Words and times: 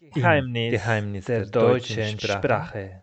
Geheimnis, 0.00 0.70
Geheimnis 0.70 1.24
der, 1.24 1.40
der 1.40 1.50
deutschen 1.50 2.20
Sprache. 2.20 2.38
Sprache. 2.38 3.02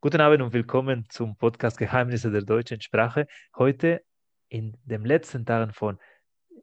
Guten 0.00 0.20
Abend 0.20 0.42
und 0.42 0.52
willkommen 0.52 1.06
zum 1.08 1.36
Podcast 1.36 1.78
Geheimnisse 1.78 2.32
der 2.32 2.42
deutschen 2.42 2.80
Sprache. 2.80 3.28
Heute 3.56 4.02
in 4.48 4.76
den 4.82 5.04
letzten 5.04 5.46
Tagen 5.46 5.72
von, 5.72 6.00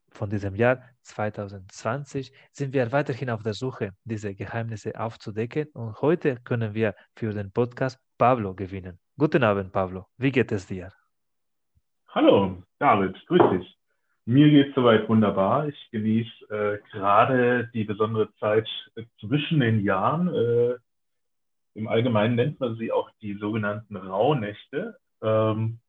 von 0.10 0.30
diesem 0.30 0.56
Jahr 0.56 0.84
2020 1.04 2.34
sind 2.52 2.74
wir 2.74 2.92
weiterhin 2.92 3.30
auf 3.30 3.42
der 3.42 3.54
Suche, 3.54 3.94
diese 4.04 4.36
Geheimnisse 4.36 5.00
aufzudecken 5.00 5.68
und 5.74 6.02
heute 6.02 6.36
können 6.44 6.74
wir 6.74 6.94
für 7.16 7.34
den 7.34 7.50
Podcast 7.54 7.98
Pablo 8.18 8.54
gewinnen. 8.54 9.00
Guten 9.18 9.44
Abend, 9.44 9.72
Pablo. 9.72 10.08
Wie 10.18 10.34
geht 10.34 10.52
es 10.52 10.68
dir? 10.68 10.92
Hallo, 12.10 12.62
David. 12.78 13.16
Grüß 13.28 13.52
dich. 13.52 13.79
Mir 14.30 14.48
geht 14.52 14.70
es 14.70 14.76
soweit 14.76 15.10
wunderbar. 15.10 15.70
Ich 15.70 15.90
genieße 15.90 16.30
äh, 16.52 16.78
gerade 16.92 17.68
die 17.74 17.84
besondere 17.84 18.32
Zeit 18.36 18.70
zwischen 19.20 19.60
den 19.60 19.84
Jahren. 19.84 20.28
Äh, 20.28 20.76
Im 21.74 21.88
Allgemeinen 21.88 22.36
nennt 22.36 22.60
man 22.60 22.76
sie 22.76 22.92
auch 22.92 23.10
die 23.24 23.40
sogenannten 23.40 23.96
Rauhnächte. 23.96 25.00
Ähm, 25.24 25.80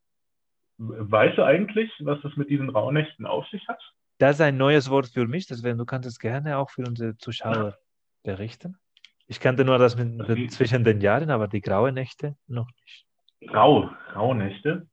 weißt 0.78 1.36
du 1.36 1.42
eigentlich, 1.42 1.92
was 2.00 2.24
es 2.24 2.34
mit 2.38 2.48
diesen 2.48 2.70
Rauhnächten 2.70 3.26
auf 3.26 3.46
sich 3.48 3.68
hat? 3.68 3.82
Das 4.16 4.36
ist 4.36 4.40
ein 4.40 4.56
neues 4.56 4.88
Wort 4.88 5.08
für 5.08 5.26
mich, 5.26 5.46
deswegen 5.46 5.76
du 5.76 5.84
kannst 5.84 6.08
es 6.08 6.18
gerne 6.18 6.56
auch 6.56 6.70
für 6.70 6.86
unsere 6.88 7.18
Zuschauer 7.18 7.76
berichten. 8.22 8.78
Ich 9.26 9.38
kannte 9.38 9.66
nur 9.66 9.76
das 9.76 9.98
mit, 9.98 10.16
mit, 10.26 10.50
zwischen 10.50 10.82
den 10.82 11.02
Jahren, 11.02 11.28
aber 11.28 11.46
die 11.46 11.60
grauen 11.60 11.92
Nächte 11.92 12.36
noch 12.46 12.70
nicht. 12.86 13.06
Grau, 13.52 13.90
Rauhnächte. 14.14 14.86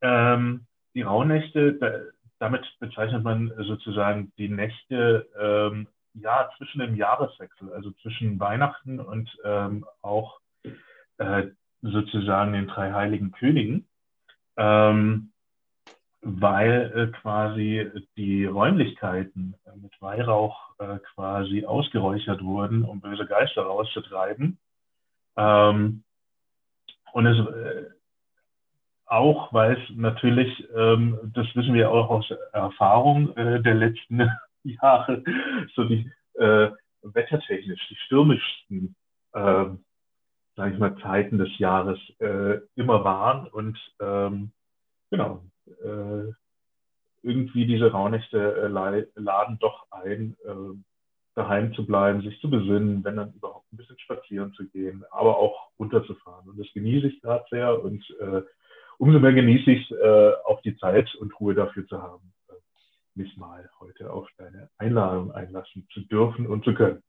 Ähm, 0.00 0.66
die 0.94 1.02
Rauhnächte, 1.02 2.13
damit 2.44 2.66
bezeichnet 2.78 3.24
man 3.24 3.50
sozusagen 3.56 4.30
die 4.36 4.50
Nächte 4.50 5.26
ähm, 5.40 5.88
ja, 6.12 6.50
zwischen 6.58 6.80
dem 6.80 6.94
Jahreswechsel, 6.94 7.72
also 7.72 7.90
zwischen 8.02 8.38
Weihnachten 8.38 9.00
und 9.00 9.34
ähm, 9.44 9.86
auch 10.02 10.40
äh, 11.16 11.44
sozusagen 11.80 12.52
den 12.52 12.66
drei 12.66 12.92
heiligen 12.92 13.32
Königen, 13.32 13.86
ähm, 14.58 15.32
weil 16.20 16.92
äh, 16.94 17.18
quasi 17.18 17.90
die 18.18 18.44
Räumlichkeiten 18.44 19.54
mit 19.76 19.92
Weihrauch 20.02 20.78
äh, 20.78 20.98
quasi 21.14 21.64
ausgeräuchert 21.64 22.42
wurden, 22.44 22.84
um 22.84 23.00
böse 23.00 23.24
Geister 23.24 23.62
rauszutreiben. 23.62 24.58
Ähm, 25.38 26.04
und 27.14 27.26
es, 27.26 27.38
äh, 27.38 27.84
auch, 29.06 29.52
weil 29.52 29.76
es 29.76 29.96
natürlich, 29.96 30.66
ähm, 30.74 31.18
das 31.34 31.46
wissen 31.54 31.74
wir 31.74 31.90
auch 31.90 32.10
aus 32.10 32.30
Erfahrung 32.52 33.36
äh, 33.36 33.62
der 33.62 33.74
letzten 33.74 34.30
Jahre, 34.64 35.22
so 35.74 35.84
die 35.84 36.10
äh, 36.34 36.70
wettertechnisch 37.02 37.86
die 37.88 37.96
stürmischsten, 38.06 38.96
äh, 39.34 39.66
sage 40.56 40.72
ich 40.72 40.78
mal, 40.78 40.96
Zeiten 40.98 41.38
des 41.38 41.58
Jahres 41.58 41.98
äh, 42.20 42.60
immer 42.76 43.04
waren 43.04 43.46
und 43.48 43.78
ähm, 44.00 44.52
genau, 45.10 45.44
äh, 45.66 46.32
irgendwie 47.22 47.66
diese 47.66 47.90
Rauhnächte 47.90 48.38
äh, 48.38 48.66
laden 48.68 49.58
doch 49.58 49.86
ein, 49.90 50.36
äh, 50.44 50.76
daheim 51.34 51.74
zu 51.74 51.84
bleiben, 51.84 52.22
sich 52.22 52.40
zu 52.40 52.48
besinnen, 52.48 53.02
wenn 53.04 53.16
dann 53.16 53.32
überhaupt 53.32 53.72
ein 53.72 53.76
bisschen 53.76 53.98
spazieren 53.98 54.52
zu 54.54 54.66
gehen, 54.68 55.04
aber 55.10 55.36
auch 55.38 55.70
runterzufahren. 55.78 56.48
Und 56.48 56.58
das 56.58 56.72
genieße 56.72 57.08
ich 57.08 57.20
gerade 57.20 57.44
sehr 57.50 57.82
und 57.82 58.02
äh, 58.20 58.42
umso 58.98 59.18
mehr 59.20 59.32
genieße 59.32 59.70
ich 59.70 59.90
äh, 59.90 60.32
auch 60.44 60.60
die 60.62 60.76
Zeit 60.76 61.14
und 61.16 61.38
Ruhe 61.40 61.54
dafür 61.54 61.86
zu 61.86 62.00
haben, 62.00 62.32
äh, 62.48 62.54
mich 63.14 63.36
mal 63.36 63.68
heute 63.80 64.10
auf 64.10 64.28
deine 64.36 64.70
Einladung 64.78 65.32
einlassen 65.32 65.86
zu 65.92 66.00
dürfen 66.02 66.46
und 66.46 66.64
zu 66.64 66.74
können. 66.74 67.02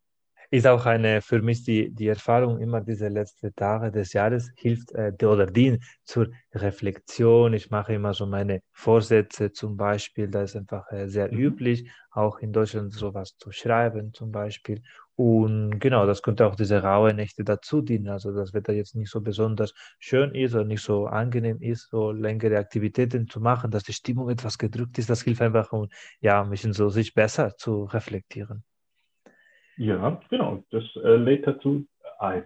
Ist 0.52 0.68
auch 0.68 0.86
eine 0.86 1.22
für 1.22 1.42
mich 1.42 1.64
die, 1.64 1.90
die 1.94 2.08
Erfahrung 2.08 2.60
immer 2.60 2.82
diese 2.82 3.08
letzten 3.08 3.56
Tage 3.56 3.92
des 3.92 4.14
Jahres 4.14 4.52
hilft 4.56 4.92
äh, 4.94 5.12
oder 5.26 5.48
dient 5.48 5.84
zur 6.04 6.28
Reflexion. 6.54 7.54
Ich 7.54 7.72
mache 7.72 7.94
immer 7.94 8.14
so 8.14 8.28
meine 8.28 8.62
Vorsätze 8.72 9.52
zum 9.52 9.76
Beispiel. 9.76 10.28
Da 10.28 10.44
ist 10.44 10.56
einfach 10.56 10.92
äh, 10.92 11.08
sehr 11.08 11.32
mhm. 11.32 11.40
üblich, 11.40 11.90
auch 12.12 12.40
in 12.40 12.54
Deutschland 12.54 12.94
sowas 12.94 13.36
zu 13.38 13.52
schreiben 13.52 14.14
zum 14.14 14.32
Beispiel. 14.32 14.82
Und 15.18 15.80
genau, 15.80 16.06
das 16.06 16.22
könnte 16.22 16.46
auch 16.46 16.56
diese 16.56 16.84
raue 16.84 17.14
Nächte 17.14 17.46
dazu 17.46 17.82
dienen. 17.82 18.10
Also 18.10 18.36
das 18.36 18.54
Wetter 18.54 18.74
jetzt 18.74 18.96
nicht 18.96 19.10
so 19.10 19.22
besonders 19.22 19.74
schön 19.98 20.36
ist 20.36 20.54
oder 20.56 20.66
nicht 20.66 20.82
so 20.82 21.08
angenehm 21.08 21.62
ist, 21.62 21.90
so 21.90 22.12
längere 22.12 22.58
Aktivitäten 22.58 23.28
zu 23.28 23.40
machen, 23.40 23.72
dass 23.72 23.84
die 23.84 23.94
Stimmung 23.94 24.30
etwas 24.30 24.58
gedrückt 24.58 24.98
ist. 24.98 25.10
Das 25.10 25.22
hilft 25.22 25.42
einfach, 25.42 25.72
um 25.72 25.88
ja, 26.20 26.42
ein 26.42 26.50
bisschen 26.50 26.74
so 26.74 26.90
sich 26.90 27.14
besser 27.14 27.56
zu 27.56 27.86
reflektieren. 27.86 28.64
Ja, 29.78 30.20
genau, 30.30 30.64
das 30.72 30.84
äh, 31.04 31.16
lädt 31.16 31.48
dazu 31.48 31.86
ein. 32.20 32.44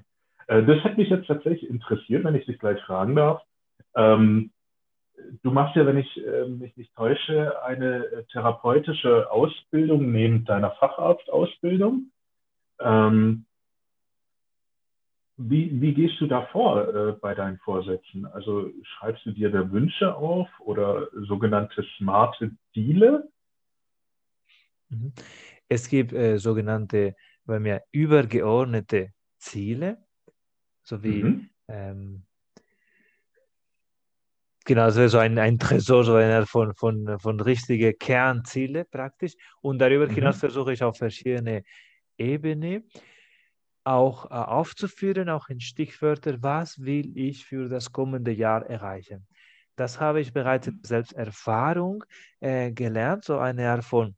Äh, 0.47 0.63
das 0.63 0.83
hat 0.83 0.97
mich 0.97 1.09
jetzt 1.09 1.27
tatsächlich 1.27 1.69
interessiert, 1.69 2.23
wenn 2.23 2.35
ich 2.35 2.45
dich 2.45 2.59
gleich 2.59 2.79
fragen 2.81 3.15
darf. 3.15 3.41
Ähm, 3.95 4.51
du 5.43 5.51
machst 5.51 5.75
ja, 5.75 5.85
wenn 5.85 5.97
ich 5.97 6.25
äh, 6.25 6.47
mich 6.47 6.75
nicht 6.77 6.95
täusche, 6.95 7.63
eine 7.63 8.05
äh, 8.05 8.23
therapeutische 8.31 9.31
Ausbildung 9.31 10.11
neben 10.11 10.45
deiner 10.45 10.71
Facharztausbildung. 10.71 12.11
Ähm, 12.79 13.45
wie, 15.37 15.81
wie, 15.81 15.93
gehst 15.93 16.19
du 16.19 16.27
da 16.27 16.45
vor 16.47 16.87
äh, 16.93 17.11
bei 17.13 17.33
deinen 17.33 17.57
Vorsätzen? 17.59 18.25
Also 18.25 18.71
schreibst 18.83 19.25
du 19.25 19.31
dir 19.31 19.49
da 19.49 19.71
Wünsche 19.71 20.13
auf 20.13 20.49
oder 20.59 21.07
sogenannte 21.13 21.85
smarte 21.97 22.51
Ziele? 22.73 23.29
Mhm. 24.89 25.13
Es 25.69 25.87
gibt 25.87 26.13
äh, 26.13 26.37
sogenannte 26.37 27.15
bei 27.45 27.59
mir 27.59 27.83
übergeordnete 27.91 29.13
Ziele, 29.37 29.97
sowie 30.83 31.23
mhm. 31.23 31.49
ähm, 31.67 32.23
Genau, 34.69 34.83
also 34.83 35.07
so 35.07 35.17
ein, 35.17 35.39
ein 35.39 35.57
Tresor, 35.57 36.03
so 36.03 36.13
eine 36.13 36.45
von, 36.45 36.75
von, 36.75 37.17
von 37.17 37.39
richtigen 37.39 37.97
Kernziele 37.97 38.85
praktisch. 38.85 39.33
Und 39.61 39.79
darüber 39.79 40.07
hinaus 40.07 40.35
mhm. 40.35 40.39
versuche 40.41 40.73
ich 40.73 40.83
auf 40.83 40.95
verschiedene 40.95 41.63
Ebene 42.19 42.83
auch 43.83 44.25
äh, 44.25 44.33
aufzuführen, 44.33 45.29
auch 45.29 45.49
in 45.49 45.59
Stichwörter, 45.59 46.41
was 46.43 46.79
will 46.83 47.17
ich 47.17 47.45
für 47.45 47.69
das 47.69 47.91
kommende 47.91 48.31
Jahr 48.31 48.65
erreichen. 48.65 49.27
Das 49.75 49.99
habe 49.99 50.19
ich 50.19 50.33
bereits 50.33 50.67
in 50.67 50.79
Selbsterfahrung 50.83 52.03
äh, 52.41 52.71
gelernt, 52.71 53.23
so 53.23 53.39
eine 53.39 53.69
Art 53.69 53.83
von 53.83 54.15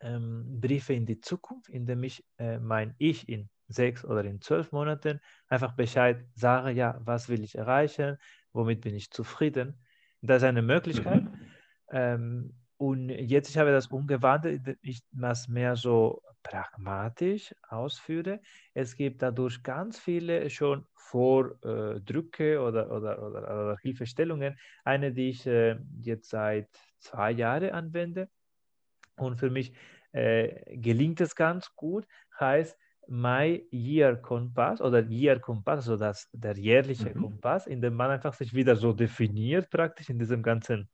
ähm, 0.00 0.60
Briefe 0.60 0.94
in 0.94 1.06
die 1.06 1.20
Zukunft, 1.20 1.68
indem 1.70 2.02
ich 2.04 2.24
äh, 2.38 2.58
mein 2.58 2.94
Ich 2.98 3.28
in 3.28 3.48
sechs 3.68 4.04
oder 4.04 4.24
in 4.24 4.40
zwölf 4.40 4.72
Monaten 4.72 5.20
einfach 5.48 5.74
Bescheid 5.74 6.24
sage, 6.34 6.70
ja, 6.70 6.98
was 7.04 7.28
will 7.28 7.44
ich 7.44 7.54
erreichen, 7.54 8.16
womit 8.52 8.80
bin 8.80 8.94
ich 8.94 9.10
zufrieden. 9.10 9.78
Das 10.20 10.38
ist 10.38 10.48
eine 10.48 10.62
Möglichkeit. 10.62 11.22
Mhm. 11.22 11.40
Ähm, 11.90 12.54
und 12.76 13.08
jetzt, 13.08 13.50
ich 13.50 13.58
habe 13.58 13.72
das 13.72 13.88
umgewandelt, 13.88 14.78
ich 14.82 15.02
das 15.10 15.48
mehr 15.48 15.76
so 15.76 16.22
pragmatisch 16.48 17.54
ausführe. 17.68 18.40
Es 18.72 18.96
gibt 18.96 19.22
dadurch 19.22 19.62
ganz 19.62 19.98
viele 19.98 20.48
schon 20.48 20.86
Vordrücke 20.94 22.54
äh, 22.54 22.56
oder, 22.56 22.90
oder, 22.90 23.22
oder, 23.22 23.42
oder, 23.42 23.76
Hilfestellungen. 23.82 24.58
Eine, 24.84 25.12
die 25.12 25.30
ich 25.30 25.46
äh, 25.46 25.76
jetzt 26.00 26.30
seit 26.30 26.68
zwei 26.98 27.32
Jahren 27.32 27.70
anwende. 27.70 28.28
Und 29.16 29.36
für 29.36 29.50
mich 29.50 29.74
äh, 30.12 30.76
gelingt 30.76 31.20
es 31.20 31.34
ganz 31.34 31.74
gut, 31.74 32.06
heißt 32.40 32.78
My 33.08 33.66
Year 33.70 34.16
Kompass 34.16 34.80
oder 34.80 35.00
Year 35.00 35.40
Kompass, 35.40 35.78
also 35.78 35.96
das, 35.96 36.28
der 36.32 36.56
jährliche 36.56 37.10
mhm. 37.10 37.22
Kompass, 37.22 37.66
in 37.66 37.80
dem 37.80 37.94
man 37.94 38.10
einfach 38.10 38.34
sich 38.34 38.54
wieder 38.54 38.76
so 38.76 38.92
definiert, 38.92 39.70
praktisch 39.70 40.10
in 40.10 40.18
diesem 40.18 40.42
ganzen 40.42 40.88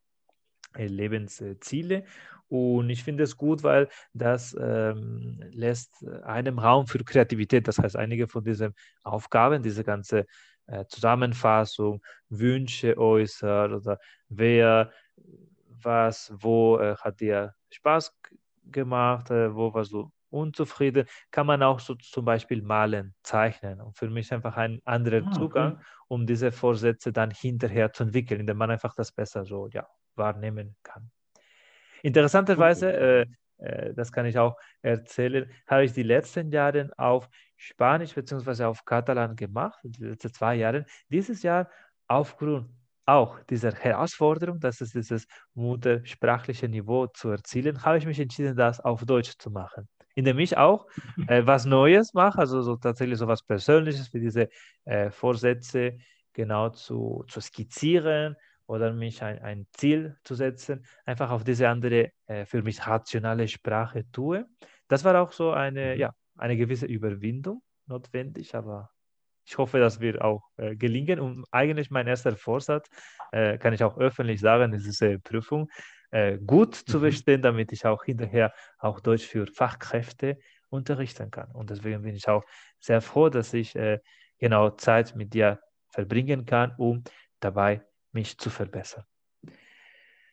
Lebensziele. 0.76 2.04
Und 2.48 2.90
ich 2.90 3.02
finde 3.02 3.24
es 3.24 3.36
gut, 3.36 3.62
weil 3.62 3.88
das 4.12 4.56
ähm, 4.60 5.40
lässt 5.50 6.06
einem 6.24 6.58
Raum 6.58 6.86
für 6.86 7.02
Kreativität. 7.02 7.66
Das 7.66 7.78
heißt, 7.78 7.96
einige 7.96 8.28
von 8.28 8.44
diesen 8.44 8.74
Aufgaben, 9.02 9.62
diese 9.62 9.82
ganze 9.82 10.26
äh, 10.66 10.84
Zusammenfassung, 10.86 12.02
Wünsche 12.28 12.96
äußert 12.98 13.72
oder 13.72 13.98
wer, 14.28 14.92
was, 15.82 16.32
wo 16.36 16.78
äh, 16.78 16.96
hat 16.96 17.20
dir 17.20 17.54
Spaß 17.70 18.14
gemacht, 18.70 19.30
äh, 19.30 19.54
wo 19.54 19.72
warst 19.74 19.92
du 19.92 20.10
unzufrieden, 20.30 21.06
kann 21.30 21.46
man 21.46 21.62
auch 21.62 21.80
so 21.80 21.94
zum 21.94 22.24
Beispiel 22.24 22.62
malen, 22.62 23.14
zeichnen. 23.22 23.80
Und 23.80 23.96
für 23.96 24.10
mich 24.10 24.32
einfach 24.32 24.56
ein 24.56 24.80
anderer 24.84 25.24
ah, 25.26 25.30
Zugang, 25.30 25.80
um 26.08 26.26
diese 26.26 26.50
Vorsätze 26.50 27.12
dann 27.12 27.30
hinterher 27.30 27.92
zu 27.92 28.04
entwickeln, 28.04 28.40
indem 28.40 28.56
man 28.56 28.70
einfach 28.70 28.94
das 28.94 29.12
besser 29.12 29.44
so 29.44 29.68
ja, 29.68 29.86
wahrnehmen 30.16 30.76
kann. 30.82 31.10
Interessanterweise, 32.02 32.92
äh, 32.92 33.26
äh, 33.58 33.94
das 33.94 34.12
kann 34.12 34.26
ich 34.26 34.38
auch 34.38 34.56
erzählen, 34.82 35.50
habe 35.66 35.84
ich 35.84 35.92
die 35.92 36.02
letzten 36.02 36.50
Jahre 36.50 36.90
auf 36.96 37.28
Spanisch 37.56 38.14
bzw. 38.14 38.64
auf 38.64 38.84
Katalan 38.84 39.36
gemacht, 39.36 39.78
die 39.84 40.04
letzten 40.04 40.32
zwei 40.32 40.56
Jahre. 40.56 40.84
Dieses 41.08 41.42
Jahr 41.42 41.70
aufgrund 42.06 42.68
auch 43.06 43.40
dieser 43.44 43.72
Herausforderung, 43.72 44.60
das 44.60 44.80
ist 44.80 44.94
dieses 44.94 45.26
muttersprachliche 45.54 46.68
Niveau 46.68 47.06
zu 47.06 47.30
erzielen, 47.30 47.82
habe 47.84 47.98
ich 47.98 48.06
mich 48.06 48.20
entschieden, 48.20 48.56
das 48.56 48.80
auf 48.80 49.04
Deutsch 49.04 49.34
zu 49.38 49.50
machen. 49.50 49.88
indem 50.14 50.38
ich 50.38 50.56
auch 50.56 50.86
äh, 51.28 51.44
was 51.46 51.64
Neues 51.64 52.14
mache, 52.14 52.38
also 52.38 52.62
so 52.62 52.76
tatsächlich 52.76 53.18
so 53.18 53.26
was 53.26 53.42
Persönliches 53.42 54.12
wie 54.14 54.20
diese 54.20 54.48
äh, 54.84 55.10
Vorsätze 55.10 55.98
genau 56.32 56.68
zu, 56.70 57.24
zu 57.28 57.40
skizzieren 57.40 58.36
oder 58.66 58.92
mich 58.92 59.22
ein, 59.22 59.38
ein 59.40 59.66
Ziel 59.72 60.16
zu 60.24 60.34
setzen, 60.34 60.84
einfach 61.04 61.30
auf 61.30 61.44
diese 61.44 61.68
andere 61.68 62.10
äh, 62.26 62.44
für 62.46 62.62
mich 62.62 62.86
rationale 62.86 63.48
Sprache 63.48 64.04
tue. 64.10 64.46
Das 64.88 65.04
war 65.04 65.20
auch 65.20 65.32
so 65.32 65.52
eine, 65.52 65.94
mhm. 65.94 66.00
ja, 66.00 66.14
eine 66.36 66.56
gewisse 66.56 66.86
Überwindung 66.86 67.62
notwendig, 67.86 68.54
aber 68.54 68.90
ich 69.46 69.58
hoffe, 69.58 69.78
das 69.78 70.00
wird 70.00 70.20
auch 70.20 70.42
äh, 70.56 70.74
gelingen. 70.74 71.20
Und 71.20 71.44
eigentlich 71.50 71.90
mein 71.90 72.06
erster 72.06 72.36
Vorsatz, 72.36 72.88
äh, 73.32 73.58
kann 73.58 73.74
ich 73.74 73.84
auch 73.84 73.98
öffentlich 73.98 74.40
sagen, 74.40 74.72
ist 74.72 74.86
diese 74.86 75.18
Prüfung 75.18 75.68
äh, 76.10 76.38
gut 76.38 76.74
zu 76.74 76.98
mhm. 76.98 77.02
bestehen, 77.02 77.42
damit 77.42 77.72
ich 77.72 77.84
auch 77.84 78.04
hinterher 78.04 78.52
auch 78.78 79.00
Deutsch 79.00 79.26
für 79.26 79.46
Fachkräfte 79.46 80.38
unterrichten 80.70 81.30
kann. 81.30 81.50
Und 81.52 81.70
deswegen 81.70 82.02
bin 82.02 82.14
ich 82.14 82.28
auch 82.28 82.44
sehr 82.80 83.00
froh, 83.00 83.28
dass 83.28 83.52
ich 83.52 83.76
äh, 83.76 84.00
genau 84.38 84.70
Zeit 84.70 85.14
mit 85.14 85.34
dir 85.34 85.60
verbringen 85.90 86.46
kann, 86.46 86.74
um 86.78 87.04
dabei 87.40 87.82
mich 88.14 88.38
zu 88.38 88.50
verbessern. 88.50 89.04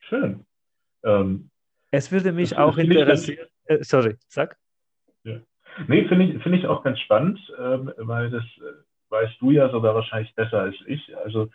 Schön. 0.00 0.46
Ähm, 1.04 1.50
es 1.90 2.10
würde 2.10 2.32
mich 2.32 2.56
auch 2.56 2.76
interessieren. 2.78 3.48
Äh, 3.64 3.82
sorry, 3.82 4.16
sag. 4.28 4.56
Ja. 5.24 5.40
Nee, 5.88 6.06
finde 6.08 6.24
ich, 6.26 6.42
find 6.42 6.56
ich 6.56 6.66
auch 6.66 6.82
ganz 6.82 6.98
spannend, 7.00 7.38
ähm, 7.58 7.92
weil 7.96 8.30
das 8.30 8.44
äh, 8.58 8.82
weißt 9.10 9.40
du 9.40 9.50
ja 9.50 9.70
sogar 9.70 9.94
wahrscheinlich 9.94 10.34
besser 10.34 10.60
als 10.60 10.76
ich. 10.86 11.16
Also 11.18 11.48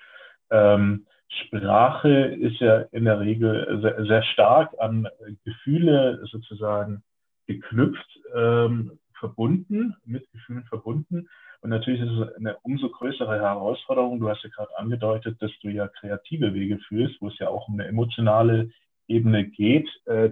ähm, 0.50 1.08
Sprache 1.30 2.10
ist 2.10 2.60
ja 2.60 2.82
in 2.92 3.06
der 3.06 3.20
Regel 3.20 3.80
sehr, 3.82 4.06
sehr 4.06 4.24
stark 4.24 4.74
an 4.80 5.08
Gefühle 5.44 6.22
sozusagen 6.26 7.04
geknüpft, 7.48 8.20
ähm, 8.34 9.00
verbunden, 9.20 9.96
mit 10.06 10.30
Gefühlen 10.32 10.64
verbunden. 10.66 11.28
Und 11.62 11.70
natürlich 11.70 12.02
ist 12.02 12.12
es 12.12 12.36
eine 12.36 12.58
umso 12.64 12.90
größere 12.90 13.40
Herausforderung. 13.40 14.20
Du 14.20 14.30
hast 14.30 14.44
ja 14.44 14.50
gerade 14.50 14.78
angedeutet, 14.78 15.42
dass 15.42 15.52
du 15.62 15.70
ja 15.70 15.88
kreative 15.88 16.54
Wege 16.54 16.78
führst, 16.88 17.20
wo 17.22 17.28
es 17.28 17.38
ja 17.40 17.50
auch 17.50 17.68
um 17.68 17.76
eine 17.76 17.88
emotionale 17.88 18.70
Ebene 19.08 19.48
geht, 19.48 19.90
äh, 20.06 20.32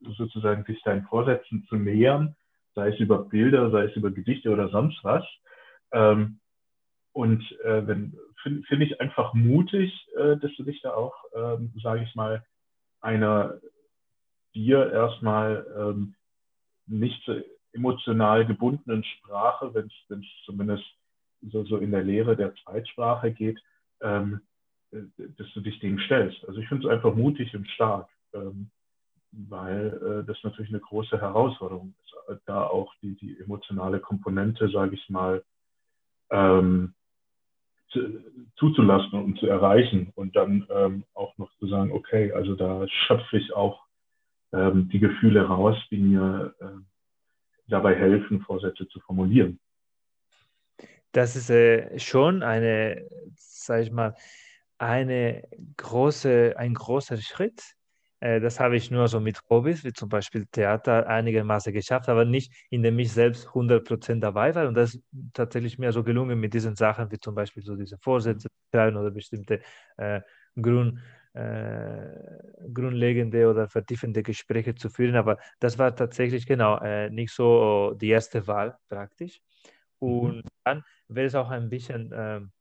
sozusagen 0.00 0.64
sich 0.64 0.82
deinen 0.82 1.04
Vorsätzen 1.04 1.64
zu 1.68 1.76
nähern, 1.76 2.36
sei 2.74 2.88
es 2.88 2.98
über 3.00 3.24
Bilder, 3.24 3.70
sei 3.70 3.84
es 3.84 3.96
über 3.96 4.10
Gedichte 4.10 4.50
oder 4.50 4.68
sonst 4.68 5.02
was. 5.04 5.24
Ähm, 5.92 6.40
und 7.12 7.42
äh, 7.62 7.82
finde 8.42 8.62
find 8.66 8.82
ich 8.82 9.00
einfach 9.00 9.34
mutig, 9.34 9.92
äh, 10.16 10.36
dass 10.36 10.54
du 10.56 10.62
dich 10.62 10.80
da 10.82 10.94
auch, 10.94 11.14
ähm, 11.34 11.72
sage 11.82 12.02
ich 12.02 12.14
mal, 12.14 12.44
einer 13.00 13.60
dir 14.54 14.92
erstmal 14.92 15.66
ähm, 15.76 16.14
nicht 16.86 17.28
emotional 17.72 18.46
gebundenen 18.46 19.04
Sprache, 19.04 19.72
wenn 19.74 19.86
es 19.86 20.26
zumindest 20.44 20.84
so, 21.50 21.64
so 21.64 21.76
in 21.78 21.90
der 21.90 22.02
Lehre 22.02 22.36
der 22.36 22.54
Zweitsprache 22.56 23.32
geht, 23.32 23.60
ähm, 24.00 24.40
äh, 24.90 25.02
dass 25.36 25.52
du 25.54 25.60
dich 25.60 25.78
dem 25.80 25.98
stellst. 25.98 26.44
Also 26.46 26.60
ich 26.60 26.68
finde 26.68 26.86
es 26.86 26.92
einfach 26.92 27.14
mutig 27.14 27.54
und 27.54 27.68
stark, 27.68 28.08
ähm, 28.32 28.70
weil 29.32 30.22
äh, 30.22 30.26
das 30.26 30.42
natürlich 30.42 30.70
eine 30.70 30.80
große 30.80 31.20
Herausforderung 31.20 31.94
ist, 32.02 32.40
da 32.46 32.64
auch 32.64 32.92
die, 33.02 33.16
die 33.16 33.38
emotionale 33.40 34.00
Komponente, 34.00 34.68
sage 34.68 34.94
ich 34.94 35.08
mal, 35.08 35.42
ähm, 36.30 36.94
zu, 37.90 38.00
zuzulassen 38.56 39.22
und 39.22 39.38
zu 39.38 39.46
erreichen 39.46 40.12
und 40.14 40.36
dann 40.36 40.66
ähm, 40.70 41.04
auch 41.14 41.36
noch 41.38 41.50
zu 41.58 41.66
sagen, 41.68 41.92
okay, 41.92 42.32
also 42.32 42.54
da 42.54 42.86
schöpfe 42.86 43.38
ich 43.38 43.54
auch 43.54 43.82
ähm, 44.52 44.88
die 44.90 44.98
Gefühle 44.98 45.46
raus, 45.46 45.76
die 45.90 45.98
mir 45.98 46.54
äh, 46.60 46.66
dabei 47.68 47.94
helfen, 47.94 48.40
Vorsätze 48.40 48.88
zu 48.88 49.00
formulieren. 49.00 49.58
Das 51.12 51.36
ist 51.36 51.50
äh, 51.50 51.98
schon 51.98 52.42
eine, 52.42 53.06
sag 53.36 53.82
ich 53.82 53.90
mal, 53.90 54.14
eine 54.78 55.42
große, 55.76 56.54
ein 56.56 56.74
großer 56.74 57.16
Schritt, 57.16 57.62
äh, 58.20 58.40
das 58.40 58.58
habe 58.60 58.76
ich 58.76 58.90
nur 58.90 59.08
so 59.08 59.20
mit 59.20 59.40
Hobbys, 59.48 59.84
wie 59.84 59.92
zum 59.92 60.08
Beispiel 60.08 60.46
Theater, 60.46 61.06
einigermaßen 61.06 61.72
geschafft, 61.72 62.08
aber 62.08 62.24
nicht, 62.24 62.52
indem 62.70 62.98
ich 62.98 63.12
selbst 63.12 63.48
100% 63.48 64.20
dabei 64.20 64.54
war. 64.54 64.66
Und 64.66 64.74
das 64.74 64.94
ist 64.94 65.04
tatsächlich 65.32 65.78
mir 65.78 65.92
so 65.92 66.02
gelungen 66.02 66.38
mit 66.40 66.54
diesen 66.54 66.74
Sachen, 66.74 67.10
wie 67.10 67.18
zum 67.18 67.34
Beispiel 67.34 67.62
so 67.62 67.76
diese 67.76 67.98
Vorsätze 67.98 68.48
oder 68.72 69.10
bestimmte 69.10 69.60
äh, 69.96 70.20
Grund, 70.60 70.98
grundlegende 72.72 73.48
oder 73.48 73.68
vertiefende 73.68 74.22
Gespräche 74.22 74.74
zu 74.74 74.88
führen. 74.90 75.16
Aber 75.16 75.38
das 75.60 75.78
war 75.78 75.94
tatsächlich 75.94 76.46
genau 76.46 76.78
äh, 76.78 77.10
nicht 77.10 77.32
so 77.32 77.94
die 77.94 78.08
erste 78.08 78.46
Wahl 78.46 78.76
praktisch. 78.88 79.40
Mhm. 80.00 80.08
Und 80.08 80.36
mhm. 80.36 80.48
dann 80.64 80.84
wäre 81.08 81.26
es 81.26 81.34
auch 81.34 81.50
ein 81.50 81.68
bisschen 81.68 82.10
ähm, 82.14 82.52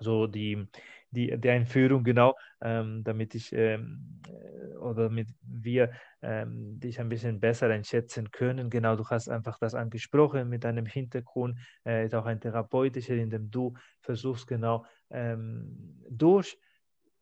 so 0.00 0.26
die 0.26 0.66
die, 1.10 1.38
die 1.38 1.50
Einführung 1.50 2.04
genau, 2.04 2.34
ähm, 2.60 3.02
damit 3.04 3.34
ich 3.34 3.52
ähm, 3.52 4.20
äh, 4.28 4.76
oder 4.76 5.04
damit 5.04 5.28
wir 5.42 5.92
ähm, 6.22 6.78
dich 6.78 7.00
ein 7.00 7.08
bisschen 7.08 7.40
besser 7.40 7.70
einschätzen 7.70 8.30
können. 8.30 8.68
Genau, 8.70 8.96
du 8.96 9.04
hast 9.06 9.28
einfach 9.28 9.58
das 9.58 9.74
angesprochen 9.74 10.48
mit 10.48 10.64
deinem 10.64 10.84
Hintergrund, 10.86 11.58
äh, 11.86 12.04
ist 12.04 12.14
auch 12.14 12.26
ein 12.26 12.40
therapeutischer, 12.40 13.14
in 13.14 13.30
dem 13.30 13.50
du 13.50 13.74
versuchst 14.00 14.46
genau 14.46 14.84
ähm, 15.10 16.02
durch 16.10 16.58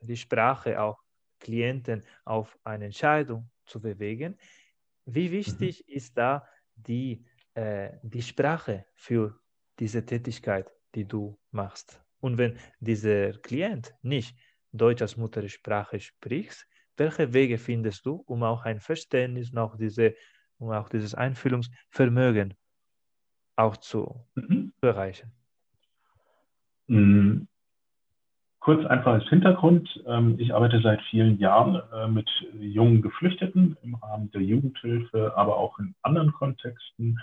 die 0.04 0.16
Sprache 0.16 0.80
auch 0.80 1.02
Klienten 1.40 2.02
auf 2.24 2.58
eine 2.64 2.86
Entscheidung 2.86 3.50
zu 3.66 3.80
bewegen. 3.80 4.38
Wie 5.04 5.30
wichtig 5.30 5.84
mhm. 5.86 5.94
ist 5.94 6.16
da 6.16 6.46
die, 6.74 7.24
äh, 7.54 7.90
die 8.02 8.22
Sprache 8.22 8.86
für 8.94 9.38
diese 9.78 10.04
Tätigkeit, 10.04 10.70
die 10.94 11.06
du 11.06 11.38
machst? 11.50 12.00
Und 12.20 12.38
wenn 12.38 12.58
dieser 12.80 13.32
Klient 13.32 13.94
nicht 14.02 14.36
Deutsch 14.72 15.02
als 15.02 15.16
Muttersprache 15.16 16.00
spricht, 16.00 16.66
welche 16.96 17.32
Wege 17.32 17.58
findest 17.58 18.06
du, 18.06 18.22
um 18.26 18.42
auch 18.42 18.64
ein 18.64 18.80
Verständnis 18.80 19.50
und 19.50 19.58
auch, 19.58 19.76
diese, 19.76 20.14
um 20.58 20.70
auch 20.70 20.88
dieses 20.88 21.14
Einfühlungsvermögen 21.14 22.54
auch 23.56 23.76
zu, 23.76 24.26
mhm. 24.34 24.72
zu 24.80 24.86
erreichen? 24.86 25.32
Mhm. 26.86 27.48
Kurz 28.64 28.82
einfach 28.86 29.12
als 29.12 29.28
Hintergrund. 29.28 30.02
Ähm, 30.06 30.36
ich 30.38 30.54
arbeite 30.54 30.80
seit 30.80 31.02
vielen 31.10 31.38
Jahren 31.38 31.82
äh, 31.92 32.08
mit 32.08 32.30
jungen 32.58 33.02
Geflüchteten 33.02 33.76
im 33.82 33.94
Rahmen 33.96 34.30
der 34.30 34.40
Jugendhilfe, 34.40 35.34
aber 35.36 35.58
auch 35.58 35.78
in 35.78 35.94
anderen 36.00 36.32
Kontexten, 36.32 37.20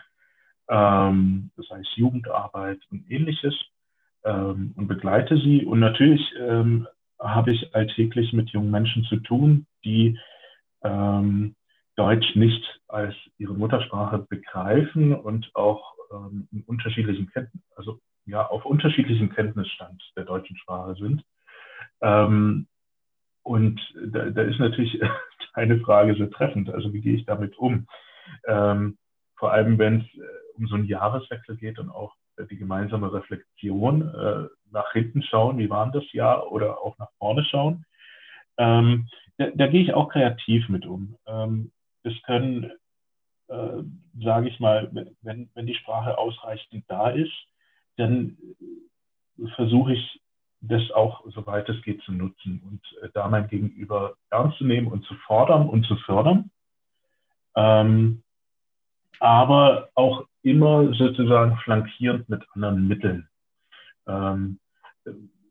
ähm, 0.70 1.50
das 1.58 1.68
heißt 1.72 1.98
Jugendarbeit 1.98 2.78
und 2.92 3.10
ähnliches 3.10 3.56
ähm, 4.24 4.74
und 4.76 4.88
begleite 4.88 5.36
sie. 5.38 5.66
Und 5.66 5.80
natürlich 5.80 6.22
habe 7.20 7.54
ich 7.54 7.74
alltäglich 7.74 8.34
mit 8.34 8.52
jungen 8.52 8.70
Menschen 8.70 9.04
zu 9.06 9.18
tun, 9.18 9.66
die 9.84 10.18
Deutsch 11.96 12.36
nicht 12.36 12.82
als 12.88 13.16
ihre 13.38 13.54
Muttersprache 13.54 14.26
begreifen 14.30 15.14
und 15.14 15.52
auch 15.54 15.94
in 16.52 16.64
unterschiedlichen 16.66 17.30
Kenntnis, 17.32 17.64
also 17.76 18.00
ja, 18.26 18.48
auf 18.48 18.66
unterschiedlichem 18.66 19.30
Kenntnisstand 19.30 20.02
der 20.16 20.26
deutschen 20.26 20.58
Sprache 20.58 20.96
sind. 20.96 21.24
Ähm, 22.02 22.68
und 23.44 23.80
da, 24.08 24.30
da, 24.30 24.42
ist 24.44 24.60
natürlich 24.60 25.02
eine 25.54 25.80
Frage 25.80 26.16
so 26.16 26.28
treffend. 26.28 26.70
Also 26.70 26.94
wie 26.94 27.02
gehe 27.02 27.16
ich 27.16 27.26
damit 27.26 27.58
um? 27.58 27.88
Ähm, 28.48 28.98
vor 29.36 29.52
allem, 29.52 29.78
wenn 29.80 30.02
es 30.02 30.18
äh, 30.18 30.58
um 30.58 30.68
so 30.68 30.76
einen 30.76 30.86
Jahreswechsel 30.86 31.58
geht 31.58 31.80
und 31.80 31.90
auch 31.90 32.14
die 32.50 32.58
gemeinsame 32.58 33.12
Reflexion, 33.12 34.02
äh, 34.14 34.48
nach 34.72 34.92
hinten 34.94 35.22
schauen, 35.22 35.58
wie 35.58 35.70
war 35.70 35.92
das 35.92 36.12
Jahr 36.14 36.52
oder 36.52 36.80
auch 36.80 36.98
nach 36.98 37.12
vorne 37.18 37.44
schauen. 37.44 37.86
Ähm, 38.58 39.08
da, 39.38 39.48
da, 39.54 39.68
gehe 39.68 39.82
ich 39.82 39.94
auch 39.94 40.10
kreativ 40.10 40.70
mit 40.70 40.86
um. 40.86 41.18
Ähm, 41.28 41.72
das 42.04 42.14
können, 42.24 42.72
äh, 43.48 43.84
sage 44.22 44.50
ich 44.50 44.60
mal, 44.60 44.90
wenn, 45.22 45.50
wenn 45.54 45.66
die 45.66 45.76
Sprache 45.76 46.18
ausreichend 46.18 46.86
da 46.88 47.10
ist, 47.10 47.34
dann 47.98 48.38
versuche 49.56 49.94
ich 49.94 50.21
das 50.62 50.92
auch, 50.92 51.24
soweit 51.32 51.68
es 51.70 51.82
geht, 51.82 52.02
zu 52.04 52.12
nutzen 52.12 52.62
und 52.68 53.04
äh, 53.04 53.10
da 53.14 53.28
mein 53.28 53.48
Gegenüber 53.48 54.16
ernst 54.30 54.58
zu 54.58 54.66
nehmen 54.66 54.88
und 54.88 55.04
zu 55.06 55.16
fordern 55.26 55.68
und 55.68 55.86
zu 55.86 55.96
fördern. 55.98 56.52
Ähm, 57.56 58.24
aber 59.20 59.90
auch 59.96 60.26
immer 60.44 60.94
sozusagen 60.94 61.58
flankierend 61.58 62.30
mit 62.30 62.44
anderen 62.54 62.88
Mitteln. 62.88 63.28
Ähm, 64.08 64.60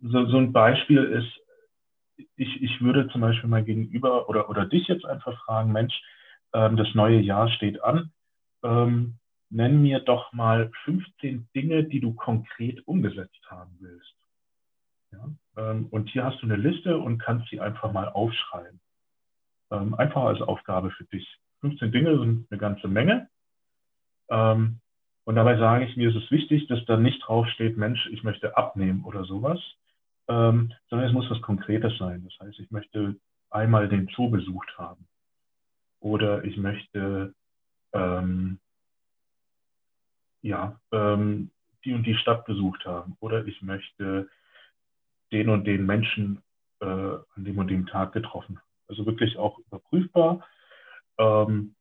so, 0.02 0.26
so, 0.26 0.38
ein 0.38 0.52
Beispiel 0.52 1.04
ist, 1.04 2.26
ich, 2.36 2.62
ich 2.62 2.80
würde 2.80 3.08
zum 3.08 3.20
Beispiel 3.20 3.50
mal 3.50 3.64
gegenüber 3.64 4.28
oder, 4.28 4.48
oder 4.48 4.66
dich 4.66 4.88
jetzt 4.88 5.04
einfach 5.04 5.44
fragen, 5.44 5.72
Mensch, 5.72 5.94
ähm, 6.52 6.76
das 6.76 6.94
neue 6.94 7.20
Jahr 7.20 7.48
steht 7.50 7.82
an. 7.82 8.12
Ähm, 8.62 9.16
nenn 9.50 9.82
mir 9.82 10.00
doch 10.00 10.32
mal 10.32 10.70
15 10.84 11.48
Dinge, 11.54 11.84
die 11.84 12.00
du 12.00 12.14
konkret 12.14 12.86
umgesetzt 12.86 13.40
haben 13.48 13.76
willst. 13.80 14.14
Ja? 15.12 15.28
Ähm, 15.56 15.86
und 15.90 16.08
hier 16.10 16.24
hast 16.24 16.40
du 16.42 16.46
eine 16.46 16.56
Liste 16.56 16.98
und 16.98 17.18
kannst 17.18 17.48
sie 17.50 17.60
einfach 17.60 17.92
mal 17.92 18.08
aufschreiben. 18.08 18.80
Ähm, 19.70 19.94
einfach 19.94 20.24
als 20.24 20.40
Aufgabe 20.40 20.90
für 20.90 21.04
dich. 21.04 21.38
15 21.60 21.92
Dinge 21.92 22.18
sind 22.18 22.46
eine 22.50 22.58
ganze 22.58 22.88
Menge. 22.88 23.28
Ähm, 24.28 24.80
und 25.24 25.34
dabei 25.34 25.58
sage 25.58 25.84
ich, 25.84 25.96
mir 25.96 26.10
ist 26.10 26.22
es 26.22 26.30
wichtig, 26.30 26.66
dass 26.68 26.84
da 26.86 26.96
nicht 26.96 27.20
draufsteht, 27.26 27.76
Mensch, 27.76 28.08
ich 28.10 28.24
möchte 28.24 28.56
abnehmen 28.56 29.04
oder 29.04 29.24
sowas, 29.24 29.60
sondern 30.26 30.76
es 30.90 31.12
muss 31.12 31.28
was 31.28 31.42
Konkretes 31.42 31.98
sein. 31.98 32.24
Das 32.24 32.46
heißt, 32.46 32.60
ich 32.60 32.70
möchte 32.70 33.16
einmal 33.50 33.88
den 33.88 34.08
Zoo 34.14 34.30
besucht 34.30 34.78
haben 34.78 35.08
oder 35.98 36.44
ich 36.44 36.56
möchte 36.56 37.34
ähm, 37.92 38.58
ja, 40.42 40.80
ähm, 40.92 41.50
die 41.84 41.92
und 41.94 42.04
die 42.04 42.14
Stadt 42.16 42.44
besucht 42.44 42.84
haben 42.84 43.16
oder 43.20 43.46
ich 43.46 43.62
möchte 43.62 44.28
den 45.32 45.48
und 45.48 45.64
den 45.64 45.86
Menschen 45.86 46.42
äh, 46.80 46.84
an 46.86 47.44
dem 47.44 47.58
und 47.58 47.68
dem 47.68 47.86
Tag 47.86 48.12
getroffen. 48.12 48.58
Also 48.88 49.06
wirklich 49.06 49.36
auch 49.38 49.58
überprüfbar. 49.58 50.46
Ähm, 51.18 51.74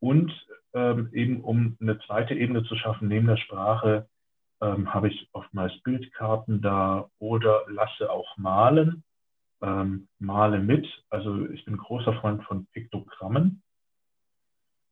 und 0.00 0.32
ähm, 0.74 1.08
eben 1.12 1.40
um 1.42 1.76
eine 1.80 1.98
zweite 2.00 2.34
Ebene 2.34 2.64
zu 2.64 2.76
schaffen, 2.76 3.08
neben 3.08 3.26
der 3.26 3.38
Sprache, 3.38 4.08
ähm, 4.60 4.92
habe 4.92 5.08
ich 5.08 5.28
oftmals 5.32 5.78
Bildkarten 5.82 6.62
da 6.62 7.10
oder 7.18 7.64
lasse 7.68 8.10
auch 8.10 8.36
malen, 8.36 9.04
ähm, 9.62 10.08
male 10.18 10.58
mit. 10.58 10.86
Also 11.10 11.46
ich 11.48 11.64
bin 11.64 11.76
großer 11.76 12.14
Freund 12.20 12.44
von 12.44 12.66
Piktogrammen, 12.66 13.62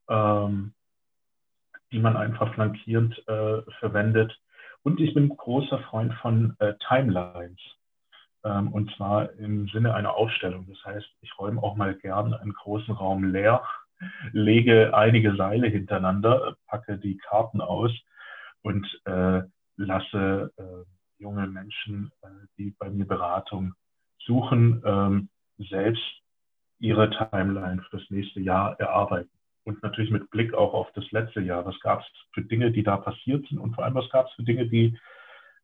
ähm, 0.09 0.75
die 1.93 1.99
man 1.99 2.17
einfach 2.17 2.53
flankierend 2.55 3.17
äh, 3.29 3.63
verwendet. 3.79 4.39
Und 4.83 5.01
ich 5.01 5.15
bin 5.15 5.35
großer 5.35 5.79
Freund 5.91 6.13
von 6.15 6.57
äh, 6.59 6.75
Timelines. 6.89 7.61
Ähm, 8.45 8.73
und 8.73 8.95
zwar 8.97 9.33
im 9.35 9.69
Sinne 9.69 9.95
einer 9.95 10.15
Ausstellung. 10.15 10.67
Das 10.69 10.85
heißt, 10.85 11.07
ich 11.23 11.39
räume 11.39 11.63
auch 11.63 11.77
mal 11.77 11.95
gern 11.95 12.35
einen 12.35 12.53
großen 12.53 12.95
Raum 12.95 13.25
leer, 13.25 13.63
lege 14.33 14.95
einige 14.95 15.35
Seile 15.37 15.69
hintereinander, 15.69 16.57
packe 16.67 16.99
die 16.99 17.17
Karten 17.17 17.61
aus 17.61 17.91
und 18.63 18.87
äh, 19.07 19.43
lasse 19.77 20.53
äh, 20.57 21.23
junge 21.23 21.47
Menschen, 21.47 22.11
äh, 22.23 22.29
die 22.59 22.75
bei 22.79 22.91
mir 22.91 23.07
Beratung 23.07 23.75
suchen, 24.19 24.83
ähm, 24.85 25.29
selbst 25.59 26.03
ihre 26.79 27.11
Timeline 27.11 27.83
für 27.83 27.99
das 27.99 28.11
nächste 28.11 28.41
Jahr 28.41 28.79
erarbeiten. 28.79 29.31
Und 29.65 29.83
natürlich 29.83 30.11
mit 30.11 30.29
Blick 30.31 30.53
auch 30.53 30.75
auf 30.75 30.93
das 30.93 31.11
letzte 31.13 31.41
Jahr. 31.41 31.65
Was 31.65 31.79
gab 31.81 32.01
es 32.01 32.07
für 32.33 32.43
Dinge, 32.43 32.71
die 32.71 32.83
da 32.83 32.99
passiert 32.99 33.47
sind 33.49 33.59
und 33.59 33.75
vor 33.75 33.85
allem, 33.85 33.95
was 33.95 34.11
gab 34.11 34.27
es 34.27 34.33
für 34.35 34.43
Dinge, 34.43 34.67
die 34.67 34.99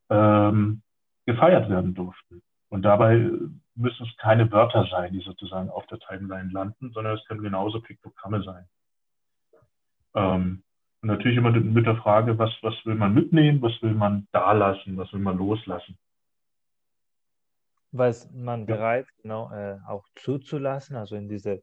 ähm, 0.08 0.82
gefeiert 1.26 1.68
werden 1.68 1.94
durften. 1.94 2.42
Und 2.70 2.82
dabei 2.82 3.30
müssen 3.74 4.06
es 4.06 4.16
keine 4.16 4.50
Wörter 4.52 4.86
sein, 4.90 5.12
die 5.12 5.20
sozusagen 5.20 5.70
auf 5.70 5.86
der 5.86 5.98
Timeline 5.98 6.50
landen, 6.52 6.92
sondern 6.92 7.16
es 7.16 7.24
können 7.26 7.42
genauso 7.42 7.80
Piktogramme 7.80 8.42
sein. 8.42 8.68
Ähm, 10.14 10.62
und 11.02 11.08
natürlich 11.08 11.38
immer 11.38 11.50
mit 11.50 11.86
der 11.86 11.96
Frage, 11.96 12.38
was, 12.38 12.50
was 12.62 12.74
will 12.84 12.94
man 12.94 13.14
mitnehmen, 13.14 13.60
was 13.60 13.72
will 13.82 13.94
man 13.94 14.28
da 14.32 14.52
lassen, 14.52 14.96
was 14.96 15.12
will 15.12 15.20
man 15.20 15.36
loslassen. 15.36 15.98
Was 17.92 18.30
man 18.32 18.60
ja. 18.60 18.66
bereit, 18.66 19.06
genau, 19.20 19.50
äh, 19.52 19.78
auch 19.86 20.06
zuzulassen, 20.14 20.96
also 20.96 21.16
in 21.16 21.28
diese 21.28 21.62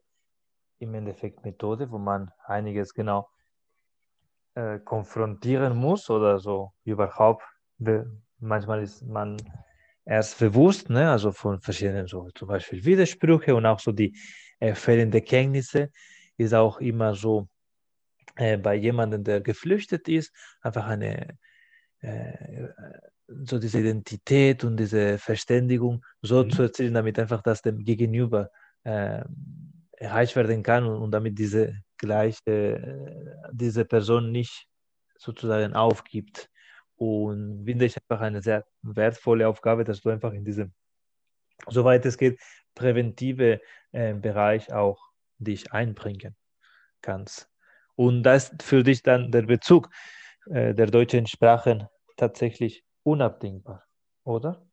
im 0.80 0.94
Endeffekt 0.94 1.44
Methode, 1.46 1.90
wo 1.90 1.98
man 1.98 2.32
einiges 2.46 2.94
genau 2.94 3.30
äh, 4.56 4.80
konfrontieren 4.80 5.78
muss 5.78 6.10
oder 6.10 6.40
so 6.40 6.74
überhaupt. 6.84 7.44
Manchmal 8.40 8.82
ist 8.82 9.04
man 9.04 9.38
erst 10.08 10.40
bewusst, 10.40 10.90
ne? 10.90 11.12
also 11.12 11.32
von 11.32 11.60
verschiedenen, 11.60 12.08
so 12.08 12.30
zum 12.34 12.48
Beispiel 12.48 12.84
Widersprüche 12.84 13.56
und 13.56 13.66
auch 13.66 13.80
so 13.80 13.92
die 13.92 14.18
äh, 14.60 14.74
fehlende 14.74 15.22
Kenntnisse 15.22 15.92
ist 16.38 16.54
auch 16.54 16.80
immer 16.80 17.14
so 17.16 17.48
äh, 18.36 18.58
bei 18.58 18.76
jemandem, 18.76 19.24
der 19.24 19.42
geflüchtet 19.42 20.08
ist, 20.08 20.34
einfach 20.62 20.88
eine 20.88 21.38
äh, 22.00 22.68
so 23.28 23.60
diese 23.60 23.80
Identität 23.80 24.64
und 24.64 24.78
diese 24.78 25.18
Verständigung 25.18 26.06
so 26.22 26.44
mhm. 26.44 26.52
zu 26.52 26.62
erzählen, 26.64 26.94
damit 26.94 27.20
einfach 27.20 27.42
das 27.42 27.62
dem 27.62 27.84
Gegenüber 27.84 28.50
äh, 28.84 29.24
erreicht 29.92 30.36
werden 30.36 30.64
kann 30.64 30.86
und, 30.86 31.02
und, 31.02 31.12
damit 31.12 31.38
diese 31.38 31.76
gleiche, 31.98 32.42
äh, 32.46 33.50
diese 33.52 33.84
Person 33.84 34.32
nicht 34.32 34.68
sozusagen 35.18 35.74
aufgibt. 35.74 36.50
Und 36.98 37.66
finde 37.66 37.86
ich 37.86 37.96
einfach 37.96 38.22
eine 38.22 38.42
sehr 38.42 38.66
wertvolle 38.82 39.48
Aufgabe, 39.48 39.84
dass 39.84 40.02
du 40.02 40.10
einfach 40.10 40.34
in 40.34 40.44
diesem, 40.44 40.74
soweit 41.68 42.06
es 42.06 42.18
geht, 42.18 42.40
präventive 42.76 43.62
äh, 43.92 44.14
Bereich 44.14 44.74
auch 44.74 45.00
dich 45.38 45.72
einbringen 45.72 46.36
kannst. 47.02 47.50
Und 47.96 48.24
da 48.24 48.36
ist 48.36 48.62
für 48.64 48.84
dich 48.84 49.04
dann 49.04 49.32
der 49.32 49.44
Bezug 49.44 49.90
äh, 50.48 50.74
der 50.74 50.88
deutschen 50.88 51.28
Sprachen 51.28 51.88
tatsächlich 52.16 52.84
unabdingbar, 53.04 53.84
oder? 54.24 54.66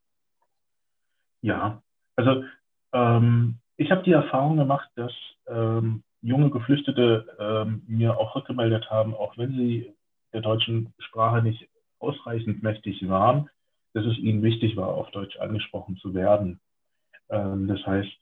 Ja, 1.42 1.82
also 2.16 2.44
ähm, 2.92 3.58
ich 3.76 3.90
habe 3.90 4.02
die 4.02 4.12
Erfahrung 4.12 4.56
gemacht, 4.56 4.90
dass 4.94 5.12
ähm, 5.46 6.02
junge 6.22 6.50
Geflüchtete 6.50 7.36
ähm, 7.38 7.82
mir 7.86 8.16
auch 8.16 8.34
rückgemeldet 8.34 8.90
haben, 8.90 9.14
auch 9.14 9.36
wenn 9.36 9.52
sie 9.52 9.94
der 10.32 10.40
deutschen 10.40 10.94
Sprache 10.98 11.42
nicht 11.42 11.68
ausreichend 12.04 12.62
mächtig 12.62 13.08
waren, 13.08 13.48
dass 13.94 14.04
es 14.04 14.18
ihnen 14.18 14.42
wichtig 14.42 14.76
war, 14.76 14.88
auf 14.88 15.10
Deutsch 15.12 15.36
angesprochen 15.38 15.96
zu 15.96 16.14
werden. 16.14 16.60
Ähm, 17.30 17.68
das 17.68 17.84
heißt, 17.86 18.12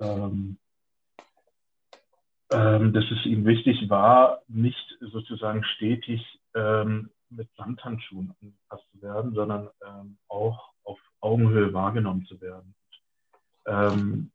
ähm, 0.00 0.58
ähm, 2.50 2.92
dass 2.92 3.04
es 3.10 3.26
ihnen 3.26 3.44
wichtig 3.46 3.88
war, 3.88 4.42
nicht 4.48 4.98
sozusagen 5.00 5.64
stetig 5.64 6.22
ähm, 6.54 7.10
mit 7.30 7.48
Samthandschuhen 7.56 8.34
angepasst 8.40 8.84
zu 8.92 9.02
werden, 9.02 9.34
sondern 9.34 9.70
ähm, 9.84 10.18
auch 10.28 10.72
auf 10.84 11.00
Augenhöhe 11.20 11.72
wahrgenommen 11.72 12.26
zu 12.26 12.40
werden. 12.40 12.74
Ähm, 13.66 14.30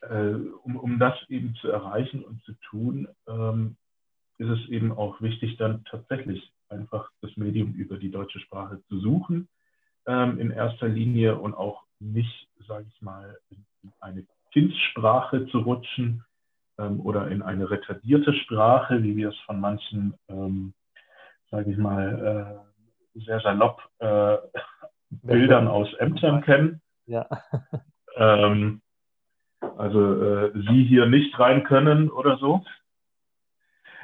äh, 0.00 0.34
um, 0.62 0.76
um 0.76 0.98
das 0.98 1.14
eben 1.28 1.54
zu 1.56 1.68
erreichen 1.68 2.24
und 2.24 2.42
zu 2.44 2.52
tun, 2.70 3.08
ist 4.38 4.48
es 4.48 4.68
eben 4.68 4.92
auch 4.92 5.20
wichtig, 5.20 5.56
dann 5.58 5.84
tatsächlich 5.84 6.52
einfach 6.70 7.10
das 7.20 7.36
Medium 7.36 7.72
über 7.72 7.98
die 7.98 8.10
deutsche 8.10 8.40
Sprache 8.40 8.80
zu 8.88 8.98
suchen 9.00 9.48
ähm, 10.06 10.38
in 10.38 10.50
erster 10.50 10.88
Linie 10.88 11.38
und 11.38 11.54
auch 11.54 11.84
nicht, 12.00 12.48
sage 12.66 12.86
ich 12.88 13.02
mal, 13.02 13.38
in 13.50 13.64
eine 14.00 14.26
Kindssprache 14.52 15.46
zu 15.48 15.58
rutschen 15.60 16.24
ähm, 16.78 17.00
oder 17.00 17.28
in 17.28 17.42
eine 17.42 17.70
retardierte 17.70 18.32
Sprache, 18.34 19.02
wie 19.02 19.16
wir 19.16 19.28
es 19.28 19.38
von 19.40 19.60
manchen, 19.60 20.14
ähm, 20.28 20.72
sage 21.50 21.70
ich 21.70 21.76
mal, 21.76 22.62
äh, 23.14 23.20
sehr 23.20 23.40
salopp 23.40 23.82
äh, 23.98 24.36
Bildern 25.10 25.68
aus 25.68 25.92
Ämtern 25.94 26.42
kennen. 26.42 26.80
Ja. 27.06 27.26
Ähm, 28.20 28.82
also 29.76 30.24
äh, 30.24 30.52
Sie 30.52 30.82
hier 30.82 31.06
nicht 31.06 31.38
rein 31.38 31.62
können 31.62 32.10
oder 32.10 32.36
so. 32.38 32.64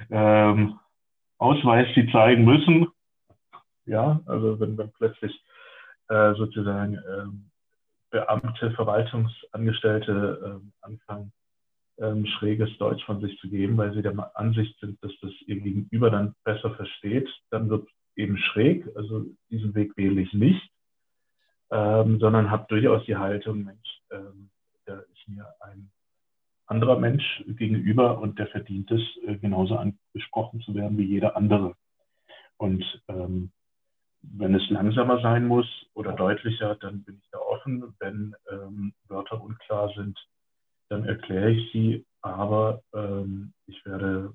Ähm, 0.08 0.78
Ausweis 1.38 1.88
sie 1.94 2.10
zeigen 2.10 2.44
müssen. 2.44 2.86
Ja, 3.86 4.20
also 4.26 4.58
wenn, 4.60 4.78
wenn 4.78 4.92
plötzlich 4.92 5.32
äh, 6.08 6.34
sozusagen 6.34 6.94
äh, 6.94 7.26
Beamte, 8.10 8.70
Verwaltungsangestellte 8.72 10.60
äh, 10.60 10.86
anfangen, 10.86 11.32
ähm, 11.98 12.26
schräges 12.26 12.76
Deutsch 12.78 13.04
von 13.04 13.20
sich 13.20 13.38
zu 13.40 13.48
geben, 13.48 13.76
weil 13.76 13.92
sie 13.94 14.02
der 14.02 14.36
Ansicht 14.36 14.78
sind, 14.80 15.02
dass 15.02 15.12
das 15.20 15.32
ihr 15.46 15.60
Gegenüber 15.60 16.10
dann 16.10 16.34
besser 16.44 16.74
versteht, 16.74 17.28
dann 17.50 17.68
wird 17.68 17.88
eben 18.16 18.36
schräg. 18.36 18.86
Also 18.96 19.26
diesen 19.50 19.74
Weg 19.74 19.96
wähle 19.96 20.20
ich 20.20 20.32
nicht, 20.32 20.70
ähm, 21.70 22.18
sondern 22.20 22.50
habe 22.50 22.66
durchaus 22.68 23.04
die 23.04 23.16
Haltung, 23.16 23.64
Mensch, 23.64 24.00
ähm, 24.10 24.50
da 24.86 24.98
ist 24.98 25.28
mir 25.28 25.46
ein 25.60 25.90
anderer 26.66 26.98
Mensch 26.98 27.44
gegenüber 27.46 28.18
und 28.18 28.38
der 28.38 28.46
verdient 28.48 28.90
es, 28.90 29.00
äh, 29.26 29.36
genauso 29.36 29.76
angesprochen 29.76 30.60
zu 30.60 30.74
werden 30.74 30.96
wie 30.98 31.04
jeder 31.04 31.36
andere. 31.36 31.74
Und 32.56 32.84
ähm, 33.08 33.50
wenn 34.22 34.54
es 34.54 34.68
langsamer 34.70 35.20
sein 35.20 35.46
muss 35.46 35.66
oder 35.94 36.12
deutlicher, 36.12 36.76
dann 36.76 37.02
bin 37.02 37.18
ich 37.22 37.28
da 37.30 37.38
offen. 37.38 37.94
Wenn 37.98 38.34
ähm, 38.50 38.94
Wörter 39.08 39.42
unklar 39.42 39.92
sind, 39.94 40.18
dann 40.88 41.04
erkläre 41.04 41.50
ich 41.50 41.72
sie. 41.72 42.06
Aber 42.22 42.82
ähm, 42.94 43.52
ich 43.66 43.84
werde, 43.84 44.34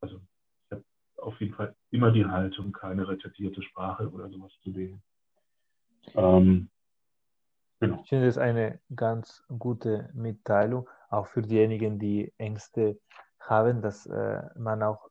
also 0.00 0.20
ich 0.66 0.72
habe 0.72 0.84
auf 1.16 1.40
jeden 1.40 1.54
Fall 1.54 1.74
immer 1.90 2.10
die 2.10 2.26
Haltung, 2.26 2.72
keine 2.72 3.08
rezitierte 3.08 3.62
Sprache 3.62 4.10
oder 4.10 4.28
sowas 4.28 4.52
zu 4.62 4.74
wählen. 4.74 5.00
Ähm, 6.14 6.68
genau. 7.80 8.00
Ich 8.02 8.08
finde 8.10 8.26
es 8.26 8.36
eine 8.36 8.80
ganz 8.94 9.42
gute 9.58 10.10
Mitteilung 10.12 10.86
auch 11.10 11.26
für 11.26 11.42
diejenigen, 11.42 11.98
die 11.98 12.32
Ängste 12.38 12.98
haben, 13.38 13.82
dass 13.82 14.06
äh, 14.06 14.42
man 14.56 14.82
auch 14.82 15.10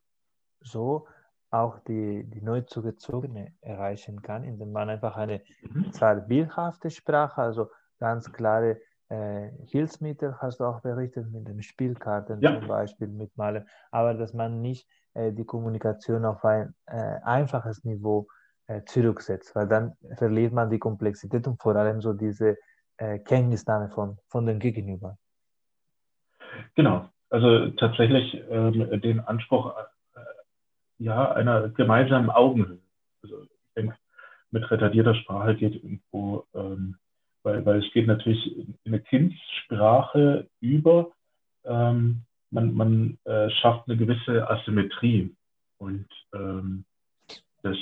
so 0.60 1.06
auch 1.50 1.80
die, 1.80 2.24
die 2.24 2.42
neu 2.42 2.62
zugezogene 2.62 3.52
erreichen 3.60 4.22
kann, 4.22 4.44
indem 4.44 4.72
man 4.72 4.88
einfach 4.88 5.16
eine 5.16 5.42
mhm. 5.62 5.92
zwar 5.92 6.16
bildhafte 6.16 6.90
Sprache, 6.90 7.42
also 7.42 7.70
ganz 7.98 8.32
klare 8.32 8.80
äh, 9.08 9.50
Hilfsmittel, 9.66 10.36
hast 10.38 10.60
du 10.60 10.64
auch 10.64 10.80
berichtet, 10.80 11.30
mit 11.30 11.48
den 11.48 11.62
Spielkarten 11.62 12.40
ja. 12.40 12.58
zum 12.58 12.68
Beispiel, 12.68 13.08
mit 13.08 13.36
Malen, 13.36 13.68
aber 13.90 14.14
dass 14.14 14.32
man 14.32 14.62
nicht 14.62 14.88
äh, 15.14 15.32
die 15.32 15.44
Kommunikation 15.44 16.24
auf 16.24 16.44
ein 16.44 16.74
äh, 16.86 17.18
einfaches 17.24 17.84
Niveau 17.84 18.28
äh, 18.68 18.84
zurücksetzt, 18.84 19.54
weil 19.56 19.66
dann 19.66 19.96
verliert 20.16 20.52
man 20.52 20.70
die 20.70 20.78
Komplexität 20.78 21.46
und 21.48 21.60
vor 21.60 21.74
allem 21.74 22.00
so 22.00 22.12
diese 22.12 22.56
äh, 22.98 23.18
Kenntnisnahme 23.18 23.90
von, 23.90 24.18
von 24.28 24.46
dem 24.46 24.60
Gegenüber. 24.60 25.18
Genau, 26.74 27.08
also 27.30 27.70
tatsächlich 27.70 28.42
ähm, 28.50 29.00
den 29.00 29.20
Anspruch 29.20 29.76
äh, 29.76 30.20
ja, 30.98 31.32
einer 31.32 31.68
gemeinsamen 31.70 32.30
Augenhöhe. 32.30 32.78
Also 33.22 33.42
ich 33.42 33.74
denke, 33.76 33.96
mit 34.50 34.70
retardierter 34.70 35.14
Sprache 35.14 35.54
geht 35.54 35.74
irgendwo, 35.74 36.44
ähm, 36.54 36.96
weil, 37.42 37.64
weil 37.64 37.84
es 37.84 37.92
geht 37.92 38.06
natürlich 38.06 38.56
in 38.56 38.76
eine 38.84 39.00
Kindssprache 39.00 40.48
über, 40.60 41.12
ähm, 41.64 42.22
man, 42.50 42.74
man 42.74 43.18
äh, 43.24 43.48
schafft 43.50 43.88
eine 43.88 43.96
gewisse 43.96 44.48
Asymmetrie 44.50 45.34
und 45.78 46.06
ähm, 46.34 46.84
das, 47.62 47.76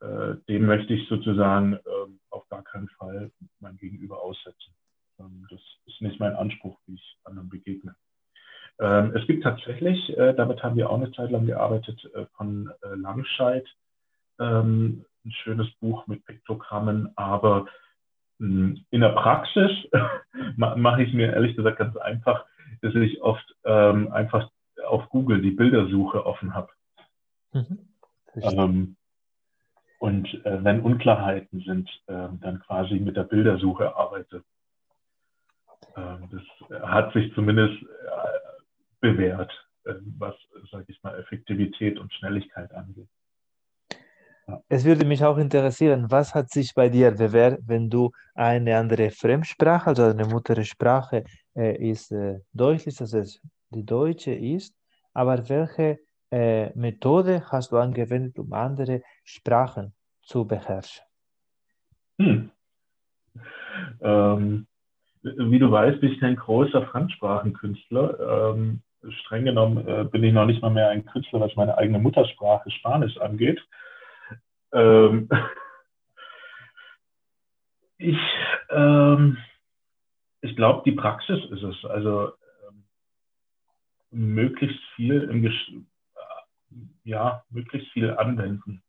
äh, 0.00 0.36
dem 0.48 0.66
möchte 0.66 0.94
ich 0.94 1.08
sozusagen 1.08 1.74
ähm, 1.74 2.20
auf 2.30 2.48
gar 2.48 2.62
keinen 2.62 2.88
Fall 2.90 3.30
mein 3.60 3.76
Gegenüber 3.76 4.22
aussetzen. 4.22 4.72
Ähm, 5.18 5.46
das 5.50 5.60
ist 5.86 6.00
nicht 6.00 6.18
mein 6.20 6.34
Anspruch, 6.34 6.78
wie 6.86 6.94
ich 6.94 7.18
anderen 7.24 7.48
begegne. 7.48 7.94
Ähm, 8.80 9.12
es 9.14 9.26
gibt 9.26 9.44
tatsächlich, 9.44 10.16
äh, 10.16 10.34
damit 10.34 10.62
haben 10.62 10.76
wir 10.76 10.90
auch 10.90 10.96
eine 10.96 11.12
Zeit 11.12 11.30
lang 11.30 11.46
gearbeitet, 11.46 12.10
äh, 12.14 12.26
von 12.36 12.72
äh, 12.82 12.94
Langscheid 12.94 13.66
ähm, 14.40 15.04
ein 15.24 15.30
schönes 15.30 15.70
Buch 15.80 16.06
mit 16.06 16.24
Piktogrammen, 16.26 17.12
aber 17.16 17.66
hm, 18.38 18.84
in 18.90 19.00
der 19.00 19.10
Praxis 19.10 19.70
mache 20.56 21.02
ich 21.02 21.12
mir 21.12 21.32
ehrlich 21.32 21.56
gesagt 21.56 21.78
ganz 21.78 21.96
einfach, 21.96 22.44
dass 22.82 22.94
ich 22.94 23.22
oft 23.22 23.44
ähm, 23.64 24.12
einfach 24.12 24.50
auf 24.86 25.08
Google 25.08 25.40
die 25.40 25.52
Bildersuche 25.52 26.26
offen 26.26 26.54
habe. 26.54 26.68
Mhm. 27.52 27.78
Ähm, 28.34 28.96
und 29.98 30.44
äh, 30.44 30.62
wenn 30.62 30.80
Unklarheiten 30.80 31.60
sind, 31.60 31.88
äh, 32.08 32.28
dann 32.40 32.60
quasi 32.66 32.96
mit 32.96 33.16
der 33.16 33.22
Bildersuche 33.22 33.96
arbeite. 33.96 34.42
Ähm, 35.96 36.28
das 36.30 36.82
hat 36.82 37.12
sich 37.12 37.32
zumindest 37.34 37.80
bewährt, 39.04 39.52
äh, 39.84 39.94
was, 40.18 40.34
sage 40.70 40.86
ich 40.88 41.02
mal, 41.02 41.18
Effektivität 41.18 41.98
und 41.98 42.12
Schnelligkeit 42.14 42.72
angeht. 42.72 43.08
Es 44.68 44.84
würde 44.84 45.04
mich 45.06 45.24
auch 45.24 45.38
interessieren, 45.38 46.10
was 46.10 46.34
hat 46.34 46.50
sich 46.50 46.74
bei 46.74 46.88
dir 46.88 47.10
bewährt, 47.12 47.60
wenn 47.66 47.88
du 47.88 48.12
eine 48.34 48.76
andere 48.76 49.10
Fremdsprache, 49.10 49.90
also 49.90 50.04
eine 50.04 50.26
Muttersprache 50.26 51.24
äh, 51.56 51.90
ist 51.90 52.12
äh, 52.12 52.40
Deutsch, 52.52 52.84
dass 52.84 53.12
es 53.12 53.40
die 53.70 53.84
deutsche 53.84 54.34
ist, 54.34 54.74
aber 55.14 55.48
welche 55.48 55.98
äh, 56.30 56.70
Methode 56.78 57.42
hast 57.50 57.72
du 57.72 57.78
angewendet, 57.78 58.38
um 58.38 58.52
andere 58.52 59.02
Sprachen 59.24 59.94
zu 60.22 60.46
beherrschen? 60.46 61.04
Hm. 62.18 62.50
Ähm, 64.00 64.66
wie 65.22 65.58
du 65.58 65.70
weißt, 65.70 66.00
bin 66.00 66.12
ich 66.12 66.20
kein 66.20 66.36
großer 66.36 66.86
Fremdsprachenkünstler. 66.88 68.52
Ähm, 68.52 68.82
streng 69.10 69.44
genommen 69.44 69.86
äh, 69.86 70.04
bin 70.04 70.24
ich 70.24 70.32
noch 70.32 70.46
nicht 70.46 70.62
mal 70.62 70.70
mehr 70.70 70.88
ein 70.88 71.04
Künstler, 71.04 71.40
was 71.40 71.54
meine 71.56 71.76
eigene 71.78 71.98
Muttersprache 71.98 72.70
Spanisch 72.70 73.16
angeht. 73.18 73.60
Ähm, 74.72 75.28
ich 77.98 78.18
ähm, 78.70 79.38
ich 80.40 80.56
glaube, 80.56 80.82
die 80.84 80.92
Praxis 80.92 81.42
ist 81.50 81.62
es. 81.62 81.84
Also 81.86 82.32
ähm, 82.68 82.84
möglichst 84.10 84.80
viel 84.94 85.22
im 85.22 85.42
Gesch 85.42 85.72
ja, 87.04 87.44
möglichst 87.50 87.90
viel 87.92 88.10
anwenden. 88.10 88.82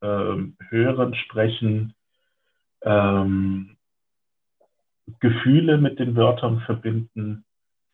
Ähm, 0.00 0.56
hören, 0.68 1.14
sprechen, 1.14 1.94
ähm, 2.82 3.76
Gefühle 5.20 5.78
mit 5.78 5.98
den 5.98 6.16
Wörtern 6.16 6.60
verbinden, 6.60 7.44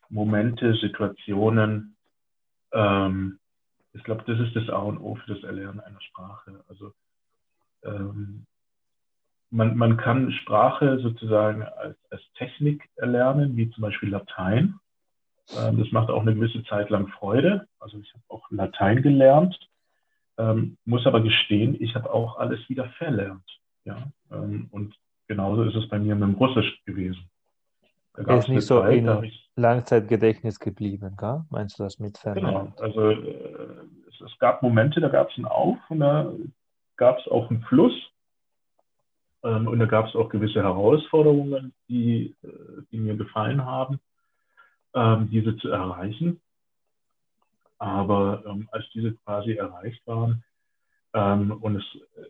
Momente, 0.09 0.73
Situationen. 0.75 1.95
Ähm, 2.73 3.39
ich 3.93 4.03
glaube, 4.03 4.23
das 4.27 4.39
ist 4.39 4.55
das 4.55 4.69
A 4.69 4.79
und 4.79 4.97
O 4.99 5.15
für 5.15 5.33
das 5.33 5.43
Erlernen 5.43 5.79
einer 5.79 6.01
Sprache. 6.01 6.63
Also 6.67 6.93
ähm, 7.83 8.45
man, 9.51 9.75
man 9.77 9.97
kann 9.97 10.31
Sprache 10.31 10.99
sozusagen 10.99 11.63
als, 11.63 11.97
als 12.09 12.21
Technik 12.35 12.87
erlernen, 12.95 13.55
wie 13.57 13.69
zum 13.71 13.81
Beispiel 13.81 14.09
Latein. 14.09 14.79
Ähm, 15.57 15.79
das 15.79 15.91
macht 15.91 16.09
auch 16.09 16.21
eine 16.21 16.35
gewisse 16.35 16.63
Zeit 16.63 16.89
lang 16.89 17.07
Freude. 17.07 17.67
Also 17.79 17.99
ich 17.99 18.13
habe 18.13 18.23
auch 18.27 18.49
Latein 18.51 19.01
gelernt, 19.01 19.57
ähm, 20.37 20.77
muss 20.85 21.05
aber 21.05 21.21
gestehen, 21.21 21.81
ich 21.81 21.95
habe 21.95 22.11
auch 22.11 22.37
alles 22.37 22.67
wieder 22.69 22.89
verlernt. 22.97 23.45
Ja? 23.85 24.11
Ähm, 24.31 24.67
und 24.71 24.95
genauso 25.27 25.63
ist 25.63 25.75
es 25.75 25.89
bei 25.89 25.99
mir 25.99 26.15
mit 26.15 26.23
dem 26.23 26.35
Russisch 26.35 26.81
gewesen. 26.85 27.29
Da 28.15 28.37
ist 28.37 28.49
nicht 28.49 28.65
so 28.65 28.81
Zeit, 28.81 28.97
in 28.97 29.31
Langzeitgedächtnis 29.55 30.59
geblieben, 30.59 31.15
gell? 31.17 31.43
meinst 31.49 31.79
du 31.79 31.83
das 31.83 31.99
mit 31.99 32.17
Verlernt? 32.17 32.75
Genau, 32.75 32.83
also 32.83 33.09
äh, 33.11 33.75
es, 34.09 34.21
es, 34.21 34.39
gab 34.39 34.61
Momente, 34.61 34.99
da 34.99 35.09
gab 35.09 35.29
es 35.29 35.37
einen 35.37 35.45
Auf 35.45 35.77
und 35.89 35.99
da 35.99 36.31
gab 36.97 37.19
es 37.19 37.27
auch 37.27 37.49
einen 37.49 37.61
Fluss. 37.63 37.93
Ähm, 39.43 39.67
und 39.67 39.79
da 39.79 39.85
gab 39.85 40.07
es 40.07 40.15
auch 40.15 40.29
gewisse 40.29 40.61
Herausforderungen, 40.61 41.73
die, 41.87 42.35
äh, 42.43 42.47
die 42.91 42.97
mir 42.97 43.15
gefallen 43.15 43.63
haben, 43.63 43.99
ähm, 44.93 45.29
diese 45.31 45.55
zu 45.57 45.69
erreichen. 45.69 46.41
Aber 47.77 48.43
ähm, 48.45 48.67
als 48.71 48.85
diese 48.93 49.13
quasi 49.13 49.53
erreicht 49.53 50.05
waren 50.05 50.43
ähm, 51.13 51.51
und 51.61 51.77
es 51.77 51.85
äh, 52.17 52.25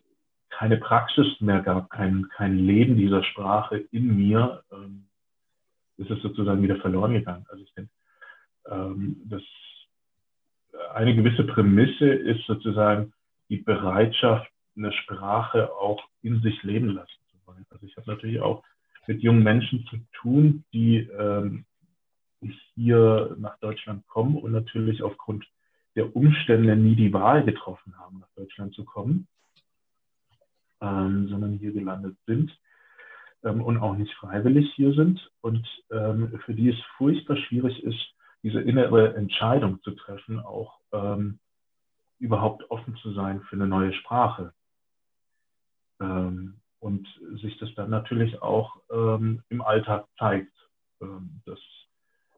keine 0.50 0.76
Praxis 0.76 1.26
mehr 1.40 1.62
gab, 1.62 1.90
kein, 1.90 2.28
kein 2.28 2.58
Leben 2.58 2.96
dieser 2.96 3.24
Sprache 3.24 3.78
in 3.90 4.16
mir, 4.16 4.62
ähm, 4.72 5.06
ist 6.00 6.10
es 6.10 6.22
sozusagen 6.22 6.62
wieder 6.62 6.76
verloren 6.76 7.12
gegangen. 7.12 7.46
Also 7.50 7.62
ich 7.62 7.72
denke, 7.74 7.90
ähm, 8.70 9.20
dass 9.26 9.42
eine 10.94 11.14
gewisse 11.14 11.44
Prämisse 11.44 12.06
ist 12.06 12.44
sozusagen 12.46 13.12
die 13.48 13.58
Bereitschaft, 13.58 14.50
eine 14.76 14.92
Sprache 14.92 15.72
auch 15.72 16.02
in 16.22 16.40
sich 16.40 16.62
leben 16.62 16.88
lassen 16.88 17.20
zu 17.30 17.36
wollen. 17.44 17.66
Also 17.70 17.86
ich 17.86 17.96
habe 17.96 18.10
natürlich 18.10 18.40
auch 18.40 18.62
mit 19.06 19.22
jungen 19.22 19.42
Menschen 19.42 19.86
zu 19.86 19.98
tun, 20.12 20.64
die 20.72 20.98
ähm, 21.18 21.64
hier 22.74 23.36
nach 23.38 23.58
Deutschland 23.58 24.06
kommen 24.06 24.36
und 24.36 24.52
natürlich 24.52 25.02
aufgrund 25.02 25.44
der 25.96 26.14
Umstände 26.16 26.76
nie 26.76 26.94
die 26.94 27.12
Wahl 27.12 27.44
getroffen 27.44 27.98
haben, 27.98 28.20
nach 28.20 28.30
Deutschland 28.36 28.74
zu 28.74 28.84
kommen, 28.84 29.26
ähm, 30.80 31.28
sondern 31.28 31.58
hier 31.58 31.72
gelandet 31.72 32.16
sind 32.26 32.56
ähm, 33.44 33.62
und 33.62 33.78
auch 33.78 33.96
nicht 33.96 34.12
freiwillig 34.14 34.72
hier 34.74 34.92
sind 34.92 35.30
und 35.40 35.66
ähm, 35.90 36.40
für 36.44 36.54
die 36.54 36.70
es 36.70 36.80
furchtbar 36.96 37.36
schwierig 37.36 37.82
ist, 37.82 38.14
diese 38.42 38.60
innere 38.60 39.14
Entscheidung 39.14 39.82
zu 39.82 39.92
treffen, 39.92 40.40
auch 40.40 40.78
ähm, 40.92 41.38
überhaupt 42.18 42.70
offen 42.70 42.96
zu 42.96 43.12
sein 43.12 43.42
für 43.42 43.56
eine 43.56 43.66
neue 43.66 43.92
Sprache. 43.92 44.52
Ähm, 46.00 46.56
und 46.78 47.06
sich 47.42 47.58
das 47.58 47.74
dann 47.74 47.90
natürlich 47.90 48.40
auch 48.40 48.80
ähm, 48.90 49.42
im 49.50 49.60
Alltag 49.60 50.06
zeigt, 50.18 50.52
ähm, 51.02 51.42
dass 51.44 51.58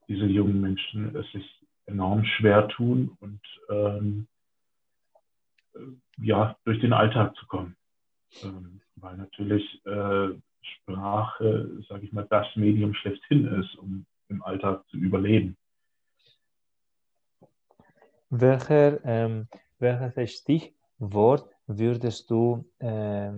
diese 0.08 0.26
jungen 0.26 0.60
Menschen 0.60 1.14
es 1.14 1.30
sich 1.30 1.48
enorm 1.86 2.24
schwer 2.24 2.66
tun 2.68 3.16
und 3.20 3.40
äh, 3.68 4.24
ja, 6.18 6.56
durch 6.64 6.80
den 6.80 6.92
Alltag 6.92 7.36
zu 7.36 7.46
kommen. 7.46 7.76
Ähm, 8.42 8.80
weil 8.96 9.16
natürlich 9.16 9.84
äh, 9.86 10.30
Sprache, 10.62 11.82
sage 11.88 12.06
ich 12.06 12.12
mal, 12.12 12.26
das 12.30 12.46
Medium 12.56 12.94
schlechthin 12.94 13.46
ist, 13.46 13.74
um 13.76 14.06
im 14.28 14.42
Alltag 14.42 14.84
zu 14.88 14.96
überleben. 14.96 15.56
Welcher, 18.30 19.04
ähm, 19.04 19.48
welches 19.78 20.32
Stichwort 20.38 21.48
würdest 21.66 22.30
du 22.30 22.64
äh, 22.78 23.32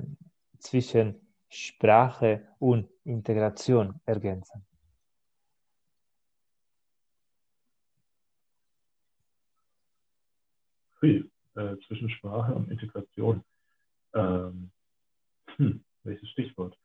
zwischen 0.58 1.16
Sprache 1.48 2.46
und 2.58 2.88
Integration 3.04 4.00
ergänzen? 4.06 4.64
Hui, 11.00 11.30
äh, 11.56 11.76
zwischen 11.86 12.08
Sprache 12.10 12.54
und 12.54 12.70
Integration. 12.70 13.44
Ähm, 14.14 14.70
hm, 15.56 15.84
welches 16.04 16.28
Stichwort? 16.30 16.78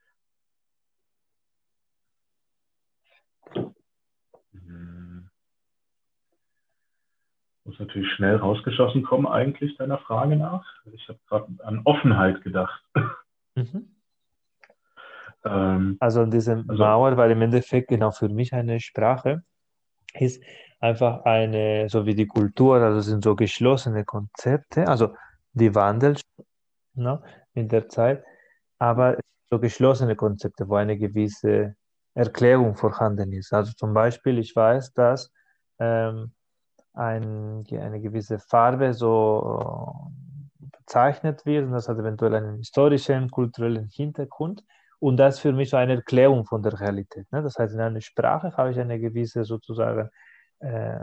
Hm. 4.52 5.30
Muss 7.80 7.88
natürlich 7.88 8.12
schnell 8.14 8.36
rausgeschossen 8.36 9.04
kommen, 9.04 9.26
eigentlich 9.26 9.78
deiner 9.78 10.00
Frage 10.00 10.36
nach. 10.36 10.66
Ich 10.92 11.08
habe 11.08 11.20
gerade 11.28 11.48
an 11.64 11.82
Offenheit 11.86 12.44
gedacht. 12.44 12.84
Mhm. 13.56 13.96
Ähm, 15.46 15.96
also 16.02 16.26
diese 16.26 16.66
also, 16.68 16.84
Mauer, 16.84 17.16
weil 17.16 17.32
im 17.32 17.42
Endeffekt 17.42 17.88
genau 17.88 18.12
für 18.12 18.28
mich 18.28 18.52
eine 18.52 18.82
Sprache 18.82 19.42
ist 20.14 20.44
einfach 20.82 21.24
eine, 21.24 21.88
so 21.88 22.06
wie 22.06 22.14
die 22.14 22.28
Kultur, 22.28 22.76
also 22.82 23.00
sind 23.00 23.24
so 23.24 23.38
geschlossene 23.38 24.04
Konzepte, 24.04 24.86
also 24.86 25.16
die 25.54 25.74
wandeln 25.74 26.18
ne, 26.94 27.22
mit 27.54 27.72
der 27.72 27.88
Zeit, 27.88 28.22
aber 28.80 29.18
so 29.50 29.60
geschlossene 29.60 30.18
Konzepte, 30.18 30.68
wo 30.68 30.76
eine 30.76 30.98
gewisse 30.98 31.76
Erklärung 32.14 32.76
vorhanden 32.76 33.32
ist. 33.32 33.54
Also 33.54 33.72
zum 33.72 33.94
Beispiel, 33.94 34.40
ich 34.40 34.54
weiß, 34.54 34.92
dass 34.92 35.32
ähm, 35.80 36.34
ein, 37.00 37.64
eine 37.72 38.02
gewisse 38.02 38.40
Farbe 38.40 38.94
so 38.94 40.12
bezeichnet 40.78 41.46
wird 41.46 41.66
und 41.66 41.72
das 41.72 41.88
hat 41.88 41.98
eventuell 41.98 42.36
einen 42.36 42.58
historischen, 42.58 43.32
kulturellen 43.32 43.88
Hintergrund. 43.88 44.64
Und 45.00 45.16
das 45.16 45.36
ist 45.36 45.42
für 45.42 45.54
mich 45.54 45.70
so 45.70 45.78
eine 45.78 45.96
Erklärung 45.96 46.46
von 46.46 46.62
der 46.62 46.78
Realität. 46.78 47.32
Ne? 47.32 47.42
Das 47.42 47.58
heißt, 47.58 47.74
in 47.74 47.80
einer 47.80 48.02
Sprache 48.02 48.58
habe 48.58 48.72
ich 48.72 48.80
eine 48.80 49.00
gewisse 49.00 49.46
sozusagen 49.46 50.10
äh, 50.60 51.00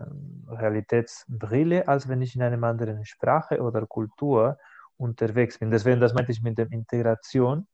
Realitätsbrille, 0.48 1.88
als 1.88 2.06
wenn 2.08 2.20
ich 2.20 2.36
in 2.36 2.42
einer 2.42 2.62
anderen 2.66 3.06
Sprache 3.06 3.62
oder 3.62 3.86
Kultur 3.86 4.58
unterwegs 4.98 5.58
bin. 5.58 5.70
Deswegen, 5.70 5.98
das 5.98 6.12
meinte 6.12 6.32
ich 6.32 6.42
mit 6.42 6.58
der 6.58 6.70
Integration, 6.70 7.66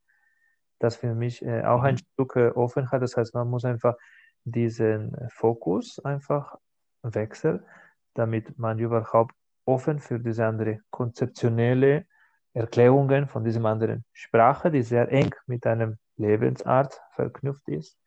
das 0.78 0.94
für 0.94 1.12
mich 1.14 1.44
äh, 1.44 1.64
auch 1.64 1.82
ein 1.82 1.94
mhm. 1.94 1.98
Stück 1.98 2.36
äh, 2.36 2.50
Offenheit. 2.50 3.02
Das 3.02 3.16
heißt, 3.16 3.34
man 3.34 3.50
muss 3.50 3.64
einfach 3.64 3.96
diesen 4.44 5.16
Fokus 5.30 5.98
einfach 6.04 6.56
wechseln, 7.02 7.64
damit 8.14 8.58
man 8.58 8.78
überhaupt 8.78 9.34
offen 9.64 9.98
für 9.98 10.18
diese 10.18 10.46
andere 10.46 10.80
konzeptionelle 10.90 12.06
Erklärungen 12.54 13.28
von 13.28 13.44
diesem 13.44 13.64
anderen 13.66 14.04
Sprache, 14.12 14.70
die 14.70 14.82
sehr 14.82 15.10
eng 15.10 15.34
mit 15.46 15.66
einem 15.66 15.98
Lebensart 16.16 17.00
verknüpft 17.12 17.68
ist, 17.68 17.98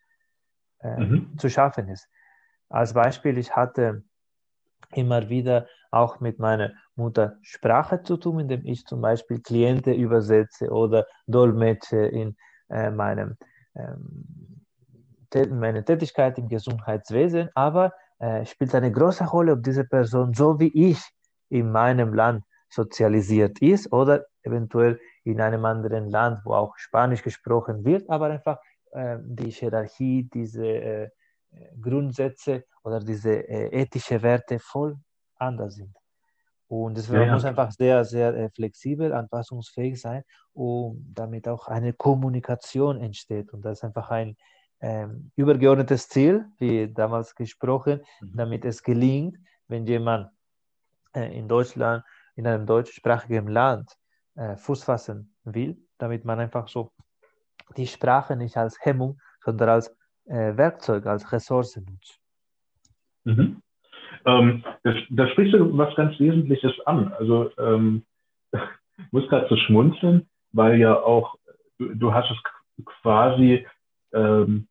äh, 0.79 0.97
mhm. 0.97 1.37
zu 1.37 1.49
schaffen 1.49 1.89
ist. 1.89 2.07
Als 2.69 2.93
Beispiel, 2.93 3.37
ich 3.37 3.55
hatte 3.55 4.03
immer 4.91 5.29
wieder 5.29 5.67
auch 5.91 6.19
mit 6.19 6.39
meiner 6.39 6.73
Muttersprache 6.95 8.03
zu 8.03 8.17
tun, 8.17 8.41
indem 8.41 8.65
ich 8.65 8.85
zum 8.85 9.01
Beispiel 9.01 9.41
Klienten 9.41 9.93
übersetze 9.93 10.69
oder 10.69 11.07
Dolmetsche 11.25 12.05
in 12.05 12.35
äh, 12.69 12.91
meinem, 12.91 13.37
ähm, 13.75 14.65
meine 15.49 15.83
Tätigkeit 15.83 16.37
im 16.37 16.47
Gesundheitswesen, 16.47 17.49
aber 17.55 17.93
äh, 18.19 18.45
spielt 18.45 18.73
eine 18.75 18.91
große 18.91 19.25
Rolle, 19.25 19.53
ob 19.53 19.63
diese 19.63 19.83
Person 19.83 20.33
so 20.33 20.59
wie 20.59 20.89
ich 20.89 20.99
in 21.49 21.71
meinem 21.71 22.13
Land 22.13 22.43
sozialisiert 22.69 23.61
ist 23.61 23.91
oder 23.91 24.25
eventuell 24.43 24.99
in 25.23 25.41
einem 25.41 25.65
anderen 25.65 26.09
Land, 26.09 26.41
wo 26.45 26.53
auch 26.53 26.77
Spanisch 26.77 27.23
gesprochen 27.23 27.85
wird, 27.85 28.09
aber 28.09 28.27
einfach 28.27 28.57
äh, 28.91 29.17
die 29.21 29.51
Hierarchie, 29.51 30.29
diese 30.33 30.67
äh, 30.67 31.09
Grundsätze 31.81 32.65
oder 32.83 32.99
diese 32.99 33.47
äh, 33.47 33.81
ethische 33.81 34.21
Werte 34.21 34.59
voll 34.59 34.97
anders 35.37 35.75
sind. 35.75 35.95
Und 36.67 36.97
deswegen 36.97 37.21
ja, 37.21 37.27
ja. 37.27 37.33
muss 37.33 37.45
einfach 37.45 37.71
sehr, 37.71 38.03
sehr 38.05 38.35
äh, 38.35 38.49
flexibel, 38.49 39.13
anpassungsfähig 39.13 40.01
sein, 40.01 40.23
um 40.53 41.05
damit 41.13 41.47
auch 41.47 41.67
eine 41.67 41.93
Kommunikation 41.93 42.99
entsteht. 42.99 43.53
Und 43.53 43.63
das 43.63 43.79
ist 43.79 43.83
einfach 43.83 44.09
ein 44.09 44.35
ähm, 44.81 45.31
übergeordnetes 45.35 46.09
Ziel, 46.09 46.45
wie 46.57 46.91
damals 46.91 47.35
gesprochen, 47.35 48.01
mhm. 48.21 48.31
damit 48.35 48.65
es 48.65 48.83
gelingt, 48.83 49.37
wenn 49.67 49.85
jemand 49.85 50.29
äh, 51.13 51.37
in 51.37 51.47
Deutschland, 51.47 52.03
in 52.35 52.45
einem 52.47 52.65
deutschsprachigen 52.65 53.47
Land 53.47 53.89
äh, 54.35 54.55
Fuß 54.55 54.83
fassen 54.83 55.33
will, 55.43 55.77
damit 55.97 56.25
man 56.25 56.39
einfach 56.39 56.67
so 56.67 56.91
die 57.77 57.87
Sprache 57.87 58.35
nicht 58.35 58.57
als 58.57 58.77
Hemmung, 58.81 59.19
sondern 59.43 59.69
als 59.69 59.95
äh, 60.25 60.55
Werkzeug, 60.57 61.05
als 61.05 61.31
Ressource 61.31 61.77
nutzt. 61.77 62.19
Mhm. 63.23 63.61
Ähm, 64.25 64.63
da, 64.83 65.27
sprichst 65.29 65.53
du 65.53 65.77
was 65.77 65.95
ganz 65.95 66.19
Wesentliches 66.19 66.73
an. 66.85 67.13
Also 67.13 67.51
ähm, 67.57 68.05
ich 68.53 69.11
muss 69.11 69.27
gerade 69.29 69.47
so 69.49 69.55
schmunzeln, 69.55 70.27
weil 70.51 70.79
ja 70.79 70.95
auch, 70.95 71.35
du, 71.77 71.93
du 71.93 72.13
hast 72.13 72.29
es 72.31 72.37
quasi 73.01 73.65
ähm, 74.15 74.67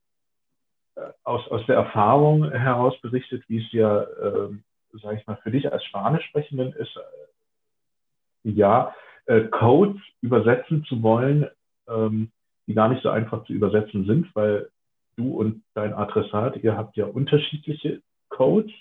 aus, 1.22 1.46
aus 1.48 1.64
der 1.66 1.76
Erfahrung 1.76 2.50
heraus 2.50 3.00
berichtet, 3.00 3.44
wie 3.48 3.59
es 3.59 3.72
ja 3.72 4.07
ähm, 4.22 4.64
sage 5.02 5.18
ich 5.18 5.26
mal, 5.26 5.38
für 5.42 5.50
dich 5.50 5.70
als 5.70 5.85
Spanischsprechenden 5.85 6.72
ist, 6.72 6.96
äh, 6.96 8.50
ja, 8.50 8.94
äh, 9.26 9.42
Codes 9.44 10.00
übersetzen 10.20 10.85
zu 10.85 11.02
wollen, 11.02 11.48
ähm, 11.88 12.30
die 12.66 12.74
gar 12.74 12.88
nicht 12.88 13.02
so 13.02 13.11
einfach 13.11 13.44
zu 13.44 13.52
übersetzen 13.52 14.07
sind, 14.07 14.35
weil 14.35 14.70
du 15.16 15.37
und 15.37 15.62
dein 15.74 15.94
Adressat, 15.94 16.57
ihr 16.62 16.76
habt 16.76 16.96
ja 16.96 17.07
unterschiedliche 17.07 18.02
Codes 18.28 18.72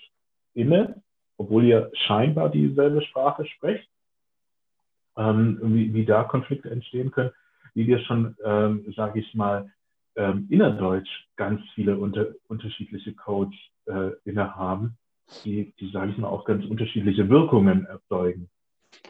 inne, 0.54 1.02
obwohl 1.36 1.64
ihr 1.64 1.90
scheinbar 2.06 2.50
dieselbe 2.50 3.02
Sprache 3.02 3.46
sprecht, 3.46 3.88
ähm, 5.16 5.58
wie, 5.62 5.94
wie 5.94 6.04
da 6.04 6.24
Konflikte 6.24 6.70
entstehen 6.70 7.10
können, 7.10 7.30
wie 7.74 7.86
wir 7.86 8.00
schon, 8.00 8.36
ähm, 8.44 8.92
sage 8.96 9.20
ich 9.20 9.34
mal, 9.34 9.70
ähm, 10.16 10.46
innerdeutsch 10.50 11.10
ganz 11.36 11.60
viele 11.74 11.98
unter, 11.98 12.28
unterschiedliche 12.48 13.14
Codes 13.14 13.54
äh, 13.86 14.10
inne 14.24 14.54
haben 14.54 14.96
die, 15.44 15.74
die 15.80 15.90
sage 15.90 16.12
ich 16.12 16.18
mal, 16.18 16.28
auch 16.28 16.44
ganz 16.44 16.64
unterschiedliche 16.64 17.28
Wirkungen 17.28 17.86
erzeugen, 17.86 18.48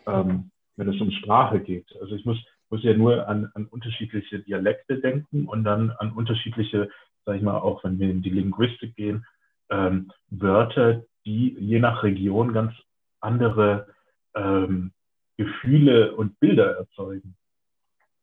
ähm, 0.07 0.51
wenn 0.77 0.89
es 0.89 1.01
um 1.01 1.11
Sprache 1.11 1.61
geht. 1.61 1.87
Also 2.01 2.15
ich 2.15 2.25
muss, 2.25 2.39
muss 2.71 2.83
ja 2.83 2.95
nur 2.95 3.29
an, 3.29 3.51
an 3.55 3.67
unterschiedliche 3.67 4.41
Dialekte 4.41 5.01
denken 5.01 5.47
und 5.47 5.65
dann 5.65 5.91
an 5.91 6.13
unterschiedliche, 6.13 6.89
sage 7.25 7.39
ich 7.39 7.45
mal, 7.45 7.59
auch 7.59 7.85
wenn 7.85 7.99
wir 7.99 8.11
in 8.11 8.23
die 8.23 8.31
Linguistik 8.31 8.97
gehen, 8.97 9.27
ähm, 9.71 10.11
Wörter, 10.29 11.05
die 11.25 11.57
je 11.59 11.79
nach 11.81 12.03
Region 12.03 12.53
ganz 12.53 12.75
andere 13.21 13.89
ähm, 14.35 14.93
Gefühle 15.37 16.15
und 16.15 16.39
Bilder 16.39 16.77
erzeugen. 16.77 17.37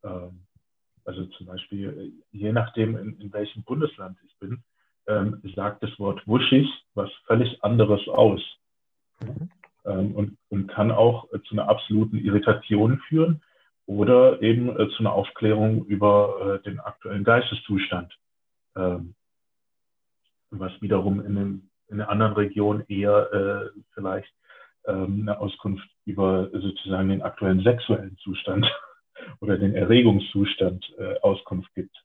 Ähm, 0.04 0.46
also 1.04 1.24
zum 1.26 1.46
Beispiel, 1.46 2.12
je 2.30 2.52
nachdem, 2.52 2.96
in, 2.96 3.20
in 3.20 3.32
welchem 3.32 3.62
Bundesland 3.64 4.18
ich 4.24 4.36
bin, 4.38 4.62
ähm, 5.06 5.40
sagt 5.56 5.82
das 5.82 5.98
Wort 5.98 6.26
wuschig 6.26 6.68
was 6.94 7.10
völlig 7.26 7.62
anderes 7.64 8.06
aus 8.08 8.40
mhm. 9.20 9.50
ähm, 9.84 10.14
und, 10.14 10.38
und, 10.48 10.68
kann 10.68 10.90
auch 10.90 11.32
äh, 11.32 11.40
zu 11.42 11.54
einer 11.54 11.68
absoluten 11.68 12.18
Irritation 12.18 12.98
führen 13.08 13.42
oder 13.86 14.40
eben 14.42 14.68
äh, 14.68 14.88
zu 14.90 15.00
einer 15.00 15.12
Aufklärung 15.12 15.84
über 15.86 16.60
äh, 16.60 16.62
den 16.62 16.78
aktuellen 16.78 17.24
Geisteszustand, 17.24 18.16
ähm, 18.76 19.14
was 20.50 20.72
wiederum 20.80 21.24
in, 21.24 21.34
dem, 21.34 21.70
in 21.88 22.00
einer 22.00 22.10
anderen 22.10 22.34
Region 22.34 22.84
eher 22.86 23.32
äh, 23.32 23.80
vielleicht 23.94 24.32
ähm, 24.86 25.22
eine 25.22 25.38
Auskunft 25.40 25.88
über 26.04 26.48
sozusagen 26.52 27.08
den 27.08 27.22
aktuellen 27.22 27.62
sexuellen 27.62 28.16
Zustand 28.18 28.66
oder 29.40 29.58
den 29.58 29.74
Erregungszustand 29.74 30.94
äh, 30.98 31.18
Auskunft 31.20 31.72
gibt. 31.74 31.96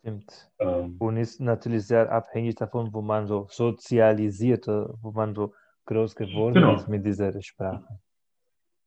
Stimmt. 0.00 0.50
Ähm, 0.58 0.96
und 0.98 1.16
ist 1.16 1.40
natürlich 1.40 1.86
sehr 1.86 2.10
abhängig 2.10 2.54
davon, 2.54 2.92
wo 2.92 3.02
man 3.02 3.26
so 3.26 3.46
sozialisiert, 3.50 4.66
wo 4.66 5.10
man 5.12 5.34
so 5.34 5.52
groß 5.86 6.14
geworden 6.14 6.54
genau. 6.54 6.74
ist 6.74 6.88
mit 6.88 7.04
dieser 7.04 7.40
Sprache. 7.42 8.00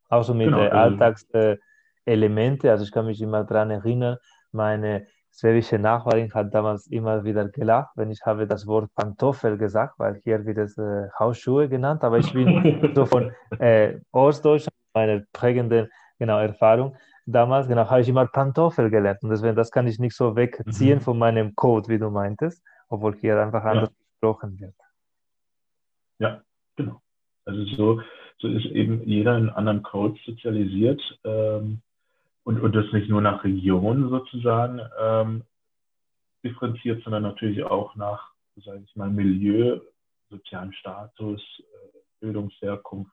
Auch 0.10 0.24
so 0.24 0.34
mit 0.34 0.48
genau, 0.48 0.60
also, 0.60 0.76
Alltagselemente. 0.78 2.72
also 2.72 2.84
ich 2.84 2.92
kann 2.92 3.06
mich 3.06 3.22
immer 3.22 3.44
daran 3.44 3.72
erinnern, 3.72 4.18
meine 4.52 5.08
schwäbische 5.36 5.80
Nachbarin 5.80 6.34
hat 6.34 6.54
damals 6.54 6.88
immer 6.88 7.24
wieder 7.24 7.50
gelacht, 7.50 7.92
wenn 7.96 8.12
ich 8.12 8.22
habe 8.26 8.48
das 8.48 8.68
Wort 8.68 8.94
Pantoffel 8.96 9.58
gesagt, 9.58 9.98
weil 9.98 10.16
hier 10.24 10.46
wird 10.46 10.58
es 10.60 10.78
äh, 10.78 11.10
Hausschuhe 11.18 11.68
genannt, 11.70 12.04
aber 12.04 12.20
ich 12.20 12.32
bin 12.34 12.92
so 12.96 13.06
von 13.06 13.32
äh, 13.60 14.00
Ostdeutschland, 14.12 14.76
meine 14.94 15.26
prägende 15.34 15.90
genau, 16.20 16.40
Erfahrung, 16.40 16.96
damals, 17.26 17.68
genau, 17.68 17.90
habe 17.90 18.02
ich 18.02 18.10
immer 18.10 18.26
Pantoffel 18.28 18.90
gelernt. 18.90 19.24
Und 19.24 19.30
deswegen, 19.30 19.56
das 19.56 19.72
kann 19.72 19.88
ich 19.88 20.00
nicht 20.00 20.16
so 20.16 20.36
wegziehen 20.36 21.00
mhm. 21.00 21.02
von 21.02 21.18
meinem 21.18 21.56
Code, 21.56 21.88
wie 21.90 22.00
du 22.00 22.10
meintest, 22.10 22.64
obwohl 22.90 23.16
hier 23.16 23.42
einfach 23.42 23.64
anders 23.64 23.90
ja. 23.90 23.96
gesprochen 24.06 24.60
wird. 24.60 24.76
Ja, 26.20 26.42
genau. 26.76 27.02
Also 27.46 27.66
so, 27.76 28.02
so 28.40 28.48
ist 28.48 28.66
eben 28.66 29.04
jeder 29.04 29.38
in 29.38 29.50
anderen 29.50 29.84
Codes 29.84 30.20
sozialisiert 30.26 31.02
ähm, 31.24 31.82
und, 32.44 32.62
und 32.62 32.76
das 32.76 32.86
nicht 32.94 33.10
nur 33.10 33.22
nach 33.22 33.44
Region 33.44 34.10
sozusagen 34.10 34.80
ähm, 35.00 35.44
differenziert, 36.44 37.04
sondern 37.04 37.24
natürlich 37.24 37.64
auch 37.64 37.96
nach, 37.96 38.32
sage 38.64 38.84
ich 38.86 38.96
mal, 38.96 39.10
Milieu, 39.10 39.80
sozialem 40.30 40.72
Status, 40.74 41.42
äh, 41.60 41.98
Bildungsherkunft. 42.20 43.12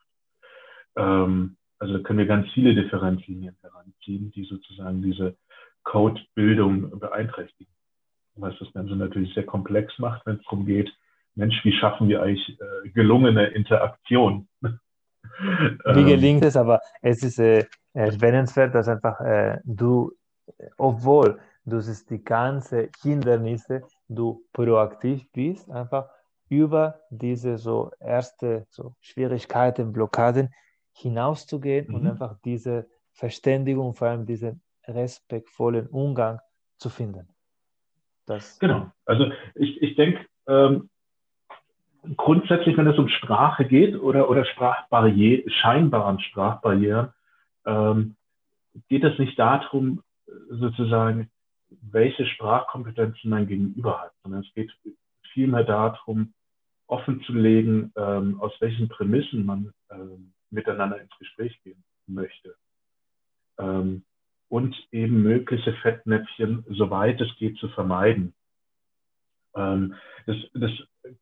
Ähm, 0.96 1.56
also 1.80 2.02
können 2.02 2.18
wir 2.18 2.26
ganz 2.26 2.46
viele 2.52 2.74
Differenzlinien 2.74 3.56
heranziehen, 3.62 4.30
die 4.32 4.44
sozusagen 4.44 5.02
diese 5.02 5.34
Codebildung 5.82 6.98
beeinträchtigen. 7.00 7.72
Was 8.36 8.54
das 8.58 8.72
Ganze 8.72 8.94
natürlich 8.94 9.34
sehr 9.34 9.46
komplex 9.46 9.98
macht, 9.98 10.24
wenn 10.26 10.36
es 10.36 10.44
darum 10.44 10.66
geht, 10.66 10.92
Mensch, 11.34 11.64
wie 11.64 11.72
schaffen 11.72 12.08
wir 12.08 12.22
eigentlich 12.22 12.60
äh, 12.60 12.88
gelungene 12.90 13.46
Interaktion? 13.46 14.48
Wie 15.94 16.04
gelingt 16.04 16.44
es, 16.44 16.56
aber 16.56 16.80
es 17.02 17.22
ist 17.22 17.38
äh, 17.38 17.66
erwähnenswert, 17.92 18.74
dass 18.74 18.88
einfach 18.88 19.20
äh, 19.20 19.58
du, 19.64 20.12
obwohl 20.76 21.38
du 21.64 21.80
siehst 21.80 22.10
die 22.10 22.22
ganzen 22.22 22.88
Hindernisse, 23.02 23.82
du 24.08 24.42
proaktiv 24.52 25.30
bist, 25.32 25.70
einfach 25.70 26.08
über 26.48 27.00
diese 27.10 27.58
so 27.58 27.90
erste 28.00 28.66
so 28.70 28.94
Schwierigkeiten, 29.00 29.92
Blockaden 29.92 30.52
hinauszugehen 31.00 31.88
mhm. 31.88 31.94
und 31.94 32.06
einfach 32.06 32.36
diese 32.44 32.88
Verständigung, 33.12 33.94
vor 33.94 34.08
allem 34.08 34.26
diesen 34.26 34.62
respektvollen 34.86 35.86
Umgang 35.88 36.40
zu 36.78 36.88
finden. 36.88 37.28
Das 38.26 38.58
genau. 38.58 38.90
Also 39.04 39.32
ich, 39.54 39.82
ich 39.82 39.96
denke, 39.96 40.24
ähm, 40.46 40.88
grundsätzlich, 42.16 42.76
wenn 42.76 42.86
es 42.86 42.98
um 42.98 43.08
Sprache 43.08 43.64
geht 43.64 43.96
oder, 44.00 44.30
oder 44.30 44.44
Sprachbarriere, 44.44 45.48
scheinbaren 45.50 46.20
Sprachbarrieren, 46.20 47.12
ähm, 47.66 48.16
geht 48.88 49.04
es 49.04 49.18
nicht 49.18 49.38
darum, 49.38 50.02
sozusagen, 50.48 51.30
welche 51.82 52.26
Sprachkompetenzen 52.26 53.30
mein 53.30 53.46
Gegenüber 53.46 54.00
hat, 54.00 54.12
sondern 54.22 54.42
es 54.42 54.54
geht 54.54 54.72
vielmehr 55.32 55.64
darum, 55.64 56.32
offen 56.86 57.22
zu 57.22 57.32
legen, 57.32 57.92
ähm, 57.96 58.40
aus 58.40 58.52
welchen 58.60 58.88
Prämissen 58.88 59.46
man 59.46 59.72
ähm, 59.90 60.32
miteinander 60.50 61.00
ins 61.00 61.16
Gespräch 61.18 61.60
gehen 61.62 61.82
möchte. 62.06 62.54
Ähm, 63.58 64.04
und 64.48 64.76
eben 64.90 65.22
mögliche 65.22 65.72
Fettnäpfchen, 65.74 66.64
soweit 66.68 67.20
es 67.20 67.34
geht, 67.36 67.56
zu 67.58 67.68
vermeiden. 67.68 68.34
Ähm, 69.54 69.94
das, 70.26 70.36
das 70.54 70.70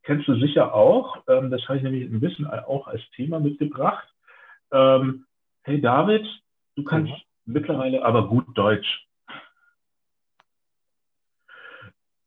kennst 0.03 0.29
du 0.29 0.35
sicher 0.41 0.75
auch. 0.75 1.23
Ähm, 1.29 1.51
das 1.51 1.63
habe 1.69 1.79
ich 1.79 1.85
nämlich 1.85 2.05
ein 2.05 2.21
bisschen 2.21 2.47
auch 2.47 2.87
als 2.87 3.03
Thema 3.11 3.39
mitgebracht. 3.39 4.09
Ähm, 4.73 5.27
hey 5.63 5.81
David, 5.81 6.27
du 6.77 6.85
kannst 6.85 7.13
mhm. 7.13 7.53
mittlerweile 7.53 8.05
aber 8.05 8.29
gut 8.29 8.47
Deutsch. 8.57 9.07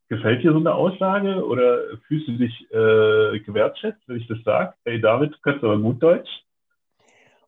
Gefällt 0.10 0.44
dir 0.44 0.52
so 0.52 0.58
eine 0.58 0.74
Aussage 0.74 1.46
oder 1.46 1.98
fühlst 2.08 2.28
du 2.28 2.34
dich 2.34 2.70
äh, 2.72 3.40
gewertschätzt, 3.40 4.02
wenn 4.08 4.18
ich 4.18 4.28
das 4.28 4.44
sage? 4.44 4.74
Hey 4.84 5.00
David, 5.00 5.34
du 5.34 5.38
kannst 5.42 5.64
aber 5.64 5.80
gut 5.80 6.04
Deutsch? 6.04 6.30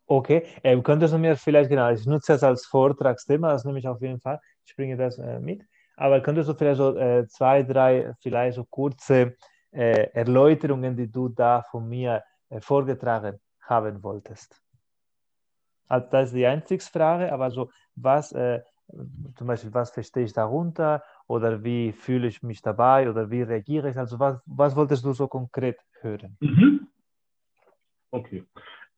Okay, 0.06 0.46
ähm, 0.64 0.84
könntest 0.84 1.14
du 1.14 1.18
mir 1.18 1.36
vielleicht, 1.38 1.70
genau, 1.70 1.90
ich 1.90 2.06
nutze 2.06 2.34
das 2.34 2.44
als 2.44 2.66
Vortragsthema, 2.66 3.52
das 3.54 3.64
nehme 3.64 3.80
ich 3.80 3.88
auf 3.88 4.02
jeden 4.02 4.20
Fall, 4.20 4.40
ich 4.66 4.76
bringe 4.76 4.98
das 4.98 5.18
äh, 5.18 5.40
mit, 5.40 5.64
aber 5.96 6.20
könntest 6.22 6.50
du 6.50 6.54
vielleicht 6.54 6.78
so 6.78 6.98
äh, 6.98 7.26
zwei, 7.28 7.64
drei, 7.64 8.14
vielleicht 8.22 8.56
so 8.56 8.66
kurze 8.66 9.36
äh, 9.72 10.10
Erläuterungen, 10.14 10.98
die 10.98 11.10
du 11.10 11.30
da 11.30 11.64
von 11.72 11.88
mir 11.88 12.22
äh, 12.50 12.60
vorgetragen 12.60 13.40
haben 13.62 14.04
wolltest? 14.04 14.62
Also 15.88 16.08
das 16.12 16.28
ist 16.30 16.36
die 16.36 16.46
Einstiegsfrage, 16.48 17.32
aber 17.32 17.50
so 17.52 17.70
was, 17.96 18.32
äh, 18.34 18.62
zum 19.38 19.48
Beispiel, 19.48 19.74
was 19.74 19.92
verstehe 19.92 20.24
ich 20.26 20.34
darunter 20.34 21.04
oder 21.28 21.64
wie 21.64 21.94
fühle 21.94 22.28
ich 22.28 22.44
mich 22.44 22.62
dabei 22.62 23.10
oder 23.10 23.30
wie 23.32 23.42
reagiere 23.42 23.90
ich? 23.90 23.98
Also 23.98 24.20
was, 24.20 24.42
was 24.46 24.76
wolltest 24.76 25.06
du 25.06 25.14
so 25.14 25.28
konkret 25.28 25.80
hören? 26.02 26.38
Mhm. 26.42 26.88
Okay. 28.12 28.44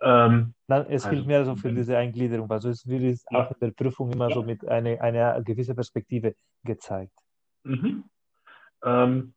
Ähm, 0.02 0.54
Dann, 0.68 0.86
es 0.88 1.06
also, 1.06 1.10
hilft 1.10 1.28
mir 1.28 1.46
so 1.46 1.56
für 1.56 1.72
diese 1.72 1.98
Eingliederung. 1.98 2.50
Also 2.52 2.70
es 2.70 2.86
wird 2.88 3.20
ja. 3.32 3.40
auch 3.40 3.52
in 3.52 3.58
der 3.60 3.72
Prüfung 3.72 4.12
immer 4.12 4.30
ja. 4.30 4.36
so 4.36 4.44
mit 4.44 4.68
einer 4.68 5.02
eine 5.02 5.44
gewissen 5.44 5.76
Perspektive 5.76 6.36
gezeigt. 6.64 7.14
Mhm. 7.64 8.04
Ähm, 8.84 9.34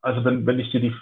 also 0.00 0.24
wenn, 0.24 0.46
wenn 0.46 0.58
ich 0.58 0.70
dir 0.70 0.80
die 0.80 0.94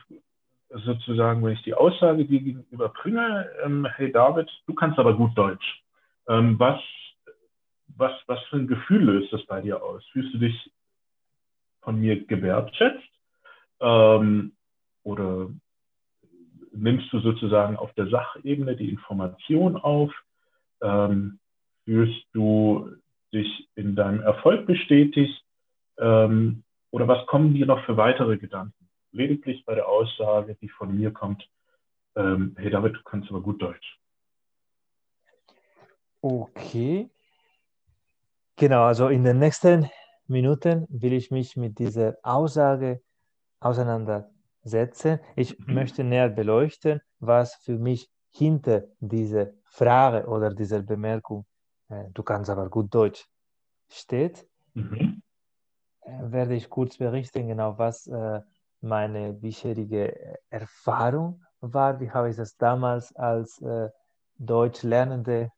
sozusagen, 0.71 1.45
wenn 1.45 1.53
ich 1.53 1.63
die 1.63 1.75
Aussage 1.75 2.25
dir 2.25 2.41
gegenüber 2.41 2.89
bringe, 2.89 3.49
ähm, 3.65 3.87
hey 3.97 4.11
David, 4.13 4.51
du 4.67 4.75
kannst 4.75 4.99
aber 4.99 5.17
gut 5.17 5.37
Deutsch. 5.37 5.83
Ähm, 6.29 6.59
was, 6.59 6.81
was, 7.89 8.13
was 8.27 8.43
für 8.51 8.57
ein 8.57 8.67
Gefühl 8.67 9.05
löst 9.05 9.33
das 9.33 9.45
bei 9.47 9.61
dir 9.61 9.83
aus? 9.83 10.05
Fühlst 10.13 10.35
du 10.35 10.39
dich 10.39 10.73
von 11.83 12.01
mir 12.01 12.25
gewertschätzt? 12.27 13.09
Ähm, 13.81 14.57
oder 15.05 15.49
nimmst 16.77 17.13
du 17.13 17.21
sozusagen 17.21 17.77
auf 17.77 17.93
der 17.95 18.09
Sachebene 18.09 18.77
die 18.77 18.91
Information 18.91 19.77
auf? 19.77 20.13
Ähm, 20.83 21.39
fühlst 21.85 22.27
du 22.33 22.91
dich 23.33 23.69
in 23.75 23.97
deinem 23.97 24.21
Erfolg 24.21 24.67
bestätigt? 24.67 25.43
Ähm, 25.99 26.63
oder 26.91 27.09
was 27.09 27.27
kommen 27.27 27.55
dir 27.55 27.67
noch 27.67 27.85
für 27.85 27.97
weitere 27.97 28.39
Gedanken? 28.39 28.89
Lediglich 29.13 29.65
bei 29.65 29.75
der 29.75 29.89
Aussage, 29.89 30.57
die 30.61 30.69
von 30.69 30.97
mir 30.97 31.11
kommt, 31.11 31.49
ähm, 32.17 32.55
hey 32.59 32.71
David, 32.71 32.97
du 32.97 33.03
kannst 33.03 33.31
aber 33.31 33.41
gut 33.41 33.61
Deutsch. 33.61 33.99
Okay. 36.21 37.09
Genau, 38.57 38.85
also 38.85 39.09
in 39.09 39.23
den 39.23 39.39
nächsten 39.39 39.91
Minuten 40.27 40.87
will 40.89 41.13
ich 41.13 41.31
mich 41.31 41.57
mit 41.57 41.79
dieser 41.79 42.17
Aussage 42.23 43.03
auseinandersetzen 43.61 44.36
setzen. 44.67 45.21
Ich 45.37 45.59
mhm. 45.59 45.75
möchte 45.75 46.05
näher 46.05 46.29
beleuchten, 46.29 47.01
was 47.21 47.55
für 47.55 47.79
mich 47.79 48.11
hinter 48.31 48.85
dieser 49.01 49.49
Frage 49.65 50.27
oder 50.27 50.53
dieser 50.53 50.83
Bemerkung, 50.83 51.47
äh, 51.89 52.05
du 52.13 52.23
kannst 52.23 52.51
aber 52.51 52.69
gut 52.69 52.95
Deutsch, 52.95 53.27
steht. 53.89 54.47
Mhm. 54.75 55.23
Äh, 56.01 56.33
werde 56.33 56.55
ich 56.55 56.69
kurz 56.69 56.99
berichten, 56.99 57.49
genau 57.49 57.79
was 57.79 58.07
äh, 58.07 58.41
meine 58.81 59.33
bisherige 59.33 60.39
Erfahrung 60.51 61.43
war. 61.61 62.01
Wie 62.01 62.11
habe 62.11 62.31
ich 62.31 62.37
das 62.37 62.57
damals 62.57 63.15
als 63.17 63.61
äh, 63.63 63.89
Deutschlernende 64.39 65.51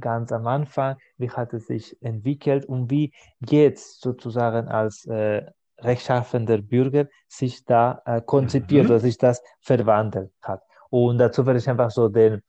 ganz 0.00 0.32
am 0.32 0.46
Anfang, 0.46 0.96
wie 1.16 1.30
hat 1.30 1.52
es 1.52 1.66
sich 1.66 2.00
entwickelt 2.02 2.64
und 2.64 2.90
wie 2.90 3.12
jetzt 3.40 4.00
sozusagen 4.00 4.68
als 4.68 5.04
äh, 5.06 5.44
rechtschaffender 5.82 6.58
Bürger 6.58 7.06
sich 7.28 7.64
da 7.64 8.02
äh, 8.04 8.20
konzipiert 8.20 8.84
mhm. 8.84 8.90
oder 8.90 9.00
sich 9.00 9.18
das 9.18 9.42
verwandelt 9.60 10.32
hat. 10.42 10.62
Und 10.90 11.18
dazu 11.18 11.46
werde 11.46 11.58
ich 11.58 11.68
einfach 11.68 11.90
so 11.90 12.08
den, 12.08 12.42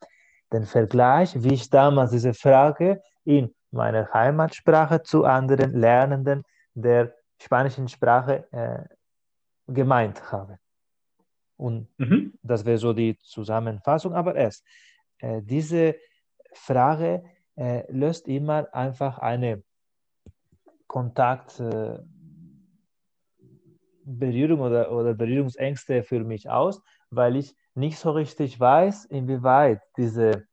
den 0.52 0.64
Vergleich, 0.64 1.42
wie 1.42 1.54
ich 1.54 1.70
damals 1.70 2.10
diese 2.10 2.34
Frage 2.34 3.02
in 3.24 3.54
meiner 3.70 4.12
Heimatsprache 4.12 5.02
zu 5.02 5.24
anderen 5.24 5.72
Lernenden 5.72 6.44
der 6.74 7.14
spanischen 7.40 7.88
Sprache 7.88 8.46
äh, 8.52 8.84
gemeint 9.72 10.30
habe. 10.30 10.58
Und 11.56 11.88
mhm. 11.98 12.34
das 12.42 12.64
wäre 12.64 12.78
so 12.78 12.92
die 12.92 13.16
Zusammenfassung. 13.18 14.14
Aber 14.14 14.34
erst, 14.34 14.64
äh, 15.18 15.40
diese 15.42 15.96
Frage 16.52 17.24
äh, 17.56 17.90
löst 17.90 18.28
immer 18.28 18.68
einfach 18.72 19.18
eine 19.18 19.62
Kontakt, 20.86 21.60
äh, 21.60 21.98
Berührung 24.04 24.60
oder, 24.60 24.92
oder 24.92 25.14
Berührungsängste 25.14 26.02
für 26.02 26.24
mich 26.24 26.48
aus, 26.48 26.82
weil 27.10 27.36
ich 27.36 27.54
nicht 27.74 27.98
so 27.98 28.10
richtig 28.10 28.58
weiß, 28.60 29.06
inwieweit 29.06 29.80
diese 29.96 30.46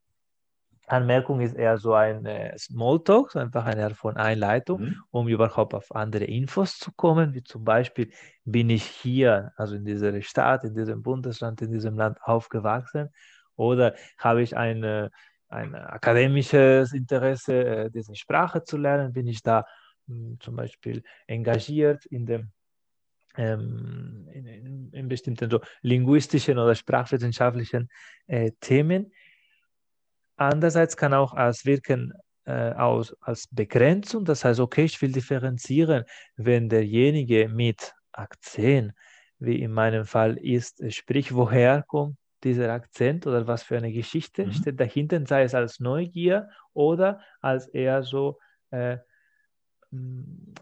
Anmerkung 0.87 1.39
ist 1.39 1.55
eher 1.55 1.77
so 1.77 1.93
ein 1.93 2.25
äh, 2.25 2.57
Smalltalk, 2.57 3.35
einfach 3.35 3.65
eine 3.65 3.85
Art 3.85 3.93
von 3.93 4.17
Einleitung, 4.17 4.81
mhm. 4.81 5.03
um 5.11 5.27
überhaupt 5.27 5.73
auf 5.73 5.95
andere 5.95 6.25
Infos 6.25 6.77
zu 6.77 6.91
kommen, 6.91 7.33
wie 7.33 7.43
zum 7.43 7.63
Beispiel, 7.63 8.11
bin 8.43 8.69
ich 8.69 8.83
hier, 8.83 9.53
also 9.55 9.75
in 9.75 9.85
dieser 9.85 10.21
Stadt, 10.21 10.63
in 10.63 10.73
diesem 10.73 11.01
Bundesland, 11.01 11.61
in 11.61 11.71
diesem 11.71 11.95
Land 11.97 12.17
aufgewachsen 12.23 13.09
oder 13.55 13.95
habe 14.17 14.41
ich 14.41 14.57
eine, 14.57 15.11
ein 15.47 15.75
akademisches 15.75 16.93
Interesse, 16.93 17.63
äh, 17.63 17.91
diese 17.91 18.15
Sprache 18.15 18.63
zu 18.63 18.77
lernen, 18.77 19.13
bin 19.13 19.27
ich 19.27 19.43
da 19.43 19.65
mh, 20.07 20.15
hm, 20.15 20.39
zum 20.39 20.55
Beispiel 20.55 21.03
engagiert 21.27 22.05
in 22.05 22.25
dem 22.25 22.51
ähm, 23.37 24.27
in, 24.33 24.45
in, 24.45 24.89
in, 24.91 25.07
bestimmten 25.07 25.49
so 25.49 25.59
linguistischen 25.81 26.57
oder 26.57 26.75
sprachwissenschaftlichen 26.75 27.89
äh, 28.27 28.51
Themen. 28.59 29.11
Andererseits 30.37 30.97
kann 30.97 31.13
auch 31.13 31.33
als 31.33 31.65
Wirken 31.65 32.13
äh, 32.45 32.71
aus, 32.71 33.15
als 33.21 33.47
Begrenzung, 33.47 34.25
das 34.25 34.43
heißt, 34.43 34.59
okay, 34.59 34.85
ich 34.85 35.01
will 35.01 35.11
differenzieren, 35.11 36.03
wenn 36.35 36.69
derjenige 36.69 37.47
mit 37.47 37.93
Akzent, 38.11 38.93
wie 39.39 39.61
in 39.61 39.71
meinem 39.71 40.05
Fall 40.05 40.37
ist, 40.37 40.81
sprich, 40.93 41.33
woher 41.33 41.83
kommt 41.83 42.17
dieser 42.43 42.71
Akzent 42.71 43.27
oder 43.27 43.45
was 43.47 43.63
für 43.63 43.77
eine 43.77 43.91
Geschichte 43.91 44.45
mhm. 44.45 44.53
steht 44.53 44.79
dahinter, 44.79 45.23
sei 45.25 45.43
es 45.43 45.53
als 45.53 45.79
Neugier 45.79 46.49
oder 46.73 47.21
als 47.39 47.67
eher 47.67 48.03
so, 48.03 48.39
äh, 48.71 48.97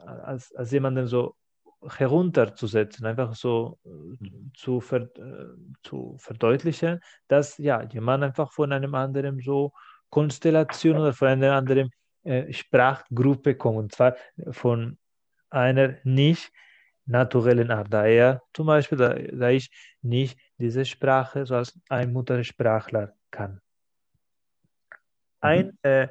als, 0.05 0.53
als 0.55 0.71
jemanden 0.71 1.07
so 1.07 1.35
herunterzusetzen, 1.87 3.05
einfach 3.05 3.33
so 3.35 3.79
mhm. 3.83 4.51
zu, 4.55 4.81
ver, 4.81 5.09
äh, 5.17 5.45
zu 5.83 6.17
verdeutlichen, 6.19 6.99
dass 7.27 7.57
ja 7.57 7.83
jemand 7.83 8.23
einfach 8.23 8.51
von 8.51 8.71
einem 8.71 8.95
anderen 8.95 9.39
so 9.39 9.71
Konstellation 10.09 10.97
oder 10.97 11.13
von 11.13 11.29
einer 11.29 11.53
anderen 11.53 11.91
äh, 12.23 12.51
Sprachgruppe 12.51 13.55
kommt, 13.55 13.77
und 13.77 13.91
zwar 13.93 14.15
von 14.51 14.97
einer 15.49 15.95
nicht 16.03 16.51
naturellen 17.05 17.71
Art, 17.71 17.91
da 17.91 18.05
er 18.05 18.41
zum 18.53 18.67
Beispiel, 18.67 18.97
da, 18.97 19.13
da 19.13 19.49
ich 19.49 19.71
nicht 20.01 20.37
diese 20.57 20.85
Sprache 20.85 21.45
so 21.45 21.55
als 21.55 21.79
ein 21.89 22.13
Muttersprachler 22.13 23.13
kann. 23.31 23.61
Ein 25.41 25.67
mhm. 25.67 25.77
äh, 25.83 26.07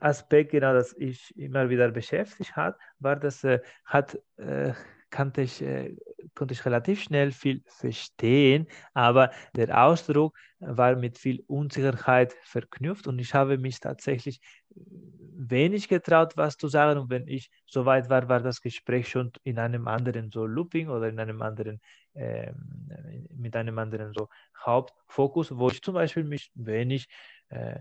Aspekt, 0.00 0.52
genau, 0.52 0.72
das 0.74 0.94
ich 0.98 1.36
immer 1.36 1.68
wieder 1.68 1.90
beschäftigt 1.90 2.56
hat, 2.56 2.76
war, 2.98 3.16
dass 3.16 3.44
äh, 3.44 3.60
hat, 3.84 4.18
äh, 4.36 4.72
kannte 5.10 5.42
ich 5.42 5.62
äh, 5.62 5.96
konnte 6.34 6.54
ich 6.54 6.64
relativ 6.66 7.02
schnell 7.02 7.32
viel 7.32 7.62
verstehen, 7.66 8.66
aber 8.94 9.30
der 9.54 9.84
Ausdruck 9.84 10.36
war 10.60 10.96
mit 10.96 11.18
viel 11.18 11.42
Unsicherheit 11.46 12.34
verknüpft 12.42 13.06
und 13.06 13.18
ich 13.18 13.34
habe 13.34 13.58
mich 13.58 13.80
tatsächlich 13.80 14.40
wenig 15.36 15.88
getraut, 15.88 16.36
was 16.36 16.56
zu 16.56 16.68
sagen. 16.68 16.98
Und 17.00 17.10
wenn 17.10 17.28
ich 17.28 17.50
soweit 17.66 18.08
war, 18.10 18.28
war 18.28 18.40
das 18.40 18.60
Gespräch 18.60 19.08
schon 19.08 19.32
in 19.44 19.58
einem 19.58 19.86
anderen 19.88 20.30
so 20.30 20.46
Looping 20.46 20.88
oder 20.88 21.08
in 21.08 21.20
einem 21.20 21.42
anderen, 21.42 21.80
äh, 22.14 22.52
mit 23.34 23.54
einem 23.56 23.78
anderen 23.78 24.12
so 24.12 24.28
Hauptfokus, 24.64 25.56
wo 25.56 25.68
ich 25.68 25.82
zum 25.82 25.94
Beispiel 25.94 26.24
mich 26.24 26.50
wenig 26.54 27.08
äh, 27.48 27.80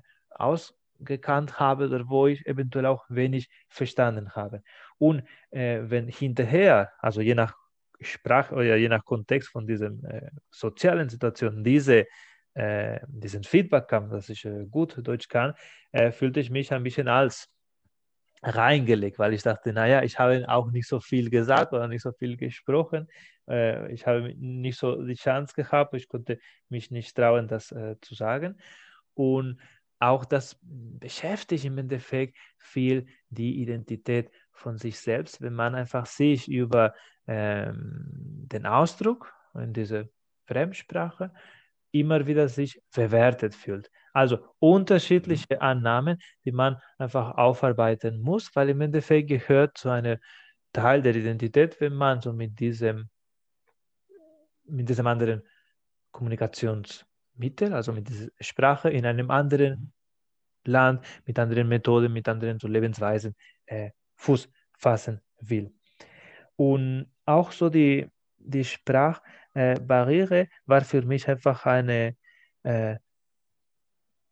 ausgekannt 0.99 1.59
habe 1.59 1.85
oder 1.87 2.07
wo 2.07 2.27
ich 2.27 2.45
eventuell 2.45 2.85
auch 2.85 3.05
wenig 3.09 3.49
verstanden 3.69 4.31
habe. 4.31 4.61
Und 4.97 5.23
äh, 5.51 5.81
wenn 5.83 6.07
hinterher, 6.07 6.91
also 6.99 7.21
je 7.21 7.35
nach 7.35 7.55
Sprache 8.01 8.53
oder 8.55 8.75
je 8.75 8.89
nach 8.89 9.05
Kontext 9.05 9.49
von 9.49 9.67
dieser 9.67 9.87
äh, 9.87 10.29
sozialen 10.49 11.09
Situation, 11.09 11.63
diese 11.63 12.05
äh, 12.53 12.99
diesen 13.07 13.43
Feedback 13.43 13.89
kam, 13.89 14.09
dass 14.09 14.29
ich 14.29 14.45
äh, 14.45 14.65
gut 14.65 14.95
Deutsch 15.05 15.27
kann, 15.27 15.53
äh, 15.91 16.11
fühlte 16.11 16.39
ich 16.39 16.49
mich 16.49 16.71
ein 16.71 16.83
bisschen 16.83 17.09
als 17.09 17.49
reingelegt, 18.41 19.19
weil 19.19 19.33
ich 19.33 19.43
dachte, 19.43 19.73
naja, 19.73 20.03
ich 20.03 20.19
habe 20.19 20.45
auch 20.47 20.71
nicht 20.71 20.87
so 20.87 20.99
viel 20.99 21.29
gesagt 21.29 21.73
oder 21.73 21.87
nicht 21.87 22.03
so 22.03 22.13
viel 22.13 22.37
gesprochen. 22.37 23.07
Äh, 23.49 23.91
ich 23.91 24.07
habe 24.07 24.33
nicht 24.37 24.77
so 24.77 25.03
die 25.03 25.15
Chance 25.15 25.53
gehabt, 25.53 25.93
ich 25.95 26.07
konnte 26.07 26.39
mich 26.69 26.91
nicht 26.91 27.15
trauen, 27.15 27.47
das 27.47 27.73
zu 28.01 28.15
sagen. 28.15 28.57
Und 29.15 29.59
auch 29.99 30.25
das 30.25 30.57
beschäftigt 30.61 31.65
im 31.65 31.77
Endeffekt 31.77 32.37
viel 32.57 33.07
die 33.29 33.61
Identität 33.61 34.29
von 34.51 34.77
sich 34.77 34.99
selbst, 34.99 35.41
wenn 35.41 35.53
man 35.53 35.75
einfach 35.75 36.05
sich 36.05 36.49
über 36.49 36.93
ähm, 37.27 38.45
den 38.51 38.65
Ausdruck 38.65 39.33
in 39.55 39.73
dieser 39.73 40.05
Fremdsprache 40.45 41.31
immer 41.91 42.27
wieder 42.27 42.49
sich 42.49 42.81
verwertet 42.89 43.55
fühlt. 43.55 43.89
Also 44.13 44.39
unterschiedliche 44.59 45.61
Annahmen, 45.61 46.19
die 46.43 46.51
man 46.51 46.81
einfach 46.97 47.37
aufarbeiten 47.37 48.19
muss, 48.19 48.53
weil 48.55 48.69
im 48.69 48.81
Endeffekt 48.81 49.29
gehört 49.29 49.77
zu 49.77 49.89
einem 49.89 50.19
Teil 50.73 51.01
der 51.01 51.15
Identität, 51.15 51.79
wenn 51.79 51.95
man 51.95 52.21
so 52.21 52.33
mit 52.33 52.59
diesem, 52.59 53.09
mit 54.65 54.89
diesem 54.89 55.07
anderen 55.07 55.43
Kommunikationsmittel, 57.35 57.73
also 57.73 57.93
mit 57.93 58.09
dieser 58.09 58.29
Sprache 58.39 58.89
in 58.89 59.05
einem 59.05 59.31
anderen 59.31 59.93
Land, 60.65 61.05
mit 61.25 61.37
anderen 61.39 61.67
Methoden, 61.67 62.11
mit 62.11 62.27
anderen 62.27 62.59
Lebensweisen 62.59 63.35
äh, 63.67 63.91
Fuß 64.15 64.49
fassen 64.77 65.21
will. 65.41 65.73
Und 66.55 67.07
auch 67.25 67.51
so 67.51 67.69
die, 67.69 68.07
die 68.37 68.63
Sprachbarriere 68.63 70.47
war 70.65 70.81
für 70.81 71.01
mich 71.01 71.27
einfach 71.27 71.65
eine, 71.65 72.15
äh, 72.63 72.97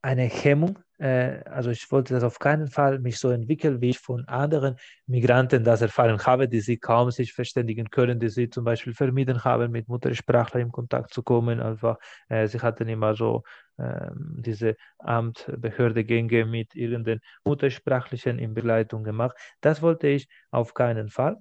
eine 0.01 0.23
Hemmung. 0.23 0.79
Äh, 0.99 1.43
also 1.45 1.71
ich 1.71 1.91
wollte 1.91 2.13
das 2.13 2.23
auf 2.23 2.39
keinen 2.39 2.67
Fall 2.67 2.99
mich 2.99 3.19
so 3.19 3.29
entwickeln, 3.29 3.81
wie 3.81 3.89
ich 3.89 3.99
von 3.99 4.27
anderen 4.27 4.77
Migranten 5.07 5.63
das 5.63 5.81
erfahren 5.81 6.19
habe, 6.25 6.47
die 6.47 6.61
sie 6.61 6.77
kaum 6.77 7.11
sich 7.11 7.33
verständigen 7.33 7.89
können, 7.89 8.19
die 8.19 8.29
sie 8.29 8.49
zum 8.49 8.63
Beispiel 8.63 8.93
vermieden 8.93 9.43
haben, 9.43 9.71
mit 9.71 9.87
Muttersprachler 9.87 10.61
in 10.61 10.71
Kontakt 10.71 11.13
zu 11.13 11.23
kommen. 11.23 11.59
Einfach, 11.59 11.97
äh, 12.29 12.47
sie 12.47 12.59
hatten 12.59 12.87
immer 12.87 13.15
so 13.15 13.43
äh, 13.77 14.09
diese 14.37 14.75
Amtbehördegänge 14.99 16.45
mit 16.45 16.75
irgendeinen 16.75 17.21
Muttersprachlichen 17.43 18.39
in 18.39 18.53
Begleitung 18.53 19.03
gemacht. 19.03 19.35
Das 19.61 19.81
wollte 19.81 20.07
ich 20.07 20.27
auf 20.51 20.73
keinen 20.73 21.09
Fall. 21.09 21.37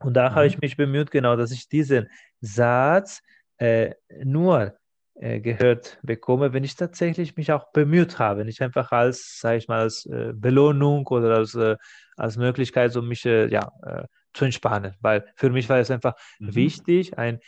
Und 0.00 0.14
da 0.14 0.30
mhm. 0.30 0.34
habe 0.34 0.46
ich 0.46 0.60
mich 0.60 0.76
bemüht, 0.76 1.10
genau, 1.10 1.36
dass 1.36 1.52
ich 1.52 1.68
diesen 1.68 2.08
Satz 2.40 3.22
äh, 3.58 3.94
nur 4.24 4.76
gehört 5.18 5.98
bekomme, 6.02 6.52
wenn 6.52 6.64
ich 6.64 6.76
tatsächlich 6.76 7.36
mich 7.36 7.52
auch 7.52 7.72
bemüht 7.72 8.18
habe, 8.18 8.44
nicht 8.44 8.60
einfach 8.60 8.92
als, 8.92 9.38
sage 9.40 9.58
ich 9.58 9.68
mal, 9.68 9.80
als 9.80 10.06
äh, 10.06 10.32
Belohnung 10.34 11.06
oder 11.06 11.36
als, 11.36 11.54
äh, 11.54 11.76
als 12.16 12.36
Möglichkeit, 12.36 12.94
um 12.96 13.08
mich 13.08 13.24
äh, 13.24 13.46
ja, 13.48 13.72
äh, 13.82 14.04
zu 14.34 14.44
entspannen. 14.44 14.94
Weil 15.00 15.26
für 15.34 15.50
mich 15.50 15.68
war 15.68 15.78
es 15.78 15.90
einfach 15.90 16.14
mhm. 16.38 16.54
wichtig, 16.54 17.18
ein 17.18 17.40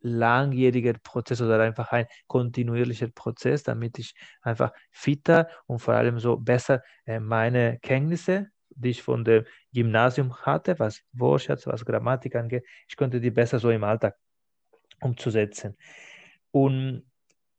langjähriger 0.00 0.92
Prozess 1.02 1.40
oder 1.40 1.58
einfach 1.60 1.90
ein 1.90 2.06
kontinuierlicher 2.26 3.08
Prozess, 3.08 3.62
damit 3.62 3.98
ich 3.98 4.14
einfach 4.42 4.72
fitter 4.90 5.48
und 5.66 5.80
vor 5.80 5.94
allem 5.94 6.18
so 6.18 6.36
besser 6.36 6.82
meine 7.06 7.78
Kenntnisse 7.80 8.48
die 8.76 8.90
ich 8.90 9.02
von 9.02 9.24
dem 9.24 9.44
Gymnasium 9.72 10.36
hatte, 10.42 10.78
was 10.78 11.02
Wortschatz, 11.12 11.66
was 11.66 11.84
Grammatik 11.84 12.36
angeht, 12.36 12.64
ich 12.86 12.96
konnte 12.96 13.20
die 13.20 13.30
besser 13.30 13.58
so 13.58 13.70
im 13.70 13.84
Alltag 13.84 14.16
umzusetzen. 15.00 15.76
Und 16.56 17.02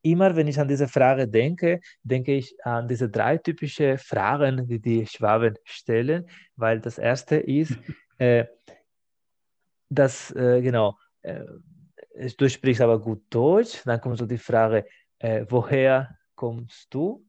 immer 0.01 0.35
wenn 0.35 0.47
ich 0.47 0.59
an 0.59 0.67
diese 0.67 0.87
Frage 0.87 1.27
denke, 1.27 1.81
denke 2.01 2.33
ich 2.33 2.55
an 2.65 2.87
diese 2.87 3.07
drei 3.09 3.37
typische 3.37 3.99
Fragen, 3.99 4.67
die 4.67 4.79
die 4.79 5.05
Schwaben 5.05 5.53
stellen, 5.65 6.27
weil 6.55 6.79
das 6.79 6.97
erste 6.97 7.35
ist, 7.35 7.77
äh, 8.17 8.45
dass, 9.87 10.31
äh, 10.31 10.63
genau, 10.63 10.97
äh, 11.21 11.45
du 12.39 12.49
sprichst 12.49 12.81
aber 12.81 12.99
gut 12.99 13.21
Deutsch, 13.29 13.83
dann 13.85 14.01
kommt 14.01 14.17
so 14.17 14.25
die 14.25 14.39
Frage, 14.39 14.87
äh, 15.19 15.45
woher 15.47 16.17
kommst 16.33 16.91
du? 16.91 17.23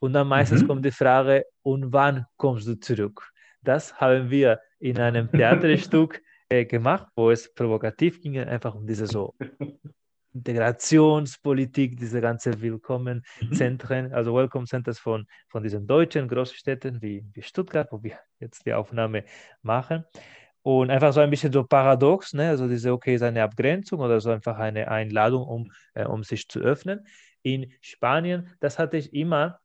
Und 0.00 0.12
dann 0.12 0.28
meistens 0.28 0.62
mhm. 0.62 0.66
kommt 0.66 0.84
die 0.84 0.90
Frage, 0.90 1.46
und 1.62 1.90
wann 1.90 2.26
kommst 2.36 2.66
du 2.66 2.78
zurück? 2.78 3.32
Das 3.62 3.98
haben 3.98 4.28
wir 4.28 4.60
in 4.78 4.98
einem 4.98 5.30
Theaterstück 5.32 6.20
äh, 6.50 6.66
gemacht, 6.66 7.06
wo 7.16 7.30
es 7.30 7.50
provokativ 7.54 8.20
ging, 8.20 8.38
einfach 8.38 8.74
um 8.74 8.86
diese 8.86 9.06
so 9.06 9.34
Integrationspolitik, 10.34 11.96
diese 11.96 12.20
ganze 12.20 12.60
Willkommenzentren, 12.60 14.08
mhm. 14.08 14.14
also 14.14 14.34
Welcome 14.34 14.66
Centers 14.66 14.98
von, 14.98 15.26
von 15.48 15.62
diesen 15.62 15.86
deutschen 15.86 16.28
Großstädten 16.28 17.00
wie, 17.02 17.24
wie 17.32 17.42
Stuttgart, 17.42 17.88
wo 17.90 18.02
wir 18.02 18.18
jetzt 18.38 18.66
die 18.66 18.74
Aufnahme 18.74 19.24
machen. 19.62 20.04
Und 20.62 20.90
einfach 20.90 21.12
so 21.12 21.20
ein 21.20 21.30
bisschen 21.30 21.52
so 21.52 21.64
paradox, 21.64 22.34
ne? 22.34 22.50
also 22.50 22.68
diese, 22.68 22.92
okay, 22.92 23.14
ist 23.14 23.22
eine 23.22 23.42
Abgrenzung 23.42 24.00
oder 24.00 24.20
so 24.20 24.30
einfach 24.30 24.58
eine 24.58 24.88
Einladung, 24.88 25.46
um, 25.46 25.72
äh, 25.94 26.04
um 26.04 26.24
sich 26.24 26.48
zu 26.48 26.60
öffnen. 26.60 27.06
In 27.42 27.72
Spanien, 27.80 28.52
das 28.60 28.78
hatte 28.78 28.96
ich 28.96 29.14
immer, 29.14 29.60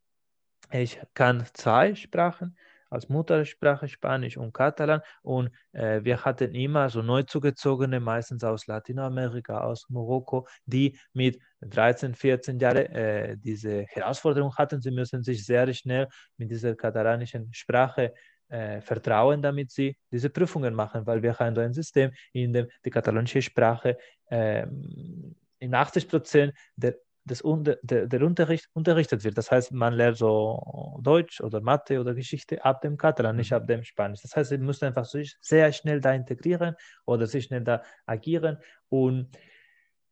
ich 0.70 1.00
kann 1.12 1.44
zwei 1.52 1.94
Sprachen, 1.94 2.56
als 2.94 3.08
Muttersprache 3.08 3.88
Spanisch 3.88 4.36
und 4.36 4.52
Katalan. 4.52 5.00
Und 5.22 5.50
äh, 5.72 6.02
wir 6.02 6.24
hatten 6.24 6.54
immer 6.54 6.88
so 6.88 7.02
Neuzugezogene, 7.02 8.00
meistens 8.00 8.44
aus 8.44 8.66
Lateinamerika, 8.66 9.60
aus 9.60 9.86
Marokko, 9.88 10.46
die 10.64 10.98
mit 11.12 11.40
13, 11.60 12.14
14 12.14 12.58
Jahren 12.58 12.86
äh, 12.86 13.36
diese 13.36 13.84
Herausforderung 13.88 14.54
hatten. 14.56 14.80
Sie 14.80 14.90
müssen 14.90 15.22
sich 15.22 15.44
sehr 15.44 15.72
schnell 15.74 16.08
mit 16.36 16.50
dieser 16.50 16.74
katalanischen 16.74 17.52
Sprache 17.52 18.14
äh, 18.48 18.80
vertrauen, 18.80 19.42
damit 19.42 19.70
sie 19.70 19.96
diese 20.10 20.30
Prüfungen 20.30 20.74
machen, 20.74 21.06
weil 21.06 21.22
wir 21.22 21.38
haben 21.38 21.54
so 21.54 21.60
ein 21.60 21.72
System, 21.72 22.12
in 22.32 22.52
dem 22.52 22.68
die 22.84 22.90
katalanische 22.90 23.42
Sprache 23.42 23.96
ähm, 24.30 25.34
in 25.58 25.74
80 25.74 26.08
Prozent 26.08 26.54
der 26.76 26.94
das, 27.24 27.42
der, 27.82 28.06
der 28.06 28.22
Unterricht 28.22 28.68
unterrichtet 28.74 29.24
wird. 29.24 29.38
Das 29.38 29.50
heißt, 29.50 29.72
man 29.72 29.94
lernt 29.94 30.18
so 30.18 30.98
Deutsch 31.02 31.40
oder 31.40 31.60
Mathe 31.60 31.98
oder 32.00 32.14
Geschichte 32.14 32.64
ab 32.64 32.82
dem 32.82 32.96
Katalan, 32.96 33.36
nicht 33.36 33.50
mhm. 33.50 33.56
ab 33.56 33.66
dem 33.66 33.82
Spanisch. 33.82 34.20
Das 34.22 34.36
heißt, 34.36 34.50
sie 34.50 34.58
müssen 34.58 34.84
einfach 34.84 35.06
sich 35.06 35.36
sehr 35.40 35.72
schnell 35.72 36.00
da 36.00 36.12
integrieren 36.12 36.76
oder 37.06 37.26
sich 37.26 37.44
schnell 37.44 37.62
da 37.62 37.82
agieren. 38.04 38.58
Und 38.90 39.30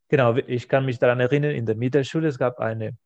genau, 0.09 0.37
ich 0.37 0.69
kann 0.69 0.87
mich 0.87 0.99
daran 0.99 1.21
erinnern, 1.21 1.51
in 1.51 1.67
der 1.67 1.77
Mittelschule, 1.77 2.29
es 2.29 2.39
gab 2.39 2.59
eine, 2.59 2.97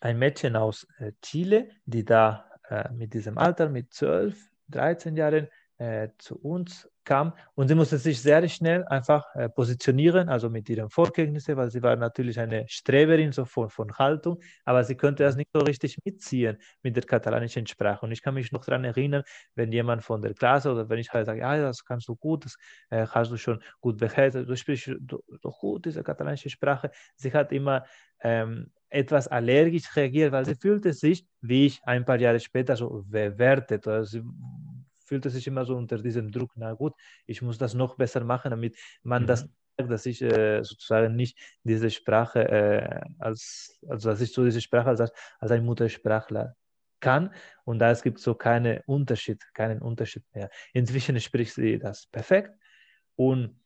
ein 0.00 0.18
Mädchen 0.18 0.56
aus 0.56 0.86
äh, 0.98 1.12
Chile, 1.20 1.68
die 1.84 2.04
da 2.04 2.50
äh, 2.68 2.90
mit 2.92 3.12
diesem 3.12 3.36
Alter, 3.36 3.68
mit 3.68 3.92
12, 3.92 4.36
13 4.68 5.16
Jahren, 5.16 5.48
äh, 5.78 6.08
zu 6.18 6.36
uns 6.38 6.88
kam 7.04 7.32
und 7.54 7.68
sie 7.68 7.74
musste 7.74 7.98
sich 7.98 8.20
sehr 8.20 8.46
schnell 8.48 8.84
einfach 8.86 9.34
äh, 9.34 9.48
positionieren, 9.48 10.28
also 10.28 10.50
mit 10.50 10.68
ihren 10.68 10.90
Vorkenntnissen, 10.90 11.56
weil 11.56 11.70
sie 11.70 11.82
war 11.82 11.96
natürlich 11.96 12.40
eine 12.40 12.66
Streberin 12.68 13.32
so 13.32 13.44
von, 13.44 13.70
von 13.70 13.92
Haltung, 13.92 14.40
aber 14.64 14.82
sie 14.84 14.96
konnte 14.96 15.22
das 15.22 15.36
nicht 15.36 15.50
so 15.52 15.60
richtig 15.60 15.98
mitziehen 16.04 16.58
mit 16.82 16.96
der 16.96 17.04
katalanischen 17.04 17.66
Sprache. 17.66 18.04
Und 18.04 18.12
ich 18.12 18.22
kann 18.22 18.34
mich 18.34 18.52
noch 18.52 18.64
daran 18.64 18.84
erinnern, 18.84 19.22
wenn 19.54 19.70
jemand 19.70 20.02
von 20.02 20.20
der 20.20 20.34
Klasse 20.34 20.72
oder 20.72 20.88
wenn 20.88 20.98
ich 20.98 21.12
halt 21.12 21.26
sage, 21.26 21.40
ja, 21.40 21.56
das 21.58 21.84
kannst 21.84 22.08
du 22.08 22.16
gut, 22.16 22.44
das 22.44 22.56
äh, 22.90 23.06
hast 23.06 23.30
du 23.30 23.36
schon 23.36 23.62
gut 23.80 23.98
beherrscht, 23.98 24.36
du 24.36 24.56
sprichst 24.56 24.90
doch 25.00 25.60
gut 25.60 25.86
diese 25.86 26.02
katalanische 26.02 26.50
Sprache. 26.50 26.90
Sie 27.14 27.32
hat 27.32 27.52
immer 27.52 27.84
ähm, 28.20 28.72
etwas 28.88 29.28
allergisch 29.28 29.94
reagiert, 29.96 30.32
weil 30.32 30.44
sie 30.44 30.54
fühlte 30.54 30.92
sich, 30.92 31.26
wie 31.40 31.66
ich 31.66 31.80
ein 31.84 32.04
paar 32.04 32.18
Jahre 32.18 32.40
später 32.40 32.76
so 32.76 33.04
bewertet. 33.06 33.86
Oder 33.86 34.04
sie 34.04 34.22
fühlte 35.06 35.30
sich 35.30 35.46
immer 35.46 35.64
so 35.64 35.76
unter 35.76 35.98
diesem 35.98 36.30
Druck, 36.30 36.52
na 36.56 36.72
gut, 36.74 36.94
ich 37.26 37.42
muss 37.42 37.58
das 37.58 37.74
noch 37.74 37.96
besser 37.96 38.24
machen, 38.24 38.50
damit 38.50 38.76
man 39.02 39.22
mhm. 39.22 39.26
das 39.26 39.48
dass 39.76 40.06
ich 40.06 40.22
äh, 40.22 40.62
sozusagen 40.62 41.16
nicht 41.16 41.38
diese 41.62 41.90
Sprache 41.90 42.48
äh, 42.48 43.00
als, 43.18 43.78
also 43.86 44.08
dass 44.08 44.20
ich 44.22 44.32
so 44.32 44.42
diese 44.42 44.62
Sprache 44.62 44.88
als, 44.88 45.12
als 45.38 45.50
ein 45.52 45.64
Muttersprachler 45.66 46.56
kann 47.00 47.32
und 47.64 47.78
da 47.78 47.90
es 47.90 48.02
gibt 48.02 48.18
so 48.18 48.34
keinen 48.34 48.80
Unterschied, 48.86 49.42
keinen 49.52 49.82
Unterschied 49.82 50.24
mehr. 50.34 50.50
Inzwischen 50.72 51.20
spricht 51.20 51.54
sie 51.54 51.78
das 51.78 52.06
perfekt 52.06 52.52
und 53.16 53.60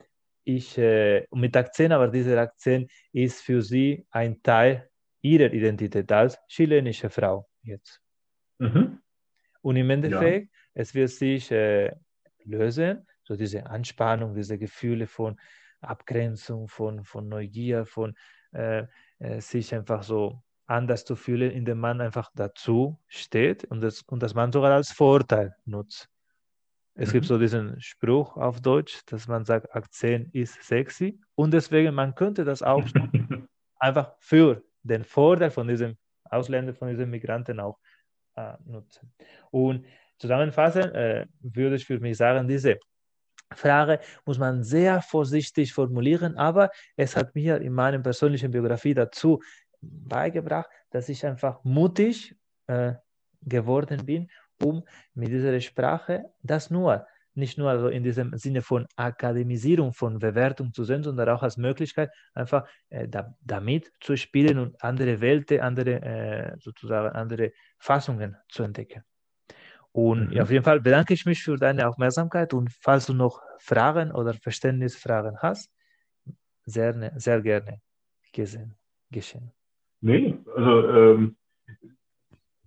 ich, 0.45 0.76
äh, 0.78 1.26
mit 1.30 1.57
Akzent, 1.57 1.93
aber 1.93 2.09
dieser 2.09 2.38
Akzent 2.41 2.91
ist 3.12 3.43
für 3.43 3.62
sie 3.62 4.07
ein 4.11 4.43
Teil 4.43 4.88
ihrer 5.20 5.53
Identität 5.53 6.11
als 6.11 6.38
chilenische 6.49 7.11
Frau 7.11 7.47
jetzt. 7.62 8.01
Mhm. 8.59 9.01
Und 9.62 9.76
im 9.76 9.91
Endeffekt, 9.91 10.53
ja. 10.53 10.60
Es 10.75 10.95
wird 10.95 11.11
sich 11.11 11.51
äh, 11.51 11.95
lösen, 12.45 13.07
so 13.25 13.37
diese 13.37 13.66
Anspannung, 13.66 14.35
diese 14.35 14.59
Gefühle 14.59 15.07
von 15.07 15.39
Abgrenzung, 15.81 16.68
von, 16.68 17.05
von 17.05 17.29
Neugier, 17.29 17.87
von 17.87 18.14
äh, 18.53 18.87
äh, 19.18 19.41
sich 19.41 19.75
einfach 19.75 20.03
so 20.03 20.43
anders 20.66 21.05
zu 21.05 21.16
fühlen, 21.16 21.51
indem 21.51 21.79
man 21.79 22.01
einfach 22.01 22.31
dazu 22.35 22.99
steht 23.09 23.64
und 23.64 23.81
das, 23.81 24.03
und 24.03 24.23
das 24.23 24.35
man 24.35 24.53
sogar 24.53 24.73
als 24.73 24.93
Vorteil 24.93 25.57
nutzt. 25.64 26.09
Es 26.95 27.09
mhm. 27.09 27.12
gibt 27.12 27.27
so 27.27 27.39
diesen 27.39 27.81
Spruch 27.81 28.37
auf 28.37 28.61
Deutsch, 28.61 29.01
dass 29.07 29.27
man 29.27 29.45
sagt, 29.45 29.75
Akzent 29.75 30.35
ist 30.35 30.62
sexy 30.62 31.21
und 31.35 31.53
deswegen, 31.53 31.95
man 31.95 32.14
könnte 32.14 32.45
das 32.45 32.62
auch 32.62 32.85
einfach 33.79 34.14
für 34.18 34.62
den 34.83 35.05
Vorteil 35.05 35.51
von 35.51 35.66
diesem 35.66 35.97
Ausländer, 36.25 36.75
von 36.75 36.89
diesem 36.89 37.11
Migranten 37.11 37.59
auch 37.61 37.79
äh, 38.37 38.55
nutzen. 38.64 39.12
Und 39.51 39.85
zusammenfassend 40.21 40.95
äh, 40.95 41.27
würde 41.41 41.77
ich 41.77 41.87
für 41.87 41.99
mich 41.99 42.16
sagen, 42.16 42.47
diese 42.47 42.79
Frage 43.55 43.99
muss 44.25 44.39
man 44.39 44.62
sehr 44.62 45.03
vorsichtig 45.03 45.73
formulieren, 45.73 46.37
aber 46.37 46.71
es 46.97 47.16
hat 47.16 47.35
mir 47.35 47.61
in 47.61 47.73
meiner 47.73 47.99
persönlichen 47.99 48.51
Biografie 48.53 48.95
dazu 48.95 49.41
beigebracht, 49.81 50.71
dass 50.91 51.09
ich 51.09 51.27
einfach 51.27 51.64
mutig 51.64 52.37
äh, 52.68 52.95
geworden 53.43 54.05
bin, 54.07 54.31
um 54.62 54.85
mit 55.14 55.29
dieser 55.29 55.59
Sprache 55.61 56.27
das 56.43 56.71
nur, 56.71 57.07
nicht 57.35 57.59
nur 57.59 57.71
also 57.71 57.89
in 57.89 58.05
diesem 58.05 58.37
Sinne 58.37 58.61
von 58.62 58.87
Akademisierung, 58.97 59.93
von 59.93 60.18
Bewertung 60.18 60.73
zu 60.73 60.85
sehen, 60.85 61.03
sondern 61.03 61.29
auch 61.31 61.43
als 61.43 61.57
Möglichkeit, 61.57 62.11
einfach 62.35 62.68
äh, 62.91 63.09
da, 63.09 63.35
damit 63.41 63.91
zu 64.01 64.16
spielen 64.16 64.59
und 64.59 64.83
andere 64.83 65.21
Welten, 65.21 65.61
andere, 65.61 66.03
äh, 66.03 66.57
sozusagen 66.59 67.16
andere 67.16 67.53
Fassungen 67.79 68.37
zu 68.49 68.62
entdecken. 68.62 69.03
Und 69.93 70.32
mhm. 70.32 70.41
auf 70.41 70.51
jeden 70.51 70.64
Fall 70.64 70.80
bedanke 70.80 71.14
ich 71.14 71.26
mich 71.26 71.43
für 71.43 71.57
deine 71.57 71.88
Aufmerksamkeit 71.88 72.55
und 72.55 72.70
falls 72.80 73.07
du 73.07 73.14
noch 73.14 73.41
Fragen 73.59 74.12
oder 74.12 74.34
Verständnisfragen 74.34 75.38
hast, 75.38 75.70
sehr, 76.64 77.12
sehr 77.16 77.41
gerne 77.41 77.80
gesehen, 78.32 78.76
geschehen. 79.11 79.51
Nee, 80.01 80.38
also 80.57 80.88
ähm, 80.88 81.36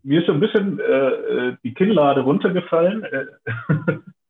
mir 0.04 0.20
ist 0.20 0.28
so 0.28 0.34
ein 0.34 0.40
bisschen 0.40 0.80
äh, 0.80 0.84
äh 0.84 1.58
die 1.64 1.74
Kinnlade 1.74 2.22
runtergefallen. 2.22 3.04
Äh, 3.04 3.26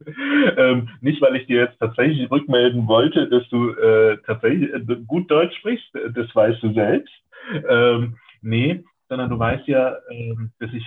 ähm, 0.57 0.89
nicht, 1.01 1.21
weil 1.21 1.35
ich 1.35 1.47
dir 1.47 1.61
jetzt 1.63 1.79
tatsächlich 1.79 2.29
rückmelden 2.29 2.87
wollte, 2.87 3.27
dass 3.27 3.47
du 3.49 3.71
äh, 3.71 4.17
tatsächlich 4.25 4.71
äh, 4.71 4.95
gut 5.07 5.29
Deutsch 5.31 5.57
sprichst, 5.57 5.89
das 6.13 6.33
weißt 6.33 6.61
du 6.61 6.73
selbst. 6.73 7.13
Ähm, 7.67 8.17
nee, 8.41 8.83
sondern 9.09 9.29
du 9.29 9.39
weißt 9.39 9.67
ja, 9.67 9.97
ähm, 10.09 10.51
dass 10.59 10.71
ich 10.73 10.83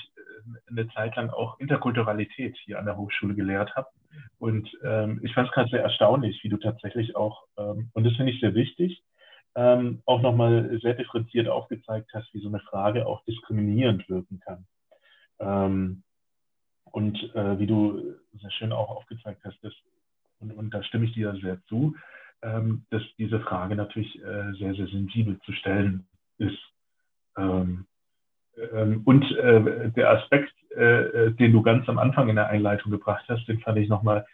eine 0.69 0.89
Zeit 0.89 1.17
lang 1.17 1.31
auch 1.31 1.59
Interkulturalität 1.59 2.57
hier 2.65 2.79
an 2.79 2.87
der 2.87 2.97
Hochschule 2.97 3.35
gelehrt 3.35 3.75
habe. 3.77 3.89
Und 4.39 4.69
ähm, 4.85 5.21
ich 5.23 5.35
fand 5.35 5.49
es 5.49 5.55
gerade 5.55 5.71
sehr 5.71 5.83
erstaunlich, 5.83 6.43
wie 6.43 6.49
du 6.49 6.57
tatsächlich 6.57 7.17
auch, 7.17 7.45
ähm, 7.59 7.91
und 7.93 8.05
das 8.05 8.15
finde 8.17 8.33
ich 8.33 8.41
sehr 8.41 8.55
wichtig, 8.55 9.03
ähm, 9.55 10.03
auch 10.05 10.21
nochmal 10.21 10.79
sehr 10.83 10.95
differenziert 10.95 11.49
aufgezeigt 11.49 12.11
hast, 12.13 12.33
wie 12.35 12.41
so 12.41 12.49
eine 12.49 12.61
Frage 12.61 13.07
auch 13.07 13.25
diskriminierend 13.25 14.09
wirken 14.09 14.41
kann. 14.41 14.67
Ähm, 15.39 16.03
und 16.85 17.35
äh, 17.35 17.59
wie 17.59 17.67
du 17.67 18.15
sehr 18.41 18.51
schön 18.53 18.73
auch 18.73 18.91
aufgezeigt 18.91 19.43
hast, 19.45 19.63
dass, 19.63 19.75
und, 20.41 20.53
und 20.53 20.71
da 20.73 20.83
stimme 20.83 21.07
ich 21.07 21.15
dir 21.15 21.35
sehr 21.43 21.63
zu, 21.65 21.95
ähm, 22.43 22.87
dass 22.91 23.03
diese 23.19 23.41
Frage 23.41 23.77
natürlich 23.77 24.19
äh, 24.23 24.53
sehr, 24.59 24.75
sehr 24.75 24.87
sensibel 24.89 25.39
zu 25.41 25.53
stellen 25.53 26.07
ist. 26.39 26.59
Ähm, 27.37 27.87
und 29.05 29.31
äh, 29.37 29.91
der 29.91 30.11
Aspekt, 30.11 30.53
äh, 30.77 30.83
äh, 30.83 31.31
den 31.33 31.53
du 31.53 31.63
ganz 31.63 31.89
am 31.89 31.99
Anfang 31.99 32.29
in 32.29 32.37
der 32.37 32.49
Einleitung 32.49 32.91
gebracht 32.91 33.25
hast, 33.29 33.47
den 33.49 33.61
fand 33.61 33.79
ich 33.79 33.89
nochmal 33.89 34.27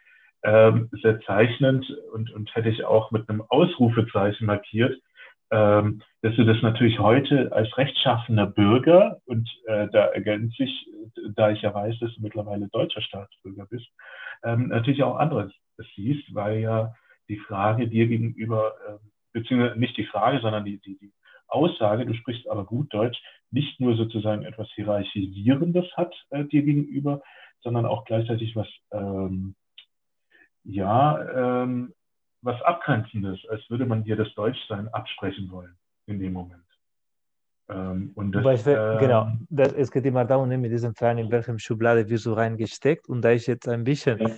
ähm, 0.44 0.88
sehr 1.02 1.20
zeichnend 1.22 1.88
und, 2.12 2.32
und 2.32 2.54
hätte 2.54 2.68
ich 2.68 2.84
auch 2.84 3.10
mit 3.10 3.28
einem 3.28 3.42
Ausrufezeichen 3.48 4.46
markiert, 4.46 5.00
ähm, 5.50 6.02
dass 6.22 6.34
du 6.36 6.44
das 6.44 6.60
natürlich 6.62 6.98
heute 6.98 7.52
als 7.52 7.76
rechtschaffener 7.76 8.46
Bürger 8.46 9.18
und 9.26 9.48
äh, 9.66 9.88
da 9.92 10.06
ergänze 10.06 10.64
ich, 10.64 10.88
da 11.34 11.50
ich 11.50 11.62
ja 11.62 11.74
weiß, 11.74 11.98
dass 12.00 12.14
du 12.14 12.22
mittlerweile 12.22 12.68
deutscher 12.68 13.02
Staatsbürger 13.02 13.66
bist, 13.66 13.86
ähm, 14.44 14.68
natürlich 14.68 15.02
auch 15.02 15.16
anderes 15.16 15.52
siehst, 15.94 16.34
weil 16.34 16.58
ja 16.60 16.94
die 17.28 17.38
Frage 17.38 17.88
dir 17.88 18.06
gegenüber, 18.06 18.74
äh, 18.88 18.98
beziehungsweise 19.32 19.78
nicht 19.78 19.96
die 19.96 20.06
Frage, 20.06 20.40
sondern 20.40 20.64
die, 20.64 20.78
die, 20.78 20.98
die 20.98 21.12
Aussage, 21.52 22.06
du 22.06 22.14
sprichst 22.14 22.48
aber 22.48 22.64
gut 22.64 22.92
Deutsch, 22.92 23.18
nicht 23.50 23.80
nur 23.80 23.96
sozusagen 23.96 24.44
etwas 24.44 24.68
Hierarchisierendes 24.74 25.86
hat 25.96 26.14
äh, 26.30 26.44
dir 26.44 26.62
gegenüber, 26.62 27.22
sondern 27.60 27.86
auch 27.86 28.04
gleichzeitig 28.04 28.56
was, 28.56 28.68
ähm, 28.92 29.54
ja, 30.64 31.62
ähm, 31.62 31.92
was 32.40 32.60
Abgrenzendes, 32.62 33.40
als 33.48 33.68
würde 33.70 33.86
man 33.86 34.04
dir 34.04 34.16
das 34.16 34.32
Deutschsein 34.34 34.88
absprechen 34.88 35.50
wollen 35.50 35.76
in 36.06 36.18
dem 36.18 36.32
Moment. 36.32 36.62
Ähm, 37.68 38.12
und 38.14 38.32
das, 38.32 38.42
Beispiel, 38.42 38.72
äh, 38.72 38.98
genau, 38.98 39.28
das, 39.48 39.72
es 39.72 39.90
geht 39.90 40.04
immer 40.04 40.24
darum, 40.24 40.48
ne, 40.48 40.58
mit 40.58 40.72
diesem 40.72 40.94
Fragen, 40.94 41.18
in 41.18 41.30
welchem 41.30 41.58
Schublade 41.58 42.08
wirst 42.08 42.26
du 42.26 42.32
reingesteckt. 42.32 43.08
Und 43.08 43.22
da 43.22 43.30
ich 43.30 43.46
jetzt 43.46 43.68
ein 43.68 43.84
bisschen 43.84 44.18
ja. 44.18 44.28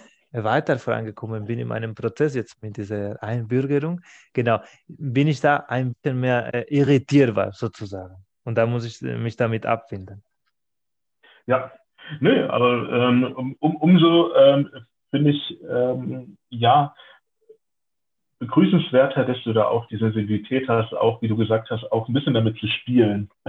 Weiter 0.43 0.79
vorangekommen 0.79 1.45
bin 1.45 1.59
in 1.59 1.69
meinem 1.69 1.95
Prozess 1.95 2.35
jetzt 2.35 2.61
mit 2.63 2.77
dieser 2.77 3.23
Einbürgerung, 3.23 4.01
genau, 4.33 4.61
bin 4.89 5.29
ich 5.29 5.41
da 5.41 5.65
ein 5.69 5.95
bisschen 5.95 6.21
mehr 6.21 6.53
äh, 6.53 6.65
irritierbar 6.69 7.53
sozusagen. 7.53 8.17
Und 8.45 8.57
da 8.57 8.67
muss 8.67 8.85
ich 8.85 9.01
mich 9.01 9.37
damit 9.37 9.65
abfinden. 9.65 10.23
Ja, 11.47 11.73
nö, 12.21 12.47
aber 12.49 12.89
ähm, 12.91 13.33
um, 13.35 13.57
um, 13.61 13.77
umso 13.77 14.35
ähm, 14.35 14.71
finde 15.11 15.31
ich, 15.31 15.61
ähm, 15.63 16.37
ja, 16.51 16.95
begrüßenswerter, 18.41 19.25
dass 19.25 19.43
du 19.45 19.53
da 19.53 19.67
auch 19.67 19.87
die 19.87 19.97
Sensibilität 19.97 20.69
hast, 20.69 20.93
auch 20.93 21.23
wie 21.23 21.29
du 21.29 21.37
gesagt 21.37 21.71
hast, 21.71 21.85
auch 21.93 22.09
ein 22.09 22.13
bisschen 22.13 22.35
damit 22.35 22.59
zu 22.59 22.67
spielen. 22.67 23.31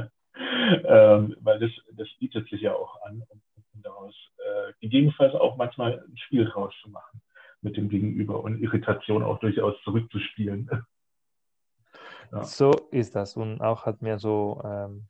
ähm, 0.85 1.35
weil 1.41 1.59
das, 1.59 1.71
das 1.93 2.07
bietet 2.19 2.47
sich 2.49 2.61
ja 2.61 2.73
auch 2.73 3.01
an, 3.03 3.23
um, 3.29 3.41
um 3.75 3.81
daraus 3.81 4.15
äh, 4.37 4.73
gegebenenfalls 4.79 5.33
auch 5.35 5.57
manchmal 5.57 5.99
ein 5.99 6.17
Spiel 6.17 6.45
draus 6.45 6.73
zu 6.81 6.89
machen 6.89 7.21
mit 7.61 7.77
dem 7.77 7.89
Gegenüber 7.89 8.43
und 8.43 8.61
Irritation 8.61 9.23
auch 9.23 9.39
durchaus 9.39 9.75
zurückzuspielen. 9.83 10.69
ja. 12.31 12.43
So 12.43 12.71
ist 12.91 13.15
das. 13.15 13.35
Und 13.35 13.61
auch 13.61 13.85
hat 13.85 14.01
mir 14.01 14.19
so 14.19 14.61
ähm, 14.63 15.07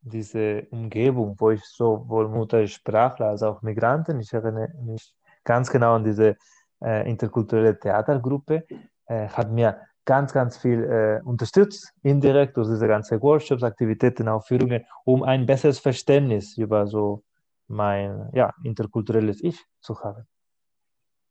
diese 0.00 0.66
Umgebung, 0.70 1.36
wo 1.38 1.50
ich 1.50 1.62
sowohl 1.64 2.28
Muttersprachler 2.28 3.26
als 3.28 3.42
auch 3.42 3.62
Migranten, 3.62 4.18
ich 4.20 4.32
erinnere 4.32 4.72
mich 4.82 5.14
ganz 5.44 5.70
genau 5.70 5.94
an 5.94 6.04
diese 6.04 6.36
äh, 6.82 7.08
interkulturelle 7.08 7.78
Theatergruppe, 7.78 8.66
äh, 9.06 9.28
hat 9.28 9.50
mir 9.50 9.80
ganz, 10.04 10.32
ganz 10.32 10.56
viel 10.56 10.82
äh, 10.84 11.20
unterstützt, 11.24 11.92
indirekt 12.02 12.56
durch 12.56 12.68
diese 12.68 12.88
ganzen 12.88 13.20
Workshops, 13.20 13.62
Aktivitäten, 13.62 14.28
Aufführungen, 14.28 14.84
um 15.04 15.22
ein 15.22 15.46
besseres 15.46 15.78
Verständnis 15.78 16.56
über 16.56 16.86
so 16.86 17.22
mein 17.70 18.30
ja, 18.34 18.52
interkulturelles 18.64 19.42
Ich 19.42 19.64
zu 19.80 19.98
haben. 20.00 20.26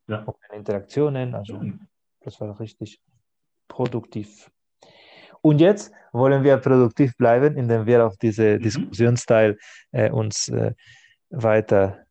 Ja. 0.08 0.24
Und 0.24 0.38
Interaktionen, 0.54 1.36
also 1.36 1.62
das 2.22 2.40
war 2.42 2.60
richtig 2.60 3.02
produktiv. 3.68 4.50
Und 5.42 5.60
jetzt 5.60 5.94
wollen 6.12 6.44
wir 6.44 6.58
produktiv 6.58 7.16
bleiben, 7.18 7.56
indem 7.58 7.86
wir 7.86 8.06
auf 8.06 8.18
diese 8.18 8.58
mhm. 8.58 8.62
Diskussionsteil 8.64 9.58
äh, 9.92 10.10
uns 10.10 10.48
äh, 10.48 10.74
weiter 11.30 12.06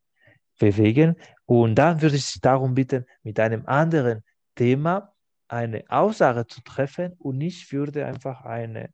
bewegen. 0.59 1.17
Und 1.47 1.75
dann 1.77 2.01
würde 2.01 2.17
ich 2.17 2.41
darum 2.41 2.75
bitten, 2.75 3.07
mit 3.23 3.41
einem 3.41 3.67
anderen 3.67 4.23
Thema 4.55 5.13
eine 5.49 5.85
Aussage 5.89 6.47
zu 6.47 6.61
treffen 6.63 7.15
und 7.19 7.41
ich 7.41 7.73
würde 7.73 8.05
einfach 8.05 8.43
eine 8.45 8.91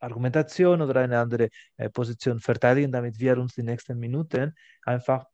Argumentation 0.00 0.82
oder 0.82 1.00
eine 1.00 1.18
andere 1.18 1.48
äh, 1.76 1.90
Position 1.90 2.40
verteidigen, 2.40 2.92
damit 2.92 3.18
wir 3.18 3.38
uns 3.38 3.54
die 3.54 3.62
nächsten 3.62 3.98
Minuten 3.98 4.54
einfach 4.84 5.26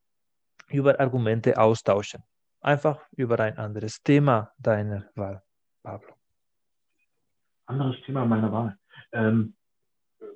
über 0.69 0.99
Argumente 0.99 1.59
austauschen. 1.59 2.23
Einfach 2.61 2.99
über 3.17 3.39
ein 3.41 3.59
anderes 3.59 4.03
Thema 4.03 4.51
deiner 4.59 5.05
Wahl, 5.15 5.43
Pablo. 5.83 6.15
Anderes 7.67 7.97
Thema 8.07 8.25
meiner 8.25 8.51
Wahl. 8.51 8.79
Ähm, 9.13 9.55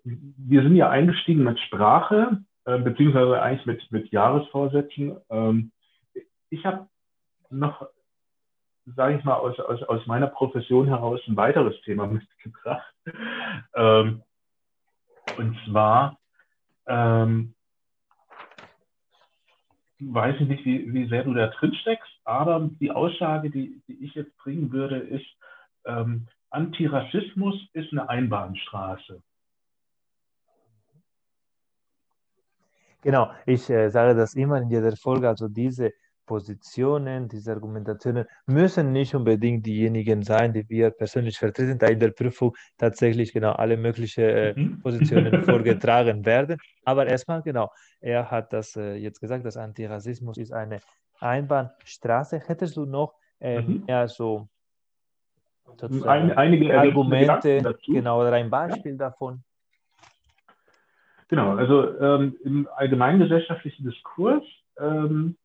wir 0.04 0.62
sind 0.62 0.76
ja 0.76 0.90
eingestiegen 0.90 1.44
mit 1.44 1.58
Sprache, 1.60 2.42
äh, 2.64 2.78
beziehungsweise 2.78 3.40
eigentlich 3.40 3.66
mit, 3.66 3.92
mit 3.92 4.12
Jahresvorsätzen. 4.12 5.16
Ähm, 5.30 5.72
ich 6.50 6.64
habe 6.64 6.88
noch 7.50 7.86
sage 8.96 9.18
ich 9.18 9.24
mal, 9.24 9.34
aus, 9.34 9.58
aus, 9.60 9.82
aus 9.84 10.06
meiner 10.06 10.28
Profession 10.28 10.86
heraus 10.86 11.20
ein 11.26 11.36
weiteres 11.36 11.80
Thema 11.82 12.06
mitgebracht. 12.08 12.94
Ähm, 13.74 14.22
und 15.36 15.58
zwar, 15.66 16.18
ähm, 16.86 17.54
weiß 20.00 20.36
ich 20.40 20.48
nicht, 20.48 20.64
wie, 20.64 20.92
wie 20.92 21.08
sehr 21.08 21.24
du 21.24 21.34
da 21.34 21.48
drin 21.48 21.74
steckst, 21.74 22.12
aber 22.24 22.68
die 22.80 22.90
Aussage, 22.90 23.50
die, 23.50 23.82
die 23.88 24.04
ich 24.04 24.14
jetzt 24.14 24.36
bringen 24.38 24.72
würde, 24.72 24.98
ist, 24.98 25.26
ähm, 25.84 26.28
Antirassismus 26.50 27.68
ist 27.72 27.92
eine 27.92 28.08
Einbahnstraße. 28.08 29.22
Genau, 33.02 33.30
ich 33.46 33.68
äh, 33.70 33.90
sage 33.90 34.14
das 34.16 34.34
immer 34.34 34.60
in 34.60 34.70
jeder 34.70 34.96
Folge, 34.96 35.28
also 35.28 35.48
diese 35.48 35.92
Positionen, 36.28 37.28
diese 37.28 37.52
Argumentationen 37.52 38.26
müssen 38.46 38.92
nicht 38.92 39.14
unbedingt 39.14 39.64
diejenigen 39.66 40.22
sein, 40.22 40.52
die 40.52 40.68
wir 40.68 40.90
persönlich 40.90 41.38
vertreten, 41.38 41.78
da 41.78 41.86
in 41.86 41.98
der 41.98 42.10
Prüfung 42.10 42.54
tatsächlich 42.76 43.32
genau 43.32 43.52
alle 43.52 43.76
möglichen 43.76 44.24
äh, 44.24 44.54
mhm. 44.54 44.80
Positionen 44.80 45.42
vorgetragen 45.50 46.24
werden. 46.24 46.58
Aber 46.84 47.06
erstmal 47.06 47.42
genau, 47.42 47.70
er 48.00 48.30
hat 48.30 48.52
das 48.52 48.76
äh, 48.76 48.94
jetzt 48.94 49.20
gesagt, 49.20 49.44
dass 49.44 49.56
Antirassismus 49.56 50.36
ist 50.36 50.52
eine 50.52 50.80
Einbahnstraße. 51.18 52.42
Hättest 52.46 52.76
du 52.76 52.84
noch 52.84 53.14
äh, 53.40 53.60
mhm. 53.60 53.84
mehr 53.86 54.06
so 54.06 54.48
ein, 56.04 56.32
einige 56.32 56.78
Argumente 56.78 57.76
genau, 57.86 58.20
oder 58.20 58.32
ein 58.32 58.50
Beispiel 58.50 58.96
davon? 58.96 59.42
Genau, 61.28 61.56
also 61.56 61.98
ähm, 62.00 62.36
im 62.44 62.68
allgemeingesellschaftlichen 62.74 63.84
Diskurs 63.84 64.44
ähm, 64.78 65.36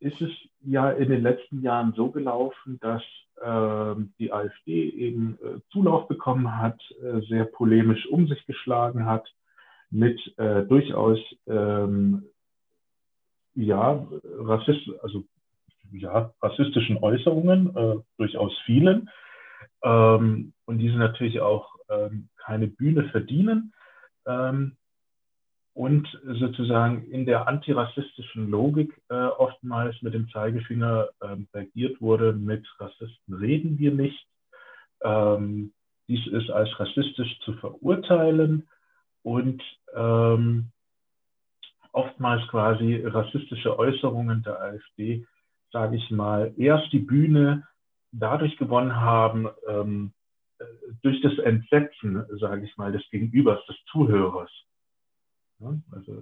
ist 0.00 0.20
es 0.20 0.30
ja 0.60 0.90
in 0.90 1.08
den 1.08 1.22
letzten 1.22 1.62
Jahren 1.62 1.92
so 1.94 2.10
gelaufen, 2.10 2.78
dass 2.80 3.02
ähm, 3.42 4.12
die 4.18 4.32
AfD 4.32 4.88
eben 4.90 5.38
äh, 5.42 5.60
Zulauf 5.70 6.08
bekommen 6.08 6.58
hat, 6.58 6.80
äh, 7.02 7.20
sehr 7.28 7.44
polemisch 7.44 8.06
um 8.06 8.26
sich 8.26 8.44
geschlagen 8.46 9.06
hat, 9.06 9.28
mit 9.90 10.20
äh, 10.38 10.64
durchaus 10.64 11.18
ähm, 11.46 12.24
ja, 13.54 14.06
Rassist, 14.38 14.88
also, 15.02 15.24
ja, 15.90 16.32
rassistischen 16.42 16.98
Äußerungen, 16.98 17.76
äh, 17.76 17.96
durchaus 18.18 18.56
vielen, 18.66 19.10
ähm, 19.82 20.52
und 20.64 20.78
diese 20.78 20.96
natürlich 20.96 21.40
auch 21.40 21.74
ähm, 21.88 22.28
keine 22.36 22.68
Bühne 22.68 23.08
verdienen. 23.08 23.72
Ähm, 25.78 25.84
und 25.84 26.08
sozusagen 26.24 27.04
in 27.10 27.24
der 27.24 27.46
antirassistischen 27.46 28.50
Logik 28.50 29.00
äh, 29.08 29.14
oftmals 29.14 30.00
mit 30.02 30.14
dem 30.14 30.28
Zeigefinger 30.30 31.08
äh, 31.20 31.36
reagiert 31.54 32.00
wurde, 32.00 32.32
mit 32.32 32.66
Rassisten 32.78 33.34
reden 33.34 33.78
wir 33.78 33.92
nicht. 33.92 34.26
Ähm, 35.02 35.72
dies 36.08 36.26
ist 36.26 36.50
als 36.50 36.68
rassistisch 36.80 37.38
zu 37.40 37.52
verurteilen 37.54 38.66
und 39.22 39.62
ähm, 39.94 40.70
oftmals 41.92 42.46
quasi 42.48 43.02
rassistische 43.04 43.78
Äußerungen 43.78 44.42
der 44.42 44.60
AfD, 44.60 45.26
sage 45.70 45.96
ich 45.96 46.10
mal, 46.10 46.52
erst 46.56 46.92
die 46.92 46.98
Bühne 46.98 47.66
dadurch 48.10 48.56
gewonnen 48.56 48.96
haben, 48.96 49.48
ähm, 49.68 50.12
äh, 50.58 50.64
durch 51.02 51.20
das 51.20 51.38
Entsetzen, 51.38 52.24
sage 52.40 52.64
ich 52.64 52.76
mal, 52.76 52.90
des 52.90 53.08
Gegenübers, 53.10 53.64
des 53.66 53.76
Zuhörers. 53.92 54.50
Ja, 55.60 55.74
also, 55.90 56.12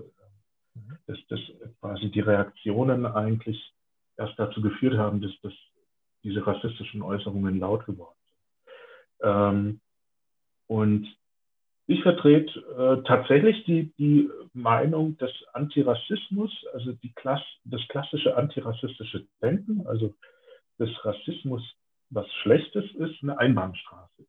mhm. 0.75 0.99
dass, 1.07 1.19
dass 1.29 1.41
quasi 1.81 2.11
die 2.11 2.21
Reaktionen 2.21 3.07
eigentlich 3.07 3.73
erst 4.17 4.39
dazu 4.39 4.61
geführt 4.61 4.97
haben, 4.97 5.21
dass, 5.21 5.33
dass 5.43 5.53
diese 6.23 6.47
rassistischen 6.47 7.03
Äußerungen 7.03 7.59
laut 7.59 7.85
geworden 7.87 8.17
sind. 8.25 9.31
Ähm, 9.31 9.81
und 10.67 11.07
ich 11.87 12.03
vertrete 12.03 12.59
äh, 12.59 13.07
tatsächlich 13.07 13.65
die, 13.65 13.93
die 13.97 14.29
Meinung 14.53 15.17
des 15.19 15.31
Antirassismus, 15.53 16.51
also 16.73 16.93
die 16.93 17.13
Klass, 17.13 17.43
das 17.65 17.81
klassische 17.89 18.37
antirassistische 18.37 19.27
Denken, 19.41 19.87
also 19.87 20.15
des 20.79 20.91
Rassismus 21.05 21.63
was 22.11 22.27
Schlechtes 22.43 22.85
ist, 22.95 23.23
eine 23.23 23.39
Einbahnstraße. 23.39 24.27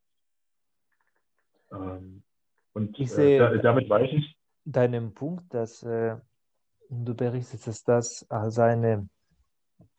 Ähm, 1.71 2.23
und 2.73 2.99
äh, 2.99 3.59
damit 3.61 3.89
weiß 3.89 4.09
ich. 4.13 4.36
Deinen 4.69 5.13
Punkt, 5.13 5.53
dass 5.53 5.81
äh, 5.83 6.17
du 6.89 7.15
berichtest, 7.15 7.67
dass 7.67 7.83
das 7.83 8.25
als, 8.29 8.59
eine, 8.59 9.07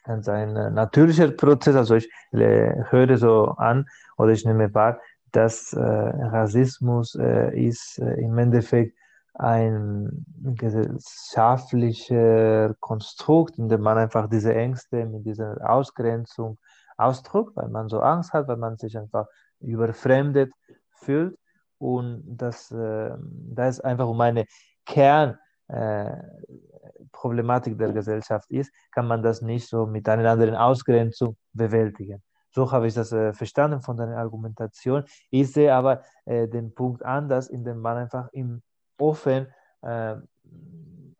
als 0.05 0.29
ein 0.29 0.53
natürlicher 0.75 1.31
Prozess, 1.31 1.75
also 1.75 1.95
ich 1.95 2.11
äh, 2.33 2.85
höre 2.91 3.17
so 3.17 3.47
an 3.57 3.87
oder 4.19 4.33
ich 4.33 4.45
nehme 4.45 4.75
wahr, 4.75 5.01
dass 5.33 5.73
äh, 5.73 5.81
Rassismus 5.81 7.15
äh, 7.15 7.59
ist 7.59 7.99
äh, 7.99 8.21
im 8.21 8.37
Endeffekt 8.37 8.95
ein 9.35 10.27
gesellschaftlicher 10.57 12.75
Konstrukt, 12.81 13.57
in 13.59 13.71
dem 13.71 13.83
man 13.83 13.97
einfach 13.97 14.29
diese 14.29 14.55
Ängste 14.55 15.07
mit 15.07 15.25
dieser 15.25 15.57
Ausgrenzung 15.69 16.59
ausdrückt, 16.97 17.57
weil 17.57 17.69
man 17.69 17.89
so 17.89 18.01
Angst 18.01 18.35
hat, 18.35 18.49
weil 18.49 18.57
man 18.57 18.77
sich 18.77 18.99
einfach 18.99 19.27
überfremdet 19.61 20.53
fühlt. 20.91 21.39
Und 21.79 22.25
das, 22.27 22.71
äh, 22.71 23.11
da 23.19 23.67
es 23.67 23.81
einfach 23.81 24.07
um 24.09 24.21
eine 24.21 24.45
Kernproblematik 24.87 27.75
äh, 27.75 27.77
der 27.77 27.93
Gesellschaft 27.93 28.51
ist, 28.51 28.73
kann 28.93 29.07
man 29.07 29.23
das 29.23 29.43
nicht 29.43 29.69
so 29.69 29.87
mit 29.87 30.09
einer 30.09 30.31
anderen 30.31 30.57
Ausgrenzung 30.57 31.37
bewältigen. 31.53 32.23
So 32.51 32.73
habe 32.73 32.89
ich 32.89 32.95
das 32.95 33.13
äh, 33.13 33.33
verstanden 33.33 33.81
von 33.81 33.97
deiner 33.97 34.17
Argumentation. 34.17 35.05
Ich 35.31 35.53
sehe 35.53 35.73
aber 35.73 36.03
äh, 36.25 36.49
den 36.49 36.75
Punkt 36.75 37.05
anders, 37.05 37.49
indem 37.49 37.79
man 37.79 37.99
einfach 37.99 38.29
im 38.33 38.63
offen, 38.99 39.47
äh, 39.83 40.17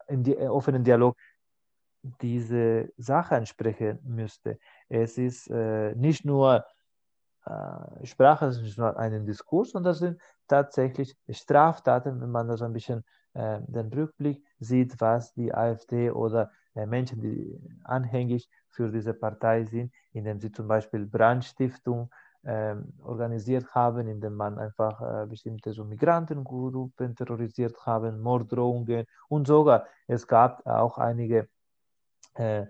im 0.07 0.23
di 0.23 0.35
offenen 0.37 0.83
Dialog 0.83 1.15
diese 2.21 2.91
Sache 2.97 3.35
ansprechen 3.35 3.99
müsste. 4.03 4.57
Es 4.87 5.17
ist 5.17 5.49
äh, 5.49 5.93
nicht 5.95 6.25
nur 6.25 6.57
äh, 6.57 6.61
Sprache, 8.03 8.45
es 8.45 8.57
ist 8.57 8.63
nicht 8.63 8.77
nur 8.77 8.97
ein 8.97 9.25
Diskurs, 9.25 9.71
sondern 9.71 9.91
das 9.91 9.99
sind 9.99 10.21
tatsächlich 10.47 11.17
Straftaten, 11.29 12.21
wenn 12.21 12.31
man 12.31 12.47
das 12.47 12.61
ein 12.61 12.73
bisschen 12.73 13.03
äh, 13.33 13.59
den 13.67 13.91
Rückblick 13.93 14.43
sieht, 14.59 14.99
was 14.99 15.33
die 15.33 15.53
AfD 15.53 16.11
oder 16.11 16.51
äh, 16.75 16.85
Menschen, 16.85 17.21
die 17.21 17.59
anhängig 17.83 18.49
für 18.69 18.91
diese 18.91 19.13
Partei 19.13 19.65
sind, 19.65 19.93
indem 20.11 20.39
sie 20.39 20.51
zum 20.51 20.67
Beispiel 20.67 21.05
Brandstiftung 21.05 22.09
ähm, 22.45 22.93
organisiert 23.03 23.73
haben, 23.75 24.07
indem 24.07 24.35
man 24.35 24.57
einfach 24.57 25.01
äh, 25.01 25.25
bestimmte 25.27 25.73
so 25.73 25.83
Migrantengruppen 25.83 27.15
terrorisiert 27.15 27.85
haben, 27.85 28.21
Morddrohungen 28.21 29.05
und 29.27 29.47
sogar 29.47 29.85
es 30.07 30.25
gab 30.25 30.65
auch 30.65 30.97
einige 30.97 31.49
äh, 32.35 32.65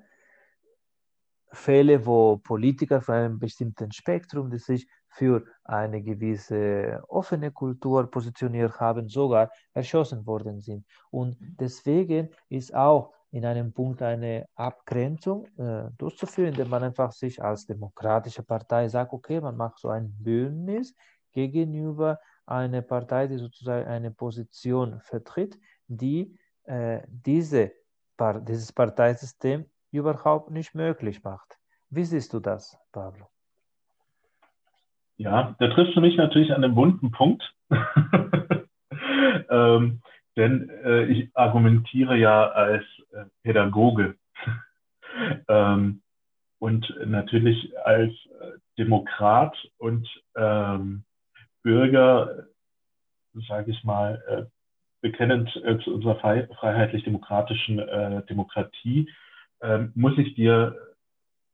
Fälle, 1.51 2.05
wo 2.05 2.37
Politiker 2.37 3.01
von 3.01 3.15
einem 3.15 3.39
bestimmten 3.39 3.91
Spektrum, 3.91 4.49
die 4.49 4.59
sich 4.59 4.87
für 5.07 5.43
eine 5.63 6.01
gewisse 6.01 7.03
offene 7.07 7.51
Kultur 7.51 8.09
positioniert 8.09 8.79
haben, 8.79 9.09
sogar 9.09 9.49
erschossen 9.73 10.25
worden 10.25 10.61
sind. 10.61 10.85
Und 11.09 11.37
deswegen 11.39 12.29
ist 12.49 12.73
auch 12.75 13.13
in 13.31 13.45
einem 13.45 13.73
Punkt 13.73 14.01
eine 14.01 14.47
Abgrenzung 14.55 15.45
äh, 15.57 15.89
durchzuführen, 15.97 16.49
indem 16.53 16.69
man 16.69 16.83
einfach 16.83 17.11
sich 17.11 17.41
als 17.41 17.65
demokratische 17.65 18.43
Partei 18.43 18.87
sagt, 18.87 19.13
okay, 19.13 19.39
man 19.39 19.55
macht 19.55 19.79
so 19.79 19.89
ein 19.89 20.11
Bündnis 20.17 20.95
gegenüber 21.31 22.19
einer 22.45 22.81
Partei, 22.81 23.27
die 23.27 23.37
sozusagen 23.37 23.87
eine 23.87 24.11
Position 24.11 24.99
vertritt, 25.01 25.59
die 25.87 26.37
äh, 26.63 27.01
diese, 27.07 27.71
dieses 28.47 28.73
Parteisystem 28.73 29.65
überhaupt 29.91 30.51
nicht 30.51 30.75
möglich 30.75 31.23
macht. 31.23 31.57
Wie 31.89 32.03
siehst 32.03 32.33
du 32.33 32.39
das, 32.39 32.77
Pablo? 32.91 33.27
Ja, 35.17 35.55
da 35.59 35.67
triffst 35.69 35.95
du 35.95 36.01
mich 36.01 36.15
natürlich 36.15 36.53
an 36.53 36.63
einem 36.63 36.75
wunden 36.75 37.11
Punkt. 37.11 37.43
ähm, 39.49 40.01
denn 40.37 40.69
äh, 40.69 41.05
ich 41.05 41.29
argumentiere 41.33 42.15
ja 42.17 42.47
als 42.51 42.85
äh, 43.11 43.25
Pädagoge 43.43 44.15
ähm, 45.49 46.01
und 46.59 46.93
natürlich 47.05 47.77
als 47.83 48.11
äh, 48.39 48.51
Demokrat 48.77 49.57
und 49.77 50.07
ähm, 50.37 51.03
Bürger, 51.63 52.45
sage 53.47 53.71
ich 53.71 53.83
mal, 53.83 54.23
äh, 54.27 54.45
bekennend 55.01 55.53
äh, 55.65 55.77
zu 55.79 55.95
unserer 55.95 56.15
freiheitlich-demokratischen 56.19 57.79
äh, 57.79 58.23
Demokratie 58.25 59.09
ähm, 59.61 59.91
muss 59.95 60.17
ich 60.17 60.35
dir 60.35 60.75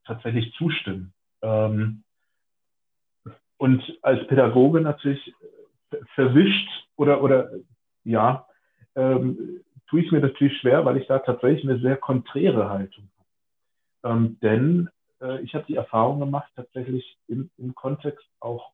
tatsächlich 0.04 0.52
zustimmen. 0.54 1.12
Ähm, 1.42 2.04
und 3.58 3.82
als 4.02 4.26
Pädagoge 4.26 4.80
natürlich 4.80 5.34
verwischt 6.14 6.68
oder, 6.96 7.22
oder 7.22 7.50
ja, 8.04 8.46
ähm, 8.94 9.60
tue 9.88 10.00
ich 10.00 10.12
mir 10.12 10.20
natürlich 10.20 10.58
schwer, 10.58 10.84
weil 10.84 10.96
ich 10.96 11.06
da 11.06 11.18
tatsächlich 11.20 11.64
eine 11.64 11.80
sehr 11.80 11.96
konträre 11.96 12.68
Haltung 12.68 13.08
habe. 14.02 14.14
Ähm, 14.14 14.38
denn 14.40 14.90
äh, 15.20 15.40
ich 15.42 15.54
habe 15.54 15.64
die 15.66 15.76
Erfahrung 15.76 16.20
gemacht, 16.20 16.50
tatsächlich 16.56 17.18
im, 17.28 17.50
im 17.56 17.74
Kontext 17.74 18.26
auch 18.40 18.72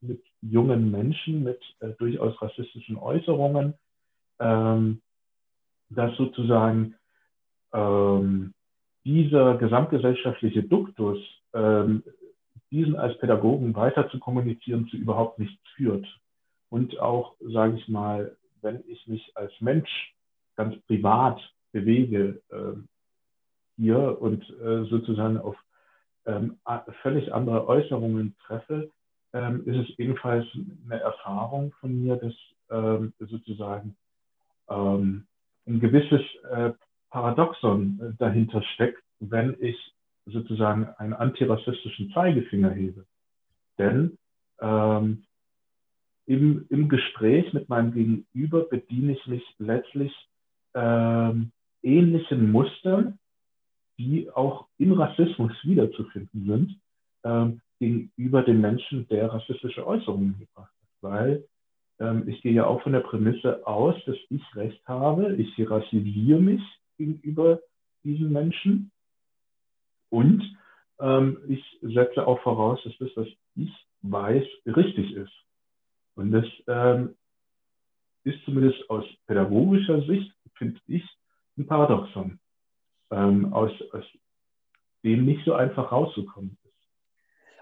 mit 0.00 0.22
jungen 0.40 0.90
Menschen, 0.90 1.44
mit 1.44 1.60
äh, 1.80 1.90
durchaus 1.98 2.40
rassistischen 2.40 2.96
Äußerungen, 2.96 3.74
ähm, 4.38 5.00
dass 5.88 6.16
sozusagen 6.16 6.96
ähm, 7.74 8.54
dieser 9.04 9.56
gesamtgesellschaftliche 9.58 10.62
Duktus, 10.62 11.18
ähm, 11.52 12.02
diesen 12.70 12.96
als 12.96 13.18
Pädagogen 13.18 13.74
weiter 13.76 14.08
zu 14.08 14.18
kommunizieren 14.18 14.88
zu 14.88 14.96
überhaupt 14.96 15.38
nichts 15.38 15.60
führt. 15.76 16.06
Und 16.70 16.98
auch, 16.98 17.34
sage 17.40 17.76
ich 17.76 17.88
mal, 17.88 18.36
wenn 18.62 18.82
ich 18.88 19.06
mich 19.06 19.30
als 19.36 19.52
Mensch 19.60 20.14
ganz 20.56 20.74
privat 20.86 21.40
bewege 21.72 22.40
äh, 22.50 22.72
hier 23.76 24.20
und 24.20 24.42
äh, 24.60 24.84
sozusagen 24.84 25.38
auf 25.38 25.56
ähm, 26.26 26.58
völlig 27.02 27.32
andere 27.34 27.68
Äußerungen 27.68 28.34
treffe, 28.46 28.90
ähm, 29.32 29.62
ist 29.66 29.88
es 29.90 29.98
ebenfalls 29.98 30.46
eine 30.86 31.00
Erfahrung 31.00 31.72
von 31.80 32.02
mir, 32.02 32.16
dass 32.16 32.32
ähm, 32.70 33.12
sozusagen 33.18 33.96
ähm, 34.68 35.26
ein 35.66 35.80
gewisses 35.80 36.22
äh, 36.50 36.72
Paradoxon 37.14 38.00
äh, 38.02 38.12
dahinter 38.18 38.60
steckt, 38.74 39.00
wenn 39.20 39.56
ich 39.60 39.76
sozusagen 40.26 40.88
einen 40.98 41.12
antirassistischen 41.12 42.10
Zeigefinger 42.10 42.70
hebe. 42.70 43.06
Denn 43.78 44.18
ähm, 44.60 45.24
im, 46.26 46.66
im 46.70 46.88
Gespräch 46.88 47.52
mit 47.52 47.68
meinem 47.68 47.92
Gegenüber 47.92 48.64
bediene 48.64 49.12
ich 49.12 49.24
mich 49.28 49.44
letztlich 49.58 50.12
ähm, 50.74 51.52
ähnlichen 51.82 52.50
Mustern, 52.50 53.20
die 53.96 54.28
auch 54.32 54.66
im 54.78 54.92
Rassismus 54.92 55.52
wiederzufinden 55.62 56.46
sind, 56.46 56.80
ähm, 57.22 57.60
gegenüber 57.78 58.42
dem 58.42 58.60
Menschen, 58.60 59.06
der 59.06 59.32
rassistische 59.32 59.86
Äußerungen 59.86 60.36
gebracht 60.40 60.72
hat. 60.72 60.88
Weil 61.00 61.44
ähm, 62.00 62.28
ich 62.28 62.42
gehe 62.42 62.54
ja 62.54 62.66
auch 62.66 62.82
von 62.82 62.92
der 62.92 63.00
Prämisse 63.00 63.64
aus, 63.64 63.94
dass 64.04 64.16
ich 64.30 64.42
Recht 64.56 64.84
habe, 64.88 65.36
ich 65.36 65.54
hierarchisiere 65.54 66.40
mich 66.40 66.62
gegenüber 66.96 67.60
diesen 68.02 68.32
Menschen 68.32 68.90
und 70.10 70.42
ähm, 71.00 71.38
ich 71.48 71.62
setze 71.82 72.26
auch 72.26 72.40
voraus, 72.42 72.78
dass 72.84 72.96
das, 72.98 73.10
was 73.16 73.26
ich 73.56 73.72
weiß, 74.02 74.44
richtig 74.66 75.12
ist. 75.14 75.32
Und 76.14 76.30
das 76.30 76.44
ähm, 76.68 77.16
ist 78.22 78.38
zumindest 78.44 78.88
aus 78.88 79.04
pädagogischer 79.26 80.02
Sicht, 80.02 80.32
finde 80.56 80.78
ich, 80.86 81.02
ein 81.58 81.66
Paradoxon, 81.66 82.38
ähm, 83.10 83.52
aus, 83.52 83.72
aus 83.92 84.04
dem 85.02 85.24
nicht 85.24 85.44
so 85.44 85.54
einfach 85.54 85.90
rauszukommen 85.90 86.56
ist. 86.62 86.72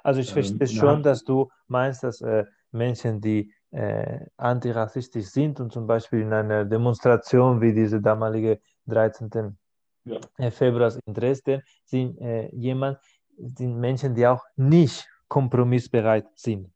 Also 0.03 0.20
ich 0.20 0.33
verstehe 0.33 0.61
ähm, 0.61 0.66
schon, 0.66 1.03
dass 1.03 1.24
du 1.24 1.51
meinst, 1.68 2.03
dass 2.03 2.20
äh, 2.20 2.45
Menschen, 2.70 3.20
die 3.20 3.53
äh, 3.70 4.26
antirassistisch 4.37 5.26
sind 5.26 5.61
und 5.61 5.72
zum 5.72 5.87
Beispiel 5.87 6.20
in 6.20 6.33
einer 6.33 6.64
Demonstration 6.64 7.61
wie 7.61 7.72
diese 7.72 8.01
damalige 8.01 8.61
13. 8.87 9.57
Ja. 10.05 10.18
Äh, 10.39 10.51
Februar 10.51 10.93
in 11.07 11.14
Dresden, 11.14 11.62
sind 11.85 12.20
äh, 12.20 12.49
jemand, 12.55 12.99
sind 13.37 13.78
Menschen, 13.78 14.14
die 14.14 14.26
auch 14.26 14.45
nicht 14.57 15.09
kompromissbereit 15.28 16.26
sind. 16.35 16.72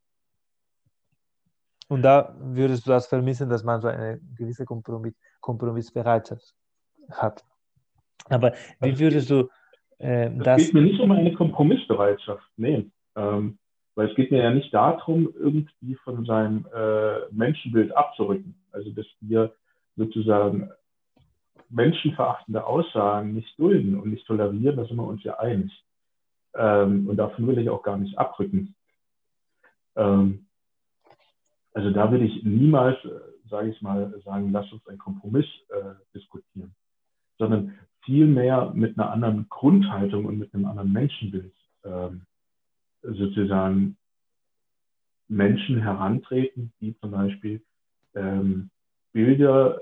Und 1.88 2.02
da 2.02 2.34
würdest 2.40 2.86
du 2.86 2.90
das 2.90 3.06
vermissen, 3.06 3.48
dass 3.48 3.62
man 3.62 3.80
so 3.80 3.88
eine 3.88 4.20
gewisse 4.36 4.64
Kompromiss, 4.64 5.14
Kompromissbereitschaft 5.40 6.54
hat. 7.10 7.44
Aber 8.28 8.52
wie 8.80 8.98
würdest 8.98 9.30
du 9.30 9.48
äh, 9.98 10.30
das? 10.30 10.62
Es 10.62 10.66
geht 10.66 10.74
mir 10.74 10.82
nicht 10.82 11.00
um 11.00 11.12
eine 11.12 11.32
Kompromissbereitschaft, 11.34 12.48
nee. 12.56 12.90
Ähm, 13.14 13.58
weil 13.94 14.08
es 14.08 14.16
geht 14.16 14.30
mir 14.30 14.42
ja 14.42 14.50
nicht 14.50 14.74
darum, 14.74 15.32
irgendwie 15.38 15.94
von 15.96 16.24
seinem 16.24 16.66
äh, 16.74 17.30
Menschenbild 17.30 17.96
abzurücken. 17.96 18.54
Also 18.72 18.90
dass 18.90 19.06
wir 19.20 19.54
sozusagen 19.96 20.70
menschenverachtende 21.70 22.64
Aussagen 22.64 23.34
nicht 23.34 23.58
dulden 23.58 23.98
und 23.98 24.10
nicht 24.10 24.26
tolerieren, 24.26 24.76
da 24.76 24.84
sind 24.84 24.96
wir 24.96 25.06
uns 25.06 25.22
ja 25.24 25.38
einig. 25.38 25.72
Ähm, 26.54 27.08
und 27.08 27.16
davon 27.16 27.46
will 27.46 27.58
ich 27.58 27.68
auch 27.68 27.82
gar 27.82 27.98
nicht 27.98 28.16
abrücken. 28.18 28.74
Ähm, 29.96 30.46
also 31.74 31.90
da 31.90 32.10
will 32.10 32.22
ich 32.22 32.42
niemals, 32.44 32.96
äh, 33.04 33.10
sage 33.50 33.70
ich 33.70 33.82
mal, 33.82 34.14
sagen, 34.24 34.52
lass 34.52 34.70
uns 34.72 34.86
einen 34.86 34.98
Kompromiss 34.98 35.46
äh, 35.68 35.94
diskutieren, 36.14 36.74
sondern 37.38 37.78
vielmehr 38.02 38.72
mit 38.74 38.98
einer 38.98 39.10
anderen 39.10 39.46
Grundhaltung 39.48 40.24
und 40.24 40.38
mit 40.38 40.54
einem 40.54 40.66
anderen 40.66 40.92
Menschenbild 40.92 41.52
ähm, 41.84 42.22
sozusagen 43.02 43.96
Menschen 45.28 45.82
herantreten, 45.82 46.72
die 46.80 46.96
zum 46.98 47.10
Beispiel 47.10 47.60
ähm, 48.14 48.70
Bilder 49.12 49.80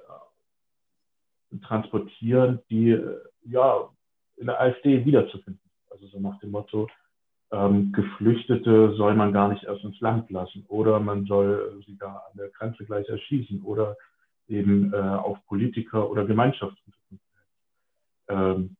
transportieren, 1.62 2.60
die 2.70 2.98
ja 3.44 3.88
in 4.36 4.46
der 4.46 4.60
AfD 4.60 5.04
wiederzufinden. 5.04 5.60
Also 5.90 6.06
so 6.08 6.20
nach 6.20 6.38
dem 6.40 6.50
Motto, 6.50 6.88
ähm, 7.52 7.92
Geflüchtete 7.92 8.94
soll 8.96 9.14
man 9.14 9.32
gar 9.32 9.48
nicht 9.48 9.64
erst 9.64 9.84
ins 9.84 10.00
Land 10.00 10.30
lassen 10.30 10.64
oder 10.68 10.98
man 10.98 11.24
soll 11.26 11.82
sie 11.86 11.96
da 11.96 12.24
an 12.30 12.36
der 12.36 12.48
Grenze 12.50 12.84
gleich 12.84 13.08
erschießen 13.08 13.62
oder 13.62 13.96
eben 14.48 14.92
äh, 14.92 14.96
auf 14.96 15.38
Politiker 15.46 16.10
oder 16.10 16.24
Gemeinschaftsgründen. 16.24 17.20
Ähm, 18.28 18.76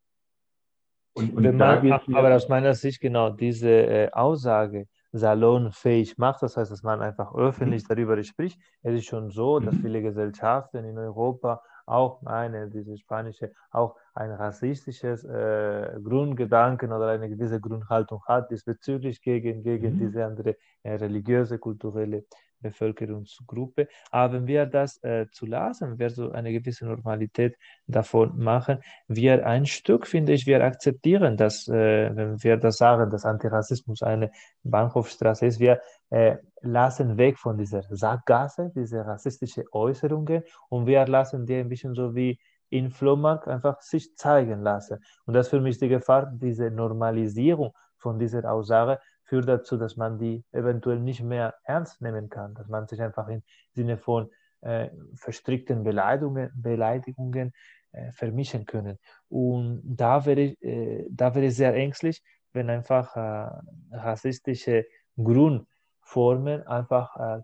und, 1.14 1.36
und 1.36 1.58
da 1.58 1.80
man, 1.80 2.00
aber 2.14 2.34
aus 2.34 2.48
meiner 2.48 2.74
Sicht 2.74 3.00
genau 3.00 3.30
diese 3.30 3.70
äh, 3.70 4.10
Aussage 4.10 4.88
salonfähig 5.12 6.18
macht, 6.18 6.42
das 6.42 6.56
heißt, 6.56 6.72
dass 6.72 6.82
man 6.82 7.00
einfach 7.00 7.32
öffentlich 7.34 7.84
mhm. 7.84 7.94
darüber 7.94 8.22
spricht. 8.24 8.58
Es 8.82 8.94
ist 8.94 9.06
schon 9.06 9.30
so, 9.30 9.60
dass 9.60 9.74
mhm. 9.76 9.82
viele 9.82 10.02
Gesellschaften 10.02 10.84
in 10.84 10.98
Europa 10.98 11.62
auch 11.86 12.22
eine, 12.24 12.68
diese 12.68 12.96
spanische, 12.98 13.52
auch 13.70 13.96
ein 14.14 14.30
rassistisches 14.30 15.24
äh, 15.24 15.98
Grundgedanken 16.02 16.92
oder 16.92 17.08
eine 17.08 17.28
gewisse 17.28 17.60
Grundhaltung 17.60 18.22
hat 18.26 18.50
diesbezüglich 18.50 19.20
gegen, 19.22 19.62
gegen 19.62 19.94
mhm. 19.94 19.98
diese 19.98 20.24
andere 20.24 20.56
äh, 20.82 20.94
religiöse, 20.94 21.58
kulturelle 21.58 22.24
Bevölkerungsgruppe. 22.64 23.88
Aber 24.10 24.34
wenn 24.34 24.46
wir 24.46 24.66
das 24.66 25.02
äh, 25.04 25.26
zulassen, 25.30 25.98
wir 25.98 26.10
so 26.10 26.32
eine 26.32 26.52
gewisse 26.52 26.86
Normalität 26.86 27.56
davon 27.86 28.36
machen, 28.38 28.78
wir 29.06 29.46
ein 29.46 29.66
Stück, 29.66 30.06
finde 30.06 30.32
ich, 30.32 30.46
wir 30.46 30.64
akzeptieren, 30.64 31.36
dass, 31.36 31.68
äh, 31.68 32.10
wenn 32.16 32.42
wir 32.42 32.56
das 32.56 32.78
sagen, 32.78 33.10
dass 33.10 33.24
Antirassismus 33.24 34.02
eine 34.02 34.30
Bahnhofstraße 34.62 35.46
ist, 35.46 35.60
wir 35.60 35.80
äh, 36.10 36.36
lassen 36.62 37.18
weg 37.18 37.38
von 37.38 37.58
dieser 37.58 37.82
Sackgasse, 37.90 38.72
diese 38.74 39.04
rassistische 39.04 39.64
Äußerungen 39.72 40.42
und 40.70 40.86
wir 40.86 41.06
lassen 41.06 41.46
die 41.46 41.56
ein 41.56 41.68
bisschen 41.68 41.94
so 41.94 42.14
wie 42.14 42.38
in 42.70 42.90
Flohmarkt 42.90 43.46
einfach 43.46 43.80
sich 43.82 44.16
zeigen 44.16 44.62
lassen. 44.62 44.98
Und 45.26 45.34
das 45.34 45.46
ist 45.46 45.50
für 45.50 45.60
mich 45.60 45.78
die 45.78 45.88
Gefahr, 45.88 46.32
diese 46.32 46.70
Normalisierung 46.70 47.72
von 47.98 48.18
dieser 48.18 48.50
Aussage, 48.50 48.98
führt 49.24 49.48
dazu, 49.48 49.76
dass 49.76 49.96
man 49.96 50.18
die 50.18 50.44
eventuell 50.52 51.00
nicht 51.00 51.22
mehr 51.22 51.54
ernst 51.64 52.00
nehmen 52.00 52.28
kann, 52.28 52.54
dass 52.54 52.68
man 52.68 52.86
sich 52.86 53.00
einfach 53.02 53.28
im 53.28 53.42
Sinne 53.72 53.96
von 53.96 54.30
äh, 54.60 54.90
verstrickten 55.14 55.82
Beleidigungen, 55.82 56.50
Beleidigungen 56.54 57.52
äh, 57.92 58.12
vermischen 58.12 58.66
können. 58.66 58.98
Und 59.28 59.82
da 59.84 60.24
wäre, 60.26 60.40
ich, 60.40 60.62
äh, 60.62 61.06
da 61.10 61.34
wäre 61.34 61.46
ich 61.46 61.56
sehr 61.56 61.74
ängstlich, 61.74 62.22
wenn 62.52 62.70
einfach 62.70 63.16
äh, 63.16 63.96
rassistische 63.96 64.86
Grundformen 65.16 66.66
einfach 66.66 67.16
äh, 67.16 67.42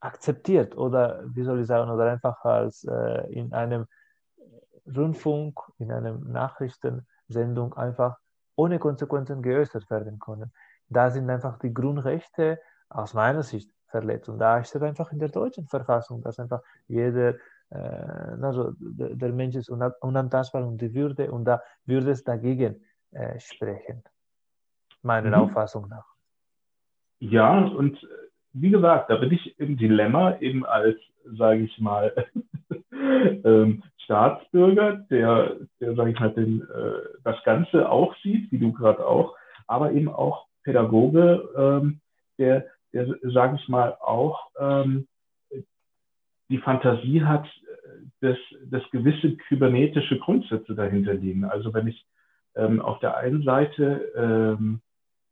akzeptiert 0.00 0.76
oder 0.76 1.22
wie 1.34 1.42
soll 1.42 1.60
ich 1.60 1.66
sagen, 1.66 1.90
oder 1.90 2.10
einfach 2.10 2.44
als 2.44 2.84
äh, 2.84 3.32
in 3.32 3.52
einem 3.52 3.86
Rundfunk, 4.86 5.58
in 5.78 5.90
einer 5.90 6.12
Nachrichtensendung 6.18 7.74
einfach 7.74 8.18
ohne 8.54 8.78
Konsequenzen 8.78 9.42
geäußert 9.42 9.90
werden 9.90 10.18
können 10.18 10.52
da 10.88 11.10
sind 11.10 11.28
einfach 11.30 11.58
die 11.58 11.72
Grundrechte 11.72 12.58
aus 12.88 13.14
meiner 13.14 13.42
Sicht 13.42 13.70
verletzt. 13.88 14.28
Und 14.28 14.38
da 14.38 14.62
steht 14.64 14.82
einfach 14.82 15.12
in 15.12 15.18
der 15.18 15.28
deutschen 15.28 15.66
Verfassung, 15.66 16.22
dass 16.22 16.38
einfach 16.38 16.62
jeder, 16.88 17.34
äh, 17.70 17.76
also 18.42 18.72
der, 18.78 19.32
Mensch 19.32 19.56
ist 19.56 19.70
unantastbar 19.70 20.66
und 20.66 20.80
die 20.80 20.94
Würde, 20.94 21.30
und 21.30 21.44
da 21.44 21.62
würde 21.84 22.10
es 22.10 22.24
dagegen 22.24 22.84
äh, 23.12 23.38
sprechen, 23.40 24.02
meiner 25.02 25.28
mhm. 25.28 25.44
Auffassung 25.44 25.88
nach. 25.88 26.06
Ja, 27.18 27.58
und 27.58 28.02
äh, 28.02 28.06
wie 28.52 28.70
gesagt, 28.70 29.10
da 29.10 29.16
bin 29.16 29.32
ich 29.32 29.58
im 29.58 29.76
Dilemma 29.76 30.38
eben 30.38 30.64
als, 30.64 30.98
sage 31.24 31.62
ich 31.62 31.78
mal, 31.78 32.12
ähm, 32.92 33.82
Staatsbürger, 33.98 34.98
der, 35.10 35.56
der 35.80 35.94
sage 35.94 36.10
ich 36.10 36.20
mal, 36.20 36.32
den, 36.32 36.62
äh, 36.62 37.18
das 37.24 37.42
Ganze 37.44 37.88
auch 37.88 38.14
sieht, 38.22 38.50
wie 38.52 38.58
du 38.58 38.72
gerade 38.72 39.04
auch, 39.04 39.34
aber 39.66 39.92
eben 39.92 40.08
auch 40.08 40.46
Pädagoge, 40.66 41.48
ähm, 41.56 42.00
der, 42.38 42.66
der 42.92 43.06
sage 43.22 43.56
ich 43.56 43.68
mal, 43.68 43.96
auch 44.00 44.50
ähm, 44.58 45.06
die 46.48 46.58
Fantasie 46.58 47.22
hat, 47.22 47.46
dass, 48.20 48.36
dass 48.64 48.82
gewisse 48.90 49.36
kybernetische 49.36 50.18
Grundsätze 50.18 50.74
dahinter 50.74 51.14
liegen. 51.14 51.44
Also 51.44 51.72
wenn 51.72 51.86
ich 51.86 52.04
ähm, 52.56 52.80
auf 52.80 52.98
der 52.98 53.16
einen 53.16 53.44
Seite 53.44 54.12
ähm, 54.16 54.80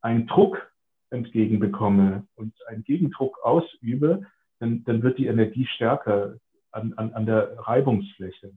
einen 0.03 0.29
Druck 0.29 0.71
entgegenbekomme 1.11 2.27
und 2.37 2.55
einen 2.69 2.85
Gegendruck 2.85 3.39
ausübe, 3.43 4.23
dann, 4.61 4.85
dann 4.85 5.03
wird 5.03 5.19
die 5.19 5.27
Energie 5.27 5.67
stärker 5.67 6.37
an, 6.71 6.93
an, 6.95 7.13
an 7.13 7.27
der 7.27 7.59
Reibungsfläche. 7.59 8.53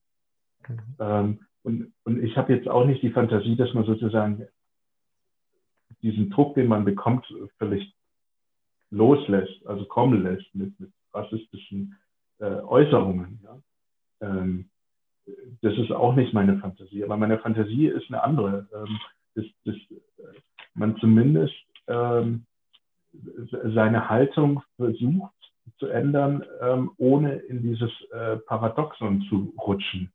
Mhm. 0.68 1.40
Und, 1.64 1.94
und 2.04 2.24
ich 2.24 2.38
habe 2.38 2.54
jetzt 2.54 2.68
auch 2.68 2.86
nicht 2.86 3.02
die 3.02 3.12
Fantasie, 3.12 3.56
dass 3.56 3.74
man 3.74 3.86
sozusagen 3.86 4.48
diesen 6.02 6.30
Druck, 6.30 6.56
den 6.56 6.68
man 6.68 6.86
bekommt, 6.86 7.26
völlig 7.58 7.94
loslässt, 8.92 9.66
also 9.66 9.86
kommen 9.86 10.24
lässt 10.24 10.54
mit, 10.54 10.80
mit 10.80 10.92
rassistischen 11.14 11.96
äh, 12.40 12.46
Äußerungen. 12.46 13.40
Ja? 13.44 13.60
Ähm, 14.22 14.70
das 15.62 15.78
ist 15.78 15.92
auch 15.92 16.16
nicht 16.16 16.34
meine 16.34 16.58
Fantasie, 16.60 17.04
aber 17.04 17.18
meine 17.18 17.40
Fantasie 17.40 17.88
ist 17.88 18.10
eine 18.10 18.24
andere, 18.24 18.68
ähm, 18.74 18.98
dass, 19.36 19.46
dass 19.66 19.76
man 20.74 20.96
zumindest 20.98 21.56
ähm, 21.88 22.46
seine 23.64 24.10
Haltung 24.10 24.62
versucht 24.76 25.34
zu 25.80 25.88
ändern, 25.88 26.44
ähm, 26.62 26.92
ohne 26.98 27.36
in 27.36 27.62
dieses 27.62 27.92
äh, 28.12 28.38
Paradoxon 28.38 29.22
zu 29.30 29.54
rutschen. 29.60 30.12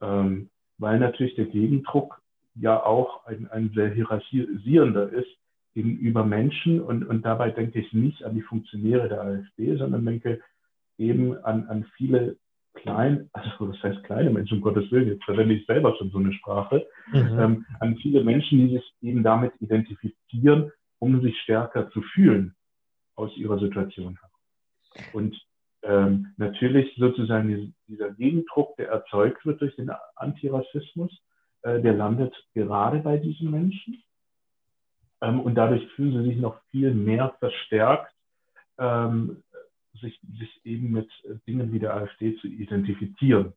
Ähm, 0.00 0.50
weil 0.78 0.98
natürlich 0.98 1.34
der 1.34 1.46
Gegendruck 1.46 2.21
ja 2.54 2.82
auch 2.82 3.26
ein, 3.26 3.48
ein 3.48 3.72
sehr 3.74 3.90
hierarchisierender 3.90 5.10
ist 5.10 5.30
gegenüber 5.74 6.24
Menschen 6.24 6.80
und, 6.80 7.04
und 7.04 7.22
dabei 7.24 7.50
denke 7.50 7.80
ich 7.80 7.92
nicht 7.92 8.24
an 8.24 8.34
die 8.34 8.42
Funktionäre 8.42 9.08
der 9.08 9.22
AfD, 9.22 9.76
sondern 9.76 10.04
denke 10.04 10.40
eben 10.98 11.36
an, 11.44 11.66
an 11.68 11.86
viele 11.96 12.36
klein, 12.74 13.30
also 13.32 13.66
das 13.66 13.82
heißt 13.82 14.04
kleine 14.04 14.30
Menschen, 14.30 14.58
um 14.58 14.62
Gottes 14.62 14.90
Willen, 14.90 15.08
jetzt 15.08 15.24
verwende 15.24 15.54
ich 15.54 15.66
selber 15.66 15.94
schon 15.96 16.10
so 16.10 16.18
eine 16.18 16.32
Sprache, 16.32 16.86
mhm. 17.12 17.38
ähm, 17.38 17.66
an 17.80 17.96
viele 17.96 18.22
Menschen, 18.22 18.58
die 18.58 18.74
sich 18.74 18.94
eben 19.00 19.22
damit 19.22 19.52
identifizieren, 19.60 20.70
um 20.98 21.20
sich 21.22 21.38
stärker 21.40 21.90
zu 21.90 22.02
fühlen 22.02 22.54
aus 23.16 23.36
ihrer 23.36 23.58
Situation 23.58 24.18
Und 25.12 25.36
ähm, 25.82 26.28
natürlich 26.36 26.94
sozusagen 26.96 27.74
dieser 27.88 28.10
Gegendruck, 28.10 28.76
der 28.76 28.88
erzeugt 28.88 29.44
wird 29.44 29.60
durch 29.60 29.74
den 29.76 29.90
Antirassismus, 30.16 31.10
äh, 31.62 31.80
der 31.80 31.94
landet 31.94 32.34
gerade 32.54 32.98
bei 32.98 33.16
diesen 33.16 33.50
Menschen. 33.50 34.02
Ähm, 35.20 35.40
und 35.40 35.54
dadurch 35.54 35.86
fühlen 35.92 36.22
sie 36.22 36.30
sich 36.30 36.38
noch 36.38 36.60
viel 36.70 36.92
mehr 36.94 37.34
verstärkt, 37.38 38.12
ähm, 38.78 39.42
sich, 40.00 40.20
sich 40.38 40.60
eben 40.64 40.90
mit 40.90 41.08
Dingen 41.46 41.72
wie 41.72 41.78
der 41.78 41.94
AfD 41.94 42.36
zu 42.38 42.46
identifizieren. 42.46 43.52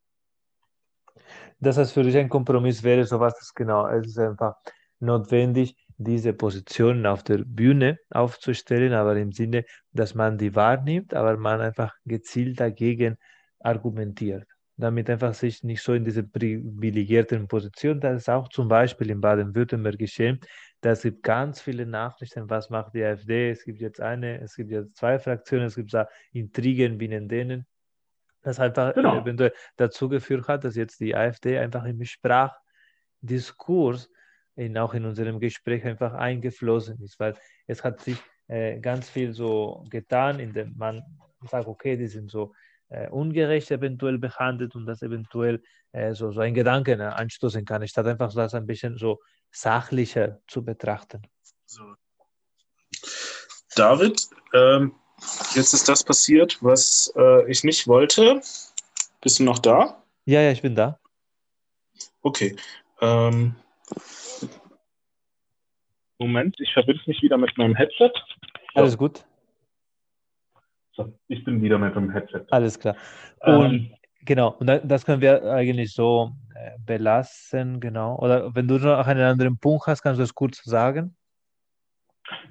Das 1.60 1.78
heißt, 1.78 1.93
für 1.93 2.03
dich 2.03 2.18
ein 2.18 2.30
Kompromiss 2.30 2.84
wäre 2.84 3.06
sowas, 3.06 3.36
das 3.39 3.53
genau, 3.53 3.88
es 3.88 4.08
ist 4.08 4.20
einfach 4.20 4.56
notwendig, 4.99 5.76
diese 5.97 6.34
Positionen 6.34 7.06
auf 7.06 7.24
der 7.24 7.39
Bühne 7.39 7.99
aufzustellen, 8.10 8.93
aber 8.93 9.16
im 9.16 9.32
Sinne, 9.32 9.64
dass 9.93 10.14
man 10.14 10.38
die 10.38 10.56
wahrnimmt, 10.56 11.14
aber 11.14 11.38
man 11.38 11.62
einfach 11.62 11.93
gezielt 12.06 12.60
dagegen 12.60 13.18
argumentiert, 13.60 14.47
damit 14.78 15.09
einfach 15.09 15.34
sich 15.34 15.63
nicht 15.63 15.82
so 15.82 15.93
in 15.93 16.03
diese 16.03 16.23
privilegierten 16.23 17.47
Position, 17.47 17.99
das 17.99 18.23
ist 18.23 18.30
auch 18.30 18.49
zum 18.49 18.67
Beispiel 18.67 19.09
in 19.09 19.21
Baden-Württemberg 19.21 19.97
geschehen, 19.97 20.39
da 20.82 20.93
gibt 20.93 21.23
ganz 21.23 21.61
viele 21.61 21.86
Nachrichten, 21.86 22.49
was 22.49 22.69
macht 22.69 22.93
die 22.93 23.03
AfD, 23.03 23.49
es 23.49 23.63
gibt 23.63 23.80
jetzt 23.80 24.01
eine, 24.01 24.39
es 24.41 24.55
gibt 24.55 24.71
jetzt 24.71 24.97
zwei 24.97 25.17
Fraktionen, 25.17 25.65
es 25.65 25.76
gibt 25.76 25.93
da 25.93 26.07
Intrigen 26.32 26.99
in 26.99 27.28
denen, 27.28 27.65
das 28.41 28.59
einfach 28.59 28.93
genau. 28.93 29.21
eventuell 29.21 29.53
dazu 29.78 30.09
geführt 30.09 30.47
hat, 30.47 30.63
dass 30.63 30.76
jetzt 30.76 30.99
die 30.99 31.15
AfD 31.15 31.57
einfach 31.57 31.86
im 31.86 32.03
Sprachdiskurs 32.03 34.11
in, 34.55 34.78
auch 34.78 34.93
in 34.93 35.05
unserem 35.05 35.39
Gespräch 35.39 35.84
einfach 35.86 36.13
eingeflossen 36.13 37.01
ist, 37.01 37.19
weil 37.19 37.36
es 37.65 37.84
hat 37.84 38.01
sich 38.01 38.21
äh, 38.47 38.80
ganz 38.80 39.09
viel 39.09 39.34
so 39.34 39.84
getan, 39.89 40.39
indem 40.39 40.76
man 40.78 41.01
sagt, 41.49 41.67
okay, 41.67 41.97
die 41.97 42.07
sind 42.07 42.30
so 42.30 42.53
äh, 42.96 43.10
ungerecht 43.10 43.72
eventuell 43.72 44.18
behandelt 44.18 44.76
und 44.76 44.86
das 44.86 45.02
eventuell 45.02 45.62
äh, 45.91 46.14
so, 46.14 46.32
so 46.32 46.39
ein 46.39 46.54
Gedanken 46.54 47.00
äh, 47.02 47.04
anstoßen 47.04 47.66
kann, 47.66 47.86
statt 47.88 48.08
einfach 48.08 48.34
das 48.34 48.54
ein 48.54 48.66
bisschen 48.66 48.98
so 48.98 49.20
sachlicher 49.52 50.39
zu 50.48 50.64
betrachten. 50.64 51.22
So. 51.66 51.84
David, 53.76 54.22
ähm, 54.54 54.96
jetzt 55.56 55.74
ist 55.74 55.89
das 55.89 56.04
passiert, 56.04 56.58
was 56.62 57.14
äh, 57.18 57.52
ich 57.52 57.64
nicht 57.64 57.88
wollte. 57.88 58.41
Bist 59.22 59.39
du 59.39 59.43
noch 59.43 59.60
da? 59.60 60.02
Ja, 60.26 60.41
ja, 60.41 60.52
ich 60.52 60.62
bin 60.62 60.76
da. 60.76 60.98
Okay. 62.22 62.56
Ähm, 63.02 63.56
Moment, 66.18 66.56
ich 66.60 66.72
verbinde 66.72 67.04
mich 67.08 67.22
wieder 67.22 67.38
mit 67.38 67.58
meinem 67.58 67.76
Headset. 67.76 68.12
Alles 68.74 68.98
gut. 68.98 69.26
So, 70.96 71.14
ich 71.28 71.43
bin 71.43 71.62
wieder 71.62 71.78
mit 71.78 71.96
dem 71.96 72.10
Headset. 72.10 72.46
Alles 72.52 72.80
klar. 72.80 72.96
Und 73.41 73.74
ähm, 73.74 73.91
genau, 74.24 74.56
und 74.60 74.68
das 74.68 75.06
können 75.06 75.22
wir 75.22 75.43
eigentlich 75.43 75.93
so 75.93 76.32
äh, 76.56 76.72
belassen, 76.86 77.82
genau. 77.82 78.18
Oder 78.20 78.56
wenn 78.56 78.68
du 78.68 78.78
noch 78.78 79.06
einen 79.06 79.22
anderen 79.22 79.58
Punkt 79.60 79.88
hast, 79.88 80.02
kannst 80.02 80.20
du 80.20 80.24
es 80.24 80.34
kurz 80.34 80.64
sagen? 80.64 81.16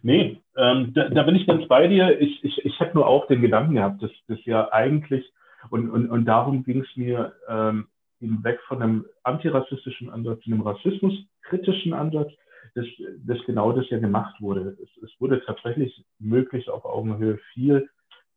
Nee, 0.03 0.43
ähm, 0.57 0.93
da, 0.95 1.09
da, 1.09 1.23
bin 1.23 1.37
ich 1.37 1.47
ganz 1.47 1.67
bei 1.67 1.89
dir. 1.89 2.21
Ich, 2.21 2.45
ich, 2.45 2.65
ich 2.65 2.81
habe 2.81 2.93
nur 2.95 3.07
auch 3.07 3.27
den 3.27 3.41
Gedanken 3.41 3.75
gehabt, 3.75 4.03
dass 4.03 4.11
das 4.29 4.39
ja 4.45 4.71
eigentlich, 4.73 5.25
und, 5.71 5.91
und, 5.91 6.11
und 6.11 6.27
darum 6.27 6.65
ging 6.65 6.83
es 6.83 6.97
mir 6.97 7.33
ähm, 7.49 7.89
eben 8.21 8.45
weg 8.45 8.61
von 8.69 8.83
einem 8.83 9.07
antirassistischen 9.23 10.11
Ansatz 10.11 10.43
zu 10.43 10.53
einem 10.53 10.61
rassismuskritischen 10.61 11.95
Ansatz, 11.95 12.31
dass, 12.75 12.87
dass 13.27 13.39
genau 13.47 13.73
das 13.73 13.89
ja 13.89 13.99
gemacht 13.99 14.41
wurde. 14.41 14.77
Es, 14.83 15.03
es 15.03 15.21
wurde 15.21 15.43
tatsächlich 15.45 16.05
möglichst 16.19 16.69
auf 16.69 16.85
Augenhöhe 16.85 17.39
viel, 17.55 17.89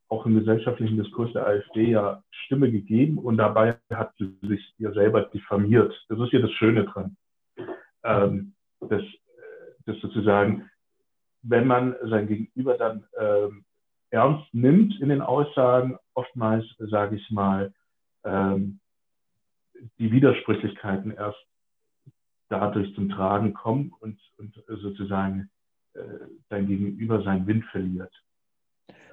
auch 0.10 0.26
im 0.26 0.40
gesellschaftlichen 0.40 0.98
Diskurs 0.98 1.34
der 1.34 1.46
AfD 1.46 1.92
ja 1.92 2.24
Stimme 2.32 2.72
gegeben 2.72 3.18
und 3.18 3.38
dabei 3.38 3.78
hat 3.92 4.14
sie 4.18 4.34
sich 4.42 4.74
ja 4.78 4.92
selber 4.94 5.24
diffamiert. 5.24 5.94
Das 6.10 6.20
ist 6.20 6.32
ja 6.32 6.40
das 6.40 6.52
Schöne 6.52 6.86
dran. 6.86 7.18
Ähm, 8.04 8.54
dass, 8.80 9.02
dass 9.86 10.00
sozusagen, 10.00 10.70
wenn 11.42 11.68
man 11.68 11.96
sein 12.04 12.28
Gegenüber 12.28 12.78
dann 12.78 13.06
ähm, 13.20 13.66
ernst 14.12 14.54
nimmt 14.54 15.00
in 15.02 15.10
den 15.10 15.22
Aussagen, 15.22 15.98
oftmals, 16.14 16.66
sage 16.78 17.18
ich 17.18 17.30
mal, 17.30 17.74
ähm, 18.24 18.80
die 20.00 20.12
Widersprüchlichkeiten 20.12 21.12
erst 21.12 21.44
dadurch 22.50 22.94
zum 22.96 23.10
Tragen 23.10 23.54
kommen 23.54 23.92
und, 24.00 24.20
und 24.38 24.56
sozusagen 24.68 25.50
äh, 25.94 26.02
dein 26.50 26.68
Gegenüber 26.68 27.22
seinen 27.24 27.46
Wind 27.46 27.66
verliert. 27.66 28.14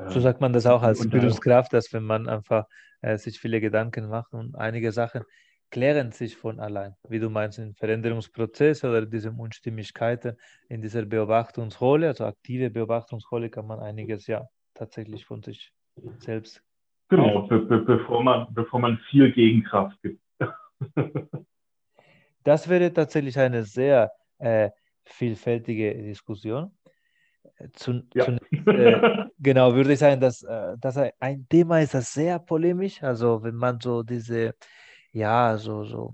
So 0.09 0.21
sagt 0.21 0.41
man 0.41 0.53
das 0.53 0.67
auch 0.67 0.83
als 0.83 1.07
Führungskraft, 1.07 1.73
dass 1.73 1.93
wenn 1.93 2.05
man 2.05 2.29
einfach 2.29 2.67
äh, 3.01 3.17
sich 3.17 3.41
viele 3.41 3.61
Gedanken 3.61 4.09
macht 4.09 4.33
und 4.33 4.55
einige 4.57 4.93
Sachen 4.93 5.23
klären 5.71 6.13
sich 6.13 6.37
von 6.37 6.61
allein, 6.61 6.95
wie 7.09 7.19
du 7.19 7.31
meinst, 7.31 7.59
im 7.59 7.75
Veränderungsprozess 7.75 8.85
oder 8.85 9.07
diese 9.07 9.33
Unstimmigkeiten 9.33 10.37
in 10.69 10.81
dieser 10.81 11.05
Beobachtungsrolle, 11.05 12.09
also 12.09 12.27
aktive 12.27 12.71
Beobachtungsrolle, 12.71 13.51
kann 13.51 13.67
man 13.67 13.81
einiges 13.81 14.29
ja 14.29 14.47
tatsächlich 14.75 15.25
von 15.25 15.43
sich 15.43 15.73
selbst. 16.19 16.63
Genau, 17.09 17.47
be 17.49 17.59
be 17.59 17.79
bevor, 17.79 18.23
man, 18.23 18.47
bevor 18.55 18.81
man 18.81 18.99
viel 19.11 19.33
Gegenkraft 19.33 20.01
gibt. 20.03 20.21
Das 22.45 22.69
wäre 22.69 22.93
tatsächlich 22.93 23.39
eine 23.39 23.65
sehr 23.65 24.13
äh, 24.39 24.71
vielfältige 25.05 25.95
Diskussion. 25.95 26.71
Zu, 27.73 28.03
ja. 28.15 28.25
zunächst, 28.25 28.53
äh, 28.67 29.01
genau, 29.39 29.75
würde 29.75 29.93
ich 29.93 29.99
sagen, 29.99 30.21
dass 30.21 30.43
äh, 30.43 30.77
das 30.79 30.97
ein 31.21 31.47
Thema 31.49 31.81
ist, 31.81 31.95
das 31.95 32.13
sehr 32.13 32.39
polemisch. 32.39 33.03
Also 33.03 33.43
wenn 33.43 33.55
man 33.55 33.81
so 33.81 34.03
diese, 34.03 34.55
ja, 35.13 35.57
so, 35.57 35.85
so 35.85 36.13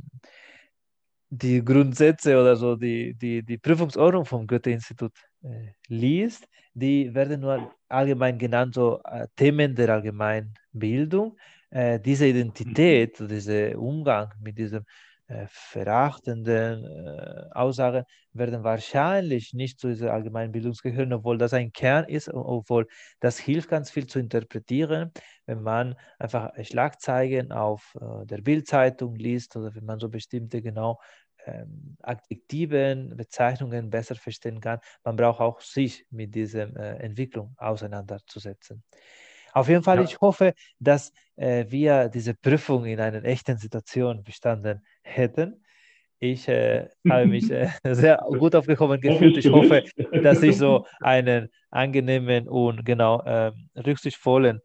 die 1.31 1.65
Grundsätze 1.65 2.41
oder 2.41 2.57
so 2.57 2.77
die, 2.77 3.15
die, 3.15 3.43
die 3.43 3.59
Prüfungsordnung 3.59 4.25
vom 4.25 4.47
Goethe-Institut 4.47 5.13
äh, 5.43 5.73
liest, 5.89 6.49
die 6.75 7.15
werden 7.15 7.41
nur 7.41 7.73
allgemein 7.89 8.39
genannt, 8.39 8.75
so 8.75 9.01
äh, 9.05 9.27
Themen 9.37 9.75
der 9.75 9.91
allgemeinen 9.91 10.55
Bildung. 10.73 11.37
Äh, 11.71 12.01
diese 12.01 12.27
Identität, 12.27 13.19
dieser 13.21 13.79
Umgang 13.79 14.33
mit 14.41 14.59
diesem 14.59 14.85
verachtenden 15.49 16.85
äh, 16.85 17.49
Aussagen 17.53 18.05
werden 18.33 18.65
wahrscheinlich 18.65 19.53
nicht 19.55 19.79
zu 19.79 19.89
dieser 19.89 20.13
allgemeinen 20.13 20.53
Bildung 20.53 20.75
gehören, 20.83 21.13
obwohl 21.13 21.39
das 21.39 21.53
ein 21.55 21.73
Kern 21.73 22.05
ist, 22.09 22.29
obwohl 22.33 22.87
das 23.21 23.39
hilft 23.39 23.69
ganz 23.69 23.91
viel 23.91 24.07
zu 24.07 24.19
interpretieren, 24.19 25.13
wenn 25.47 25.63
man 25.63 25.97
einfach 26.19 26.53
Schlagzeilen 26.63 27.53
auf 27.53 27.97
äh, 28.01 28.27
der 28.27 28.39
Bildzeitung 28.43 29.15
liest 29.17 29.57
oder 29.57 29.75
wenn 29.75 29.85
man 29.85 29.99
so 29.99 30.09
bestimmte 30.09 30.63
genau 30.63 30.99
ähm, 31.47 31.97
Adjektiven, 32.03 33.17
Bezeichnungen 33.17 33.91
besser 33.91 34.15
verstehen 34.15 34.61
kann. 34.61 34.81
Man 35.05 35.17
braucht 35.17 35.41
auch 35.41 35.61
sich 35.61 36.07
mit 36.11 36.35
dieser 36.35 36.75
äh, 36.77 37.03
Entwicklung 37.03 37.55
auseinanderzusetzen. 37.57 38.83
Auf 39.53 39.69
jeden 39.69 39.83
Fall, 39.83 39.99
ja. 39.99 40.05
ich 40.05 40.21
hoffe, 40.21 40.55
dass 40.79 41.13
äh, 41.37 41.65
wir 41.69 42.09
diese 42.09 42.35
Prüfung 42.35 42.85
in 42.85 43.01
einer 43.01 43.25
echten 43.25 43.57
Situation 43.57 44.23
bestanden 44.23 44.83
hätten. 45.03 45.65
Ich 46.19 46.47
äh, 46.49 46.89
habe 47.09 47.27
mich 47.27 47.51
äh, 47.51 47.71
sehr 47.85 48.23
gut 48.39 48.55
aufgekommen 48.55 49.01
gefühlt. 49.01 49.39
Ich 49.39 49.51
hoffe, 49.51 49.85
dass 50.23 50.43
ich 50.43 50.59
so 50.59 50.87
einen 51.01 51.49
angenehmen 51.71 52.47
und 52.47 52.85
genau 52.85 53.23
ähm, 53.25 53.71
rücksichtsvollen 53.75 54.61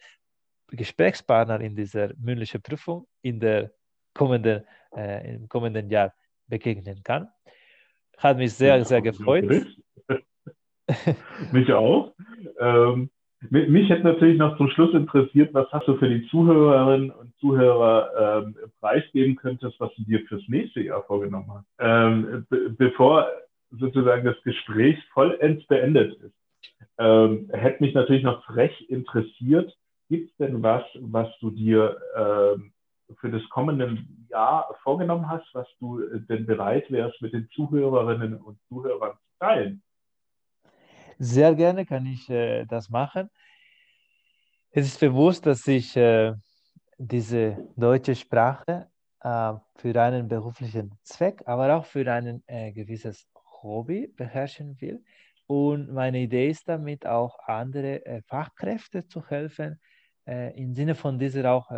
Gesprächspartner 0.67 1.61
in 1.61 1.75
dieser 1.75 2.11
mündlichen 2.17 2.61
Prüfung 2.61 3.07
in 3.21 3.39
der 3.39 3.71
kommenden, 4.13 4.65
äh, 4.95 5.35
im 5.35 5.47
kommenden 5.47 5.89
Jahr 5.89 6.13
begegnen 6.47 7.01
kann. 7.03 7.29
Hat 8.17 8.37
mich 8.37 8.53
sehr, 8.53 8.83
sehr 8.83 9.01
gefreut. 9.01 9.45
mich 11.51 11.71
auch. 11.71 12.13
Ähm, 12.59 13.09
mich 13.49 13.89
hätte 13.89 14.03
natürlich 14.03 14.37
noch 14.37 14.57
zum 14.57 14.69
Schluss 14.69 14.93
interessiert, 14.93 15.53
was 15.53 15.71
hast 15.71 15.87
du 15.87 15.95
für 15.97 16.09
die 16.09 16.27
Zuhörerinnen 16.27 17.11
und 17.11 17.35
Zuhörer 17.39 18.43
ähm, 18.43 18.55
preisgeben 18.79 19.35
könntest, 19.35 19.79
was 19.79 19.93
du 19.95 20.03
dir 20.03 20.21
fürs 20.27 20.43
nächste 20.47 20.81
Jahr 20.81 21.03
vorgenommen 21.03 21.51
hast. 21.53 21.65
Ähm, 21.79 22.45
bevor 22.77 23.27
sozusagen 23.71 24.25
das 24.25 24.41
Gespräch 24.43 24.97
vollends 25.13 25.65
beendet 25.67 26.13
ist, 26.21 26.35
ähm, 26.97 27.49
hätte 27.51 27.83
mich 27.83 27.93
natürlich 27.93 28.23
noch 28.23 28.43
frech 28.45 28.89
interessiert, 28.89 29.75
gibt 30.09 30.29
es 30.31 30.37
denn 30.37 30.61
was, 30.63 30.83
was 30.99 31.27
du 31.39 31.51
dir 31.51 31.97
ähm, 32.15 32.71
für 33.19 33.29
das 33.29 33.47
kommende 33.49 33.97
Jahr 34.29 34.73
vorgenommen 34.83 35.29
hast, 35.29 35.47
was 35.53 35.67
du 35.79 36.01
denn 36.29 36.45
bereit 36.45 36.89
wärst, 36.91 37.21
mit 37.21 37.33
den 37.33 37.49
Zuhörerinnen 37.51 38.37
und 38.37 38.57
Zuhörern 38.69 39.13
zu 39.13 39.39
teilen? 39.39 39.81
Sehr 41.17 41.55
gerne 41.55 41.85
kann 41.85 42.05
ich 42.05 42.29
äh, 42.29 42.65
das 42.65 42.89
machen. 42.89 43.29
Es 44.71 44.85
ist 44.85 44.99
bewusst, 44.99 45.45
dass 45.45 45.65
ich 45.67 45.95
äh, 45.95 46.33
diese 46.97 47.57
deutsche 47.77 48.15
Sprache 48.15 48.89
äh, 49.21 49.53
für 49.77 50.01
einen 50.01 50.27
beruflichen 50.27 50.91
Zweck, 51.03 51.43
aber 51.45 51.75
auch 51.75 51.85
für 51.85 52.11
ein 52.11 52.43
äh, 52.47 52.73
gewisses 52.73 53.27
Hobby 53.61 54.07
beherrschen 54.07 54.79
will. 54.81 55.03
Und 55.47 55.93
meine 55.93 56.19
Idee 56.19 56.49
ist 56.49 56.67
damit 56.67 57.05
auch 57.05 57.39
andere 57.45 58.05
äh, 58.05 58.21
Fachkräfte 58.23 59.07
zu 59.07 59.25
helfen, 59.29 59.79
äh, 60.27 60.53
im 60.61 60.73
Sinne 60.73 60.95
von 60.95 61.17
dieser 61.17 61.49
auch 61.51 61.71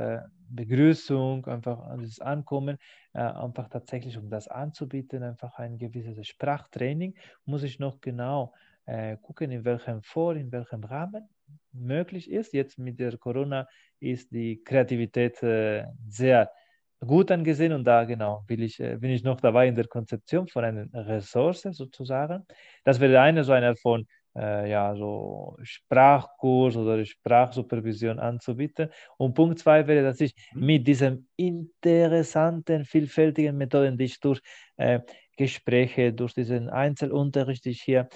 Begrüßung, 0.50 1.46
einfach 1.46 1.96
dieses 2.00 2.22
Ankommen, 2.22 2.78
einfach 3.12 3.68
tatsächlich 3.68 4.18
um 4.18 4.30
das 4.30 4.48
anzubieten, 4.48 5.22
einfach 5.22 5.60
ein 5.60 5.78
gewisses 5.78 6.26
Sprachtraining, 6.26 7.16
muss 7.44 7.64
ich 7.64 7.80
noch 7.80 8.00
genau 8.00 8.54
äh, 8.88 9.18
gucken, 9.22 9.52
in 9.52 9.64
welchem 9.64 10.02
Vor, 10.02 10.36
in 10.36 10.52
welchem 10.52 10.84
Rahmen 10.84 11.30
möglich 11.72 12.30
ist. 12.32 12.54
Jetzt 12.54 12.80
mit 12.80 13.00
der 13.00 13.18
Corona 13.18 13.68
ist 14.00 14.32
die 14.32 14.64
Kreativität 14.64 15.42
äh, 15.44 15.86
sehr 16.08 16.52
gut 17.00 17.30
angesehen 17.32 17.74
und 17.74 17.84
da 17.84 18.06
genau 18.06 18.44
will 18.48 18.64
ich, 18.64 18.80
äh, 18.80 18.98
bin 18.98 19.12
ich 19.12 19.24
noch 19.24 19.40
dabei 19.40 19.68
in 19.68 19.76
der 19.76 19.88
Konzeption 19.88 20.48
von 20.48 20.64
einer 20.64 20.88
Ressource 20.94 21.62
sozusagen. 21.62 22.46
Das 22.84 23.00
wäre 23.00 23.22
eine 23.22 23.44
so 23.44 23.52
eine 23.52 23.76
von 23.76 24.08
äh, 24.36 24.70
ja, 24.70 24.96
so 24.96 25.58
Sprachkurs 25.64 26.76
oder 26.78 27.04
Sprachsupervision 27.04 28.20
anzubieten. 28.20 28.90
Und 29.18 29.34
Punkt 29.34 29.60
zwei 29.60 29.88
wäre, 29.88 30.04
dass 30.04 30.22
ich 30.22 30.34
mhm. 30.54 30.66
mit 30.66 30.88
diesen 30.88 31.30
interessanten, 31.36 32.86
vielfältigen 32.86 33.58
Methoden, 33.58 33.98
die 33.98 34.06
ich 34.06 34.20
durch 34.20 34.40
äh, 34.78 35.00
Gespräche, 35.36 36.14
durch 36.14 36.34
diesen 36.34 36.70
Einzelunterricht, 36.70 37.66
die 37.66 37.72
ich 37.72 37.82
hier 37.82 38.10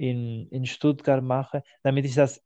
in, 0.00 0.48
in 0.48 0.64
Stuttgart 0.64 1.22
mache, 1.22 1.62
damit 1.82 2.06
ich 2.06 2.14
das 2.14 2.42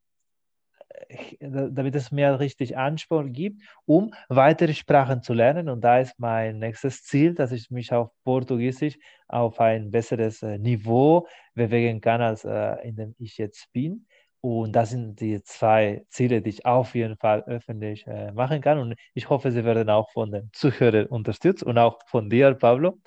äh, 1.08 1.70
damit 1.70 1.94
es 1.94 2.10
mir 2.10 2.40
richtig 2.40 2.76
Ansporn 2.76 3.32
gibt, 3.32 3.62
um 3.86 4.12
weitere 4.28 4.74
Sprachen 4.74 5.22
zu 5.22 5.34
lernen. 5.34 5.68
Und 5.68 5.82
da 5.82 6.00
ist 6.00 6.18
mein 6.18 6.58
nächstes 6.58 7.04
Ziel, 7.04 7.34
dass 7.34 7.52
ich 7.52 7.70
mich 7.70 7.92
auf 7.92 8.10
Portugiesisch 8.24 8.98
auf 9.28 9.60
ein 9.60 9.90
besseres 9.92 10.42
äh, 10.42 10.58
Niveau 10.58 11.28
bewegen 11.54 12.00
kann, 12.00 12.20
als 12.20 12.44
äh, 12.44 12.76
in 12.88 12.96
dem 12.96 13.14
ich 13.18 13.38
jetzt 13.38 13.72
bin. 13.72 14.06
Und 14.40 14.72
das 14.72 14.90
sind 14.90 15.20
die 15.20 15.40
zwei 15.42 16.04
Ziele, 16.08 16.42
die 16.42 16.50
ich 16.50 16.66
auf 16.66 16.94
jeden 16.94 17.16
Fall 17.16 17.42
öffentlich 17.46 18.04
machen 18.34 18.60
kann. 18.60 18.78
Und 18.78 18.94
ich 19.14 19.30
hoffe, 19.30 19.50
sie 19.50 19.64
werden 19.64 19.88
auch 19.88 20.10
von 20.10 20.30
den 20.30 20.50
Zuhörern 20.52 21.06
unterstützt 21.06 21.62
und 21.62 21.78
auch 21.78 21.98
von 22.08 22.28
dir, 22.28 22.52
Pablo. 22.52 22.98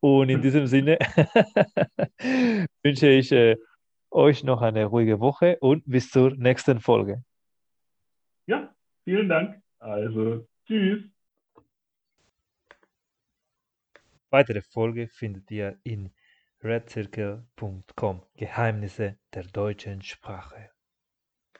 Und 0.00 0.30
in 0.30 0.40
diesem 0.40 0.66
Sinne 0.66 0.98
wünsche 2.82 3.08
ich 3.08 3.30
euch 4.10 4.44
noch 4.44 4.62
eine 4.62 4.84
ruhige 4.86 5.20
Woche 5.20 5.58
und 5.60 5.84
bis 5.86 6.10
zur 6.10 6.34
nächsten 6.36 6.80
Folge. 6.80 7.24
Ja, 8.46 8.74
vielen 9.04 9.28
Dank. 9.28 9.62
Also, 9.78 10.46
tschüss. 10.66 11.04
Weitere 14.30 14.60
Folge 14.60 15.08
findet 15.08 15.50
ihr 15.50 15.78
in 15.82 16.12
redcircle.com 16.62 18.22
Geheimnisse 18.36 19.18
der 19.34 19.44
deutschen 19.44 20.02
Sprache. 20.02 20.70